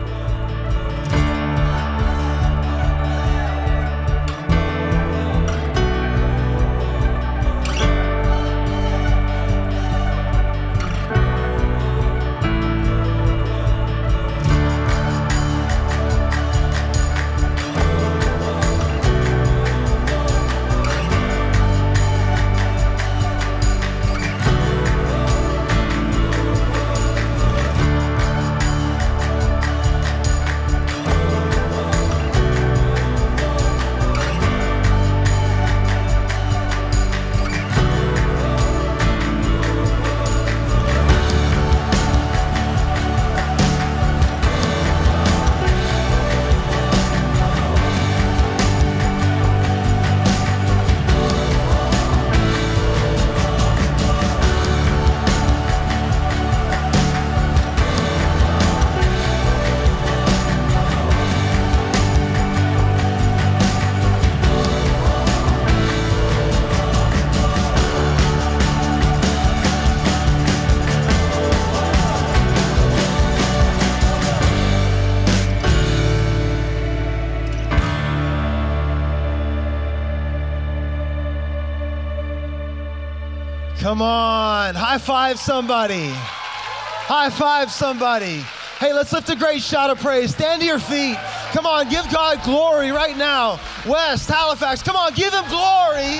Come 83.93 84.01
on. 84.01 84.73
High 84.73 84.97
five 84.97 85.37
somebody. 85.37 86.09
High 86.09 87.29
five 87.29 87.69
somebody. 87.69 88.43
Hey, 88.79 88.91
let's 88.91 89.13
lift 89.13 89.29
a 89.29 89.35
great 89.35 89.61
shout 89.61 89.91
of 89.91 89.99
praise. 89.99 90.31
Stand 90.31 90.61
to 90.61 90.65
your 90.65 90.79
feet. 90.79 91.15
Come 91.51 91.67
on, 91.67 91.87
give 91.89 92.11
God 92.11 92.41
glory 92.41 92.89
right 92.89 93.15
now. 93.15 93.59
West, 93.85 94.27
Halifax, 94.31 94.81
come 94.81 94.95
on, 94.95 95.13
give 95.13 95.31
him 95.31 95.45
glory 95.47 96.17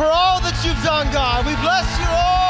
for 0.00 0.08
all 0.08 0.40
that 0.40 0.58
you've 0.64 0.82
done, 0.82 1.12
God. 1.12 1.44
We 1.44 1.52
bless 1.56 1.84
you, 2.00 2.06
Lord. 2.06 2.41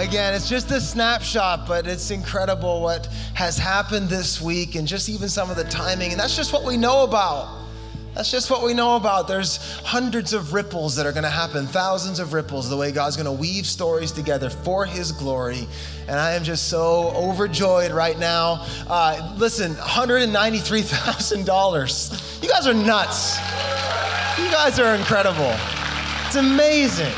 Again, 0.00 0.32
it's 0.32 0.48
just 0.48 0.70
a 0.70 0.80
snapshot, 0.80 1.68
but 1.68 1.86
it's 1.86 2.10
incredible 2.10 2.80
what 2.80 3.04
has 3.34 3.58
happened 3.58 4.08
this 4.08 4.40
week 4.40 4.74
and 4.74 4.88
just 4.88 5.10
even 5.10 5.28
some 5.28 5.50
of 5.50 5.56
the 5.56 5.64
timing. 5.64 6.12
And 6.12 6.18
that's 6.18 6.34
just 6.34 6.54
what 6.54 6.64
we 6.64 6.78
know 6.78 7.04
about. 7.04 7.66
That's 8.14 8.30
just 8.30 8.50
what 8.50 8.62
we 8.62 8.72
know 8.72 8.96
about. 8.96 9.28
There's 9.28 9.58
hundreds 9.80 10.32
of 10.32 10.54
ripples 10.54 10.96
that 10.96 11.04
are 11.04 11.12
going 11.12 11.24
to 11.24 11.28
happen, 11.28 11.66
thousands 11.66 12.18
of 12.18 12.32
ripples, 12.32 12.70
the 12.70 12.78
way 12.78 12.92
God's 12.92 13.14
going 13.14 13.26
to 13.26 13.32
weave 13.32 13.66
stories 13.66 14.10
together 14.10 14.48
for 14.48 14.86
His 14.86 15.12
glory. 15.12 15.68
And 16.08 16.18
I 16.18 16.32
am 16.32 16.44
just 16.44 16.68
so 16.68 17.12
overjoyed 17.14 17.92
right 17.92 18.18
now. 18.18 18.64
Uh, 18.88 19.34
listen, 19.36 19.74
$193,000. 19.74 22.42
You 22.42 22.48
guys 22.48 22.66
are 22.66 22.72
nuts. 22.72 23.36
You 24.38 24.50
guys 24.50 24.78
are 24.78 24.94
incredible. 24.94 25.54
It's 26.26 26.36
amazing. 26.36 27.12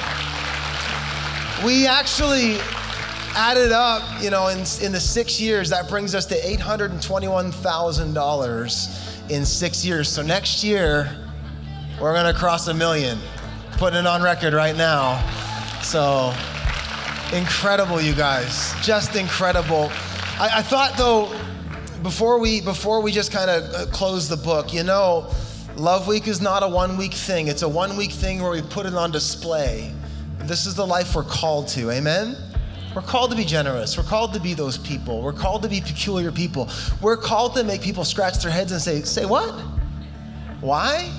We 1.64 1.86
actually 1.86 2.58
added 3.34 3.72
up, 3.72 4.02
you 4.20 4.28
know, 4.30 4.48
in, 4.48 4.58
in 4.82 4.92
the 4.92 5.00
six 5.00 5.40
years, 5.40 5.70
that 5.70 5.88
brings 5.88 6.14
us 6.14 6.26
to 6.26 6.34
$821,000 6.34 9.30
in 9.30 9.44
six 9.44 9.84
years. 9.84 10.08
So 10.08 10.22
next 10.22 10.64
year, 10.64 11.16
we're 12.00 12.14
gonna 12.14 12.34
cross 12.34 12.66
a 12.66 12.74
million. 12.74 13.18
Putting 13.72 14.00
it 14.00 14.06
on 14.06 14.22
record 14.22 14.54
right 14.54 14.76
now. 14.76 15.20
So 15.82 16.34
incredible, 17.32 18.00
you 18.00 18.14
guys. 18.14 18.74
Just 18.82 19.14
incredible. 19.14 19.90
I, 20.40 20.50
I 20.56 20.62
thought 20.62 20.96
though, 20.96 21.30
before 22.02 22.38
we 22.38 22.60
before 22.60 23.00
we 23.00 23.12
just 23.12 23.30
kind 23.30 23.50
of 23.50 23.72
uh, 23.72 23.86
close 23.92 24.28
the 24.28 24.36
book, 24.36 24.74
you 24.74 24.82
know, 24.82 25.32
Love 25.76 26.08
Week 26.08 26.26
is 26.26 26.40
not 26.40 26.62
a 26.62 26.68
one 26.68 26.96
week 26.96 27.14
thing. 27.14 27.48
It's 27.48 27.62
a 27.62 27.68
one 27.68 27.96
week 27.96 28.10
thing 28.10 28.42
where 28.42 28.50
we 28.50 28.62
put 28.62 28.84
it 28.84 28.94
on 28.94 29.10
display. 29.10 29.94
This 30.44 30.66
is 30.66 30.74
the 30.74 30.86
life 30.86 31.14
we're 31.14 31.22
called 31.22 31.68
to. 31.68 31.90
Amen. 31.90 32.36
We're 32.94 33.02
called 33.02 33.30
to 33.30 33.36
be 33.36 33.44
generous. 33.44 33.96
We're 33.96 34.02
called 34.02 34.34
to 34.34 34.40
be 34.40 34.54
those 34.54 34.76
people. 34.76 35.22
We're 35.22 35.32
called 35.32 35.62
to 35.62 35.68
be 35.68 35.80
peculiar 35.80 36.30
people. 36.32 36.68
We're 37.00 37.16
called 37.16 37.54
to 37.54 37.64
make 37.64 37.80
people 37.80 38.04
scratch 38.04 38.42
their 38.42 38.50
heads 38.50 38.72
and 38.72 38.80
say, 38.80 39.02
Say 39.02 39.24
what? 39.24 39.52
Why? 40.60 41.10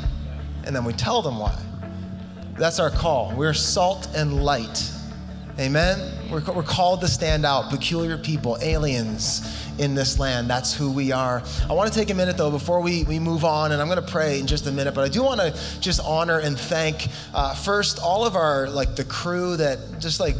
And 0.65 0.75
then 0.75 0.83
we 0.83 0.93
tell 0.93 1.21
them 1.21 1.39
why. 1.39 1.57
That's 2.57 2.79
our 2.79 2.91
call. 2.91 3.33
We're 3.35 3.53
salt 3.53 4.07
and 4.13 4.43
light. 4.43 4.92
Amen? 5.59 6.31
We're, 6.31 6.41
we're 6.51 6.63
called 6.63 7.01
to 7.01 7.07
stand 7.07 7.45
out, 7.45 7.69
peculiar 7.69 8.17
people, 8.17 8.57
aliens 8.61 9.41
in 9.77 9.93
this 9.93 10.17
land. 10.17 10.49
That's 10.49 10.73
who 10.73 10.91
we 10.91 11.11
are. 11.11 11.43
I 11.69 11.73
want 11.73 11.93
to 11.93 11.97
take 11.97 12.09
a 12.09 12.15
minute 12.15 12.37
though 12.37 12.49
before 12.49 12.81
we, 12.81 13.03
we 13.03 13.19
move 13.19 13.45
on, 13.45 13.71
and 13.71 13.79
I'm 13.79 13.87
going 13.87 14.03
to 14.03 14.11
pray 14.11 14.39
in 14.39 14.47
just 14.47 14.65
a 14.65 14.71
minute, 14.71 14.95
but 14.95 15.03
I 15.03 15.09
do 15.09 15.21
want 15.23 15.41
to 15.41 15.79
just 15.79 16.01
honor 16.03 16.39
and 16.39 16.57
thank 16.57 17.07
uh, 17.35 17.53
first 17.53 17.99
all 17.99 18.25
of 18.25 18.35
our, 18.35 18.67
like 18.67 18.95
the 18.95 19.03
crew 19.03 19.55
that 19.57 19.99
just 19.99 20.19
like 20.19 20.35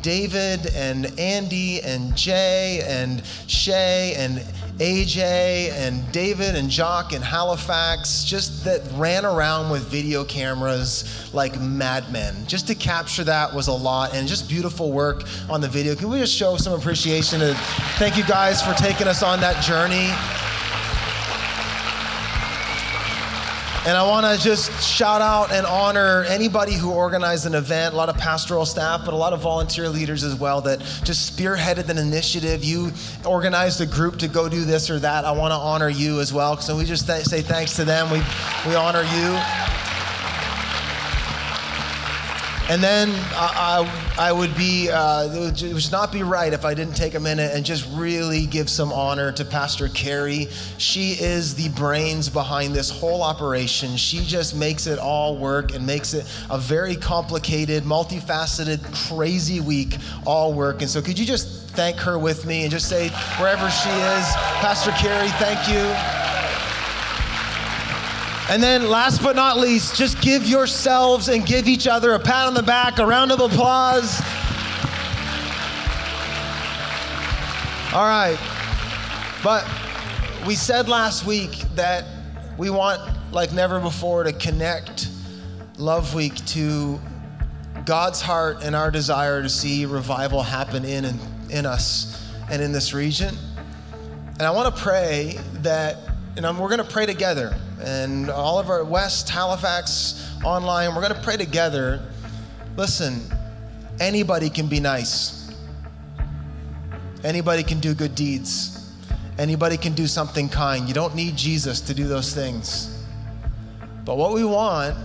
David 0.00 0.66
and 0.74 1.18
Andy 1.18 1.82
and 1.82 2.16
Jay 2.16 2.82
and 2.86 3.22
Shay 3.46 4.14
and 4.16 4.42
AJ 4.78 5.72
and 5.72 6.10
David 6.12 6.54
and 6.54 6.70
Jock 6.70 7.12
in 7.12 7.20
Halifax, 7.20 8.22
just 8.22 8.64
that 8.64 8.80
ran 8.94 9.24
around 9.24 9.70
with 9.70 9.82
video 9.82 10.22
cameras 10.22 11.28
like 11.34 11.60
madmen. 11.60 12.46
Just 12.46 12.68
to 12.68 12.76
capture 12.76 13.24
that 13.24 13.52
was 13.52 13.66
a 13.66 13.72
lot 13.72 14.14
and 14.14 14.28
just 14.28 14.48
beautiful 14.48 14.92
work 14.92 15.24
on 15.50 15.60
the 15.60 15.68
video. 15.68 15.96
Can 15.96 16.08
we 16.08 16.20
just 16.20 16.34
show 16.34 16.56
some 16.56 16.74
appreciation 16.74 17.42
and 17.42 17.56
thank 17.98 18.16
you 18.16 18.24
guys 18.24 18.62
for 18.62 18.72
taking 18.74 19.08
us 19.08 19.24
on 19.24 19.40
that 19.40 19.60
journey? 19.64 20.10
And 23.88 23.96
I 23.96 24.06
want 24.06 24.26
to 24.26 24.44
just 24.44 24.70
shout 24.86 25.22
out 25.22 25.50
and 25.50 25.64
honor 25.64 26.22
anybody 26.24 26.74
who 26.74 26.92
organized 26.92 27.46
an 27.46 27.54
event, 27.54 27.94
a 27.94 27.96
lot 27.96 28.10
of 28.10 28.18
pastoral 28.18 28.66
staff, 28.66 29.02
but 29.02 29.14
a 29.14 29.16
lot 29.16 29.32
of 29.32 29.40
volunteer 29.40 29.88
leaders 29.88 30.24
as 30.24 30.34
well 30.34 30.60
that 30.60 30.80
just 31.04 31.34
spearheaded 31.34 31.88
an 31.88 31.96
initiative. 31.96 32.62
You 32.62 32.92
organized 33.24 33.80
a 33.80 33.86
group 33.86 34.18
to 34.18 34.28
go 34.28 34.46
do 34.46 34.66
this 34.66 34.90
or 34.90 34.98
that. 34.98 35.24
I 35.24 35.30
want 35.30 35.52
to 35.52 35.56
honor 35.56 35.88
you 35.88 36.20
as 36.20 36.34
well. 36.34 36.58
So 36.58 36.76
we 36.76 36.84
just 36.84 37.06
th- 37.06 37.24
say 37.24 37.40
thanks 37.40 37.76
to 37.76 37.86
them. 37.86 38.10
We, 38.10 38.18
we 38.68 38.74
honor 38.74 39.04
you. 39.04 39.97
And 42.68 42.82
then 42.82 43.08
I, 43.32 43.86
I, 44.18 44.28
I 44.28 44.32
would 44.32 44.54
be, 44.54 44.90
uh, 44.90 45.32
it 45.32 45.72
would 45.72 45.90
not 45.90 46.12
be 46.12 46.22
right 46.22 46.52
if 46.52 46.66
I 46.66 46.74
didn't 46.74 46.94
take 46.94 47.14
a 47.14 47.20
minute 47.20 47.52
and 47.54 47.64
just 47.64 47.88
really 47.94 48.44
give 48.44 48.68
some 48.68 48.92
honor 48.92 49.32
to 49.32 49.44
Pastor 49.44 49.88
Carrie. 49.88 50.48
She 50.76 51.12
is 51.12 51.54
the 51.54 51.70
brains 51.70 52.28
behind 52.28 52.74
this 52.74 52.90
whole 52.90 53.22
operation. 53.22 53.96
She 53.96 54.22
just 54.22 54.54
makes 54.54 54.86
it 54.86 54.98
all 54.98 55.38
work 55.38 55.74
and 55.74 55.86
makes 55.86 56.12
it 56.12 56.26
a 56.50 56.58
very 56.58 56.94
complicated, 56.94 57.84
multifaceted, 57.84 58.84
crazy 59.08 59.60
week 59.60 59.96
all 60.26 60.52
work. 60.52 60.82
And 60.82 60.90
so 60.90 61.00
could 61.00 61.18
you 61.18 61.24
just 61.24 61.70
thank 61.70 61.96
her 61.96 62.18
with 62.18 62.44
me 62.44 62.62
and 62.62 62.70
just 62.70 62.86
say, 62.86 63.08
wherever 63.38 63.70
she 63.70 63.88
is, 63.88 64.26
Pastor 64.60 64.90
Carrie, 64.90 65.28
thank 65.38 65.68
you. 65.68 66.37
And 68.50 68.62
then, 68.62 68.88
last 68.88 69.22
but 69.22 69.36
not 69.36 69.58
least, 69.58 69.94
just 69.94 70.22
give 70.22 70.46
yourselves 70.46 71.28
and 71.28 71.44
give 71.44 71.68
each 71.68 71.86
other 71.86 72.12
a 72.12 72.18
pat 72.18 72.46
on 72.46 72.54
the 72.54 72.62
back, 72.62 72.98
a 72.98 73.04
round 73.04 73.30
of 73.30 73.40
applause. 73.40 74.22
All 77.92 78.06
right. 78.06 78.38
But 79.44 79.68
we 80.46 80.54
said 80.54 80.88
last 80.88 81.26
week 81.26 81.50
that 81.74 82.06
we 82.56 82.70
want, 82.70 83.02
like 83.32 83.52
never 83.52 83.80
before, 83.80 84.24
to 84.24 84.32
connect 84.32 85.08
Love 85.76 86.14
Week 86.14 86.34
to 86.46 86.98
God's 87.84 88.22
heart 88.22 88.62
and 88.62 88.74
our 88.74 88.90
desire 88.90 89.42
to 89.42 89.50
see 89.50 89.84
revival 89.84 90.42
happen 90.42 90.86
in 90.86 91.04
and 91.04 91.20
in 91.50 91.66
us 91.66 92.26
and 92.50 92.62
in 92.62 92.72
this 92.72 92.94
region. 92.94 93.34
And 94.38 94.42
I 94.42 94.52
want 94.52 94.74
to 94.74 94.82
pray 94.82 95.38
that, 95.56 95.98
and 96.36 96.46
I'm, 96.46 96.58
we're 96.58 96.68
going 96.68 96.78
to 96.78 96.92
pray 96.92 97.04
together 97.04 97.54
and 97.80 98.30
all 98.30 98.58
of 98.58 98.70
our 98.70 98.84
West, 98.84 99.28
Halifax, 99.28 100.30
online, 100.44 100.94
we're 100.94 101.02
going 101.02 101.14
to 101.14 101.22
pray 101.22 101.36
together. 101.36 102.02
Listen, 102.76 103.20
anybody 104.00 104.50
can 104.50 104.66
be 104.66 104.80
nice, 104.80 105.54
anybody 107.24 107.62
can 107.62 107.80
do 107.80 107.94
good 107.94 108.14
deeds, 108.14 108.92
anybody 109.38 109.76
can 109.76 109.92
do 109.94 110.06
something 110.06 110.48
kind. 110.48 110.88
You 110.88 110.94
don't 110.94 111.14
need 111.14 111.36
Jesus 111.36 111.80
to 111.82 111.94
do 111.94 112.08
those 112.08 112.34
things. 112.34 113.04
But 114.04 114.16
what 114.16 114.32
we 114.32 114.44
want 114.44 114.96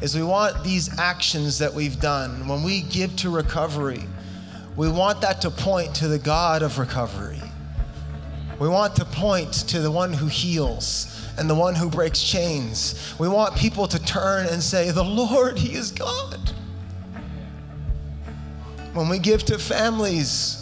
is 0.00 0.14
we 0.14 0.22
want 0.22 0.62
these 0.62 0.98
actions 0.98 1.58
that 1.58 1.72
we've 1.72 2.00
done, 2.00 2.46
when 2.46 2.62
we 2.62 2.82
give 2.82 3.16
to 3.16 3.30
recovery, 3.30 4.04
we 4.76 4.88
want 4.88 5.20
that 5.22 5.40
to 5.40 5.50
point 5.50 5.94
to 5.96 6.06
the 6.06 6.20
God 6.20 6.62
of 6.62 6.78
recovery. 6.78 7.40
We 8.60 8.68
want 8.68 8.94
to 8.96 9.04
point 9.04 9.52
to 9.52 9.80
the 9.80 9.90
one 9.90 10.12
who 10.12 10.26
heals 10.26 11.17
and 11.38 11.48
the 11.48 11.54
one 11.54 11.74
who 11.74 11.88
breaks 11.88 12.22
chains. 12.22 13.14
We 13.18 13.28
want 13.28 13.56
people 13.56 13.86
to 13.88 13.98
turn 14.04 14.46
and 14.46 14.62
say, 14.62 14.90
The 14.90 15.04
Lord, 15.04 15.58
He 15.58 15.74
is 15.74 15.90
God. 15.90 16.38
When 18.92 19.08
we 19.08 19.18
give 19.18 19.44
to 19.44 19.58
families, 19.58 20.58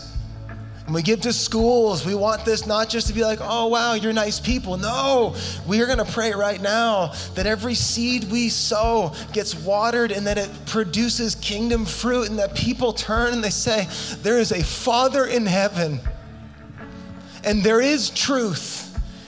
when 0.85 0.95
we 0.95 1.03
give 1.03 1.23
to 1.23 1.33
schools, 1.33 2.07
we 2.07 2.15
want 2.15 2.45
this 2.45 2.65
not 2.65 2.89
just 2.89 3.09
to 3.09 3.13
be 3.13 3.25
like, 3.25 3.41
oh, 3.43 3.67
wow, 3.67 3.95
you're 3.95 4.13
nice 4.13 4.39
people. 4.39 4.77
No, 4.77 5.35
we 5.67 5.81
are 5.83 5.87
going 5.87 5.99
to 5.99 6.05
pray 6.05 6.33
right 6.33 6.61
now 6.61 7.13
that 7.35 7.45
every 7.45 7.75
seed 7.75 8.31
we 8.31 8.49
sow 8.49 9.13
gets 9.33 9.57
watered 9.57 10.13
and 10.13 10.25
that 10.29 10.39
it 10.39 10.49
produces 10.67 11.35
kingdom 11.35 11.87
fruit 11.87 12.29
and 12.31 12.39
that 12.39 12.55
people 12.55 12.93
turn 12.93 13.33
and 13.33 13.43
they 13.43 13.51
say, 13.51 13.89
there 14.23 14.39
is 14.39 14.53
a 14.53 14.63
Father 14.63 15.25
in 15.25 15.45
heaven 15.45 15.99
and 17.43 17.65
there 17.65 17.81
is 17.81 18.11
truth 18.11 18.86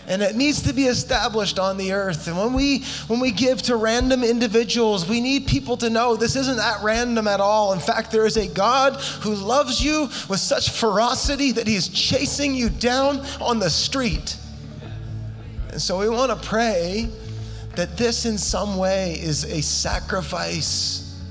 and 0.08 0.22
it 0.22 0.34
needs 0.34 0.62
to 0.62 0.72
be 0.72 0.84
established 0.84 1.58
on 1.58 1.76
the 1.76 1.92
earth. 1.92 2.26
And 2.26 2.36
when 2.36 2.54
we 2.54 2.82
when 3.06 3.20
we 3.20 3.30
give 3.30 3.60
to 3.62 3.76
random 3.76 4.24
individuals, 4.24 5.06
we 5.06 5.20
need 5.20 5.46
people 5.46 5.76
to 5.76 5.90
know 5.90 6.16
this 6.16 6.34
isn't 6.34 6.56
that 6.56 6.82
random 6.82 7.28
at 7.28 7.40
all. 7.40 7.74
In 7.74 7.78
fact, 7.78 8.10
there 8.10 8.24
is 8.24 8.38
a 8.38 8.48
God 8.48 8.96
who 9.20 9.34
loves 9.34 9.84
you 9.84 10.08
with 10.28 10.40
such 10.40 10.70
ferocity 10.70 11.52
that 11.52 11.66
he 11.66 11.76
is 11.76 11.88
chasing 11.88 12.54
you 12.54 12.70
down 12.70 13.20
on 13.40 13.58
the 13.58 13.68
street. 13.68 14.38
And 15.70 15.80
so 15.80 15.98
we 15.98 16.08
want 16.08 16.30
to 16.30 16.48
pray 16.48 17.10
that 17.76 17.98
this 17.98 18.24
in 18.24 18.38
some 18.38 18.78
way 18.78 19.12
is 19.12 19.44
a 19.44 19.60
sacrifice 19.60 21.22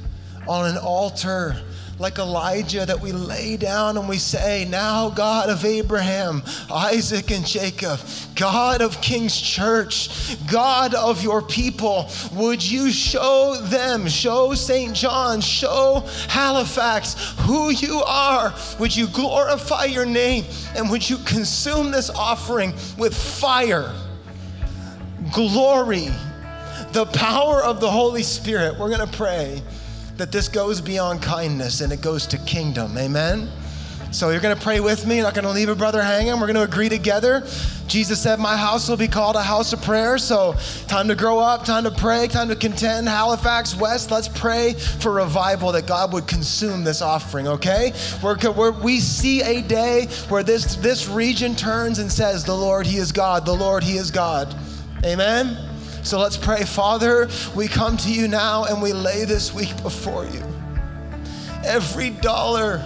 on 0.48 0.68
an 0.70 0.78
altar 0.78 1.58
like 2.00 2.20
Elijah 2.20 2.86
that 2.86 3.02
we 3.02 3.12
lay 3.12 3.58
down 3.58 3.98
and 3.98 4.08
we 4.08 4.18
say, 4.18 4.66
Now, 4.70 5.10
God 5.10 5.50
of 5.50 5.66
Abraham, 5.66 6.44
Isaac, 6.72 7.32
and 7.32 7.46
Jacob, 7.46 8.00
God 8.36 8.82
of 8.82 9.02
King's 9.02 9.40
Church, 9.40 10.38
God 10.50 10.94
of 10.94 11.24
your 11.24 11.42
people, 11.42 12.10
would 12.34 12.64
you 12.64 12.92
show 12.92 13.56
them, 13.64 14.08
show 14.08 14.54
St. 14.54 14.96
John, 14.96 15.42
show 15.42 16.04
Halifax 16.30 17.36
who 17.40 17.72
you 17.72 18.04
are? 18.06 18.54
Would 18.80 18.96
you 18.96 19.08
glorify 19.08 19.86
your 19.86 20.06
name 20.06 20.46
and 20.76 20.90
would 20.92 21.08
you 21.08 21.18
consume 21.26 21.92
this 21.92 22.10
offering 22.12 22.74
with 22.98 23.16
fire, 23.16 23.92
glory, 25.34 26.10
the 26.92 27.06
power 27.08 27.64
of 27.64 27.80
the 27.80 27.90
Holy 27.90 28.24
Spirit? 28.24 28.78
We're 28.78 28.90
going 28.90 29.08
to 29.08 29.18
pray 29.18 29.64
that 30.18 30.32
this 30.32 30.48
goes 30.48 30.82
beyond 30.82 31.22
kindness 31.22 31.82
and 31.82 31.94
it 31.94 32.02
goes 32.02 32.28
to 32.28 32.38
kingdom. 32.40 32.98
Amen? 32.98 33.50
So 34.12 34.30
you're 34.30 34.40
going 34.40 34.56
to 34.56 34.62
pray 34.62 34.80
with 34.80 35.06
me. 35.06 35.16
You're 35.16 35.26
not 35.26 35.34
going 35.34 35.46
to 35.46 35.52
leave 35.52 35.70
a 35.70 35.76
brother 35.76 36.02
hanging. 36.02 36.34
We're 36.40 36.48
going 36.48 36.56
to 36.56 36.64
agree 36.64 36.90
together. 36.90 37.46
Jesus 37.88 38.22
said, 38.22 38.40
My 38.40 38.56
house 38.56 38.88
will 38.88 38.98
be 38.98 39.08
called 39.08 39.36
a 39.36 39.44
house 39.44 39.74
of 39.74 39.82
prayer. 39.82 40.18
So 40.18 40.56
time 40.88 41.08
to 41.10 41.16
grow 41.16 41.40
up, 41.40 41.66
time 41.66 41.84
to 41.84 41.92
pray, 41.92 42.28
time 42.28 42.48
to 42.48 42.56
contend. 42.56 43.08
Halifax 43.08 43.76
West, 43.76 44.10
let's 44.10 44.28
pray 44.28 44.74
for 44.74 45.12
revival 45.12 45.72
that 45.74 45.88
God 45.88 46.14
would 46.14 46.28
consume 46.28 46.84
this 46.84 47.02
offering, 47.02 47.48
okay? 47.48 47.94
We're, 48.24 48.38
we're, 48.52 48.72
we 48.72 49.00
see 49.00 49.42
a 49.42 49.62
day 49.62 50.08
where 50.30 50.44
this, 50.44 50.76
this 50.78 51.08
region 51.08 51.56
turns 51.56 52.00
and 52.00 52.12
says, 52.12 52.44
The 52.44 52.56
Lord, 52.56 52.86
He 52.86 52.98
is 52.98 53.12
God. 53.12 53.46
The 53.46 53.54
Lord, 53.54 53.84
He 53.84 53.98
is 53.98 54.10
God. 54.10 54.56
Amen? 55.06 55.77
So 56.08 56.20
let's 56.20 56.38
pray. 56.38 56.64
Father, 56.64 57.28
we 57.54 57.68
come 57.68 57.98
to 57.98 58.10
you 58.10 58.30
now 58.30 58.64
and 58.64 58.82
we 58.82 58.94
lay 58.94 59.26
this 59.26 59.54
week 59.54 59.76
before 59.84 60.24
you. 60.24 60.42
Every 61.66 62.12
dollar, 62.12 62.82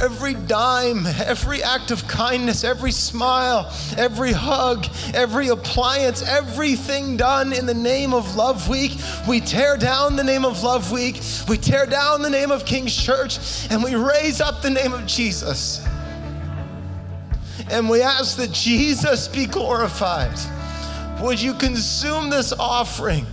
every 0.00 0.34
dime, 0.34 1.04
every 1.04 1.64
act 1.64 1.90
of 1.90 2.06
kindness, 2.06 2.62
every 2.62 2.92
smile, 2.92 3.74
every 3.96 4.30
hug, 4.30 4.86
every 5.14 5.48
appliance, 5.48 6.22
everything 6.22 7.16
done 7.16 7.52
in 7.52 7.66
the 7.66 7.74
name 7.74 8.14
of 8.14 8.36
Love 8.36 8.68
Week. 8.68 8.92
We 9.26 9.40
tear 9.40 9.76
down 9.76 10.14
the 10.14 10.22
name 10.22 10.44
of 10.44 10.62
Love 10.62 10.92
Week. 10.92 11.20
We 11.48 11.56
tear 11.56 11.86
down 11.86 12.22
the 12.22 12.30
name 12.30 12.52
of 12.52 12.64
King's 12.64 12.94
Church 12.96 13.66
and 13.68 13.82
we 13.82 13.96
raise 13.96 14.40
up 14.40 14.62
the 14.62 14.70
name 14.70 14.92
of 14.92 15.06
Jesus. 15.06 15.84
And 17.68 17.90
we 17.90 18.00
ask 18.00 18.36
that 18.36 18.52
Jesus 18.52 19.26
be 19.26 19.46
glorified. 19.46 20.38
Would 21.20 21.40
you 21.40 21.52
consume 21.54 22.30
this 22.30 22.52
offering 22.52 23.26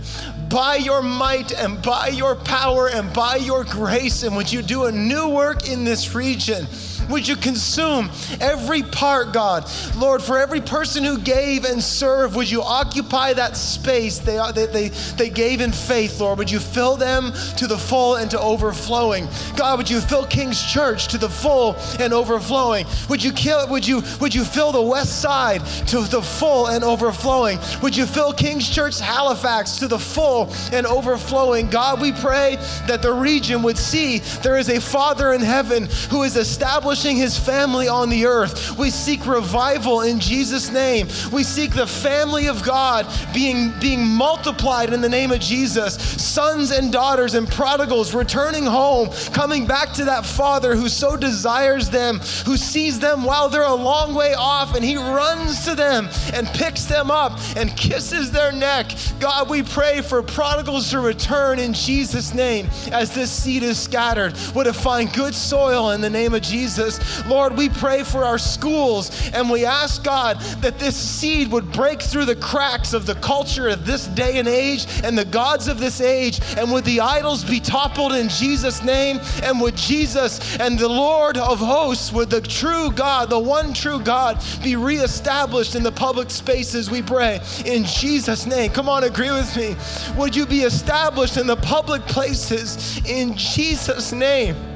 by 0.48 0.76
your 0.76 1.02
might 1.02 1.52
and 1.52 1.80
by 1.82 2.08
your 2.08 2.34
power 2.34 2.88
and 2.88 3.12
by 3.12 3.36
your 3.36 3.62
grace? 3.62 4.24
And 4.24 4.34
would 4.36 4.52
you 4.52 4.60
do 4.60 4.86
a 4.86 4.92
new 4.92 5.28
work 5.28 5.68
in 5.68 5.84
this 5.84 6.12
region? 6.12 6.66
Would 7.10 7.28
you 7.28 7.36
consume 7.36 8.10
every 8.40 8.82
part, 8.82 9.32
God? 9.32 9.70
Lord, 9.96 10.22
for 10.22 10.38
every 10.38 10.60
person 10.60 11.04
who 11.04 11.18
gave 11.18 11.64
and 11.64 11.82
served, 11.82 12.34
would 12.36 12.50
you 12.50 12.62
occupy 12.62 13.32
that 13.34 13.56
space 13.56 14.18
they, 14.18 14.40
they, 14.54 14.66
they, 14.66 14.88
they 14.88 15.30
gave 15.30 15.60
in 15.60 15.72
faith, 15.72 16.20
Lord? 16.20 16.38
Would 16.38 16.50
you 16.50 16.58
fill 16.58 16.96
them 16.96 17.32
to 17.56 17.66
the 17.66 17.78
full 17.78 18.16
and 18.16 18.30
to 18.32 18.40
overflowing? 18.40 19.28
God, 19.56 19.78
would 19.78 19.90
you 19.90 20.00
fill 20.00 20.26
King's 20.26 20.62
Church 20.62 21.08
to 21.08 21.18
the 21.18 21.28
full 21.28 21.76
and 22.00 22.12
overflowing? 22.12 22.86
Would 23.08 23.22
you, 23.22 23.32
kill, 23.32 23.68
would 23.68 23.86
you, 23.86 24.02
would 24.20 24.34
you 24.34 24.44
fill 24.44 24.72
the 24.72 24.82
west 24.82 25.20
side 25.20 25.64
to 25.88 26.00
the 26.00 26.22
full 26.22 26.68
and 26.68 26.82
overflowing? 26.82 27.58
Would 27.82 27.96
you 27.96 28.06
fill 28.06 28.32
King's 28.32 28.68
Church 28.68 28.98
Halifax 28.98 29.78
to 29.78 29.88
the 29.88 29.98
full 29.98 30.52
and 30.72 30.86
overflowing? 30.86 31.68
God, 31.70 32.00
we 32.00 32.12
pray 32.12 32.56
that 32.86 33.02
the 33.02 33.12
region 33.12 33.62
would 33.62 33.78
see 33.78 34.18
there 34.42 34.58
is 34.58 34.68
a 34.68 34.80
Father 34.80 35.32
in 35.32 35.40
heaven 35.40 35.88
who 36.10 36.22
is 36.24 36.36
established 36.36 36.95
establishing 36.96 37.16
his 37.16 37.38
family 37.38 37.88
on 37.88 38.08
the 38.08 38.24
earth. 38.26 38.78
We 38.78 38.90
seek 38.90 39.26
revival 39.26 40.00
in 40.00 40.18
Jesus' 40.18 40.70
name. 40.70 41.08
We 41.30 41.42
seek 41.42 41.74
the 41.74 41.86
family 41.86 42.46
of 42.46 42.62
God 42.64 43.06
being, 43.34 43.72
being 43.80 44.06
multiplied 44.06 44.92
in 44.92 45.02
the 45.02 45.08
name 45.08 45.30
of 45.30 45.40
Jesus. 45.40 45.96
Sons 45.96 46.70
and 46.70 46.92
daughters 46.92 47.34
and 47.34 47.48
prodigals 47.48 48.14
returning 48.14 48.64
home, 48.64 49.10
coming 49.32 49.66
back 49.66 49.92
to 49.94 50.04
that 50.04 50.24
father 50.24 50.74
who 50.74 50.88
so 50.88 51.16
desires 51.16 51.90
them, 51.90 52.18
who 52.46 52.56
sees 52.56 52.98
them 52.98 53.24
while 53.24 53.48
they're 53.48 53.62
a 53.62 53.74
long 53.74 54.14
way 54.14 54.32
off, 54.34 54.74
and 54.74 54.84
he 54.84 54.96
runs 54.96 55.64
to 55.64 55.74
them 55.74 56.08
and 56.32 56.46
picks 56.48 56.84
them 56.84 57.10
up 57.10 57.38
and 57.56 57.76
kisses 57.76 58.30
their 58.30 58.52
neck. 58.52 58.92
God, 59.20 59.50
we 59.50 59.62
pray 59.62 60.00
for 60.00 60.22
prodigals 60.22 60.90
to 60.90 61.00
return 61.00 61.58
in 61.58 61.74
Jesus' 61.74 62.32
name 62.32 62.68
as 62.90 63.14
this 63.14 63.30
seed 63.30 63.62
is 63.62 63.78
scattered. 63.78 64.34
Would 64.54 64.66
it 64.66 64.74
find 64.74 65.12
good 65.12 65.34
soil 65.34 65.90
in 65.90 66.00
the 66.00 66.10
name 66.10 66.32
of 66.32 66.42
Jesus? 66.42 66.85
Lord, 67.26 67.56
we 67.56 67.68
pray 67.68 68.02
for 68.02 68.24
our 68.24 68.38
schools 68.38 69.30
and 69.32 69.50
we 69.50 69.64
ask 69.64 70.02
God 70.04 70.40
that 70.60 70.78
this 70.78 70.96
seed 70.96 71.50
would 71.50 71.72
break 71.72 72.00
through 72.02 72.24
the 72.24 72.36
cracks 72.36 72.92
of 72.92 73.06
the 73.06 73.14
culture 73.16 73.68
of 73.68 73.86
this 73.86 74.06
day 74.08 74.38
and 74.38 74.48
age 74.48 74.86
and 75.04 75.16
the 75.16 75.24
gods 75.24 75.68
of 75.68 75.78
this 75.78 76.00
age. 76.00 76.40
And 76.56 76.70
would 76.72 76.84
the 76.84 77.00
idols 77.00 77.44
be 77.44 77.60
toppled 77.60 78.12
in 78.12 78.28
Jesus' 78.28 78.82
name? 78.82 79.20
And 79.42 79.60
would 79.60 79.76
Jesus 79.76 80.56
and 80.58 80.78
the 80.78 80.88
Lord 80.88 81.36
of 81.36 81.58
hosts, 81.58 82.12
would 82.12 82.30
the 82.30 82.40
true 82.40 82.90
God, 82.92 83.30
the 83.30 83.38
one 83.38 83.72
true 83.72 84.00
God, 84.00 84.42
be 84.62 84.76
reestablished 84.76 85.74
in 85.74 85.82
the 85.82 85.92
public 85.92 86.30
spaces, 86.30 86.90
we 86.90 87.02
pray, 87.02 87.40
in 87.64 87.84
Jesus' 87.84 88.46
name. 88.46 88.70
Come 88.70 88.88
on, 88.88 89.04
agree 89.04 89.30
with 89.30 89.56
me. 89.56 89.76
Would 90.16 90.34
you 90.34 90.46
be 90.46 90.62
established 90.62 91.36
in 91.36 91.46
the 91.46 91.56
public 91.56 92.02
places 92.02 93.00
in 93.06 93.36
Jesus' 93.36 94.12
name? 94.12 94.75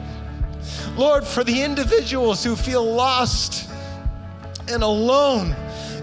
Lord, 1.00 1.26
for 1.26 1.42
the 1.42 1.62
individuals 1.62 2.44
who 2.44 2.54
feel 2.54 2.84
lost 2.84 3.70
and 4.68 4.82
alone. 4.82 5.56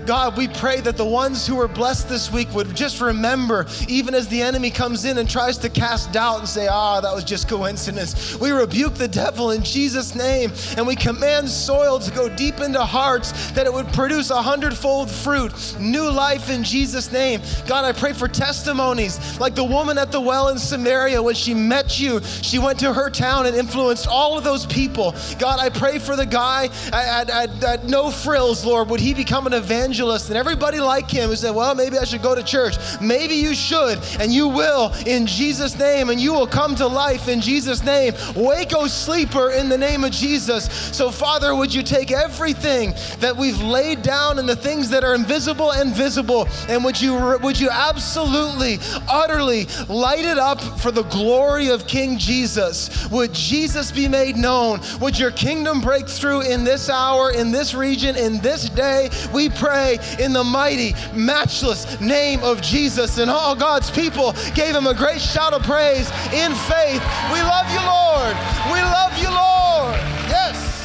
God, 0.08 0.38
we 0.38 0.47
pray 0.47 0.80
that 0.80 0.95
the 0.95 1.05
ones 1.05 1.45
who 1.45 1.55
were 1.55 1.68
blessed 1.68 2.08
this 2.08 2.32
week 2.32 2.47
would 2.53 2.74
just 2.74 3.01
remember, 3.01 3.66
even 3.89 4.16
as 4.16 4.30
the 4.30 4.41
enemy 4.41 4.72
comes 4.72 5.03
in 5.03 5.18
and 5.18 5.30
tries 5.30 5.58
to 5.58 5.70
cast 5.70 6.14
doubt 6.14 6.39
and 6.39 6.47
say, 6.47 6.66
ah, 6.70 7.01
that 7.01 7.14
was 7.14 7.26
just 7.26 7.49
coincidence. 7.49 8.39
We 8.39 8.51
rebuke 8.51 8.93
the 8.93 9.10
devil 9.10 9.51
in 9.51 9.64
Jesus' 9.64 10.16
name 10.16 10.53
and 10.78 10.88
we 10.88 10.95
command 10.95 11.49
soil 11.49 11.99
to 11.99 12.10
go 12.12 12.30
deep 12.30 12.62
into 12.62 12.80
hearts 12.86 13.51
that 13.51 13.66
it 13.66 13.74
would 13.74 13.88
produce 13.88 14.30
a 14.30 14.41
hundredfold 14.41 15.12
fruit, 15.12 15.76
new 15.78 16.10
life 16.10 16.49
in 16.49 16.64
Jesus' 16.64 17.12
name. 17.12 17.41
God, 17.68 17.84
I 17.84 17.91
pray 17.91 18.14
for 18.14 18.30
testimonies 18.30 19.38
like 19.41 19.55
the 19.55 19.66
woman 19.66 19.97
at 19.97 20.14
the 20.14 20.22
well 20.22 20.47
in 20.47 20.58
Samaria 20.58 21.22
when 21.22 21.36
she 21.36 21.53
met 21.53 21.99
you, 21.99 22.22
she 22.24 22.60
went 22.60 22.80
to 22.80 22.93
her 22.93 23.10
town 23.10 23.45
and 23.45 23.58
influenced 23.58 24.08
all 24.08 24.38
of 24.38 24.45
those 24.45 24.66
people. 24.68 25.14
God, 25.38 25.60
I 25.60 25.68
pray 25.68 25.99
for 25.99 26.16
the 26.16 26.26
guy 26.26 26.70
at, 26.93 27.30
at, 27.30 27.62
at 27.62 27.84
No 27.84 28.10
Frills, 28.10 28.64
Lord. 28.64 28.89
Would 28.89 29.01
he 29.01 29.14
become 29.14 29.47
an 29.47 29.53
evangelist? 29.53 29.97
Evangelist 29.98 30.30
and 30.30 30.38
everybody 30.38 30.80
like 30.80 31.10
him 31.10 31.30
who 31.30 31.36
said, 31.36 31.56
Well, 31.56 31.74
maybe 31.74 31.98
I 31.98 32.04
should 32.04 32.22
go 32.22 32.36
to 32.36 32.43
church. 32.43 32.76
Maybe 33.02 33.34
you 33.34 33.56
should, 33.56 33.98
and 34.20 34.32
you 34.32 34.48
will 34.48 34.93
in 35.08 35.26
Jesus' 35.26 35.78
name, 35.78 36.10
and 36.10 36.20
you 36.20 36.34
will 36.34 36.45
come 36.45 36.76
to 36.76 36.86
life 36.86 37.28
in 37.28 37.41
Jesus' 37.41 37.84
name. 37.84 38.14
Wake, 38.36 38.74
O 38.76 38.88
sleeper, 38.88 39.52
in 39.52 39.70
the 39.70 39.78
name 39.78 40.04
of 40.04 40.12
Jesus. 40.12 40.72
So, 40.95 41.10
Father, 41.10 41.56
would 41.56 41.74
you 41.74 41.82
take 41.82 42.12
everything 42.12 42.93
that 43.20 43.36
we've 43.36 43.60
laid 43.60 44.04
down 44.04 44.38
and 44.38 44.48
the 44.48 44.56
things 44.56 44.89
that 44.89 45.04
are 45.04 45.16
invisible 45.16 45.72
and 45.72 45.95
visible, 45.95 46.48
and 46.70 46.84
would 46.84 47.02
you 47.02 47.38
would 47.41 47.60
you 47.60 47.70
absolutely, 47.72 48.78
utterly 49.10 49.66
light 49.89 50.26
it 50.26 50.38
up 50.38 50.62
for 50.80 50.91
the 50.91 51.04
glory 51.04 51.70
of 51.70 51.88
King 51.88 52.20
Jesus? 52.20 53.10
Would 53.10 53.34
Jesus 53.34 53.91
be 53.91 54.08
made 54.08 54.38
known? 54.38 54.80
Would 55.02 55.18
your 55.18 55.32
kingdom 55.32 55.82
break 55.82 56.08
through 56.08 56.41
in 56.41 56.64
this 56.64 56.88
hour, 56.88 57.32
in 57.32 57.52
this 57.52 57.74
region, 57.74 58.16
in 58.16 58.39
this 58.39 58.70
day? 58.70 59.10
We 59.34 59.50
pray 59.50 59.86
in 60.19 60.33
the 60.33 60.43
mighty, 60.43 60.93
matchless 61.13 61.99
name 62.01 62.43
of 62.43 62.61
Jesus. 62.61 63.17
And 63.17 63.31
all 63.31 63.55
God's 63.55 63.89
people 63.89 64.33
gave 64.53 64.75
him 64.75 64.88
a 64.88 64.93
great 64.93 65.21
shout 65.21 65.53
of 65.53 65.63
praise 65.63 66.09
in 66.33 66.53
faith. 66.53 67.01
We 67.31 67.41
love 67.41 67.69
you, 67.71 67.79
Lord. 67.79 68.35
We 68.71 68.81
love 68.81 69.17
you, 69.17 69.29
Lord. 69.29 69.95
Yes. 70.29 70.76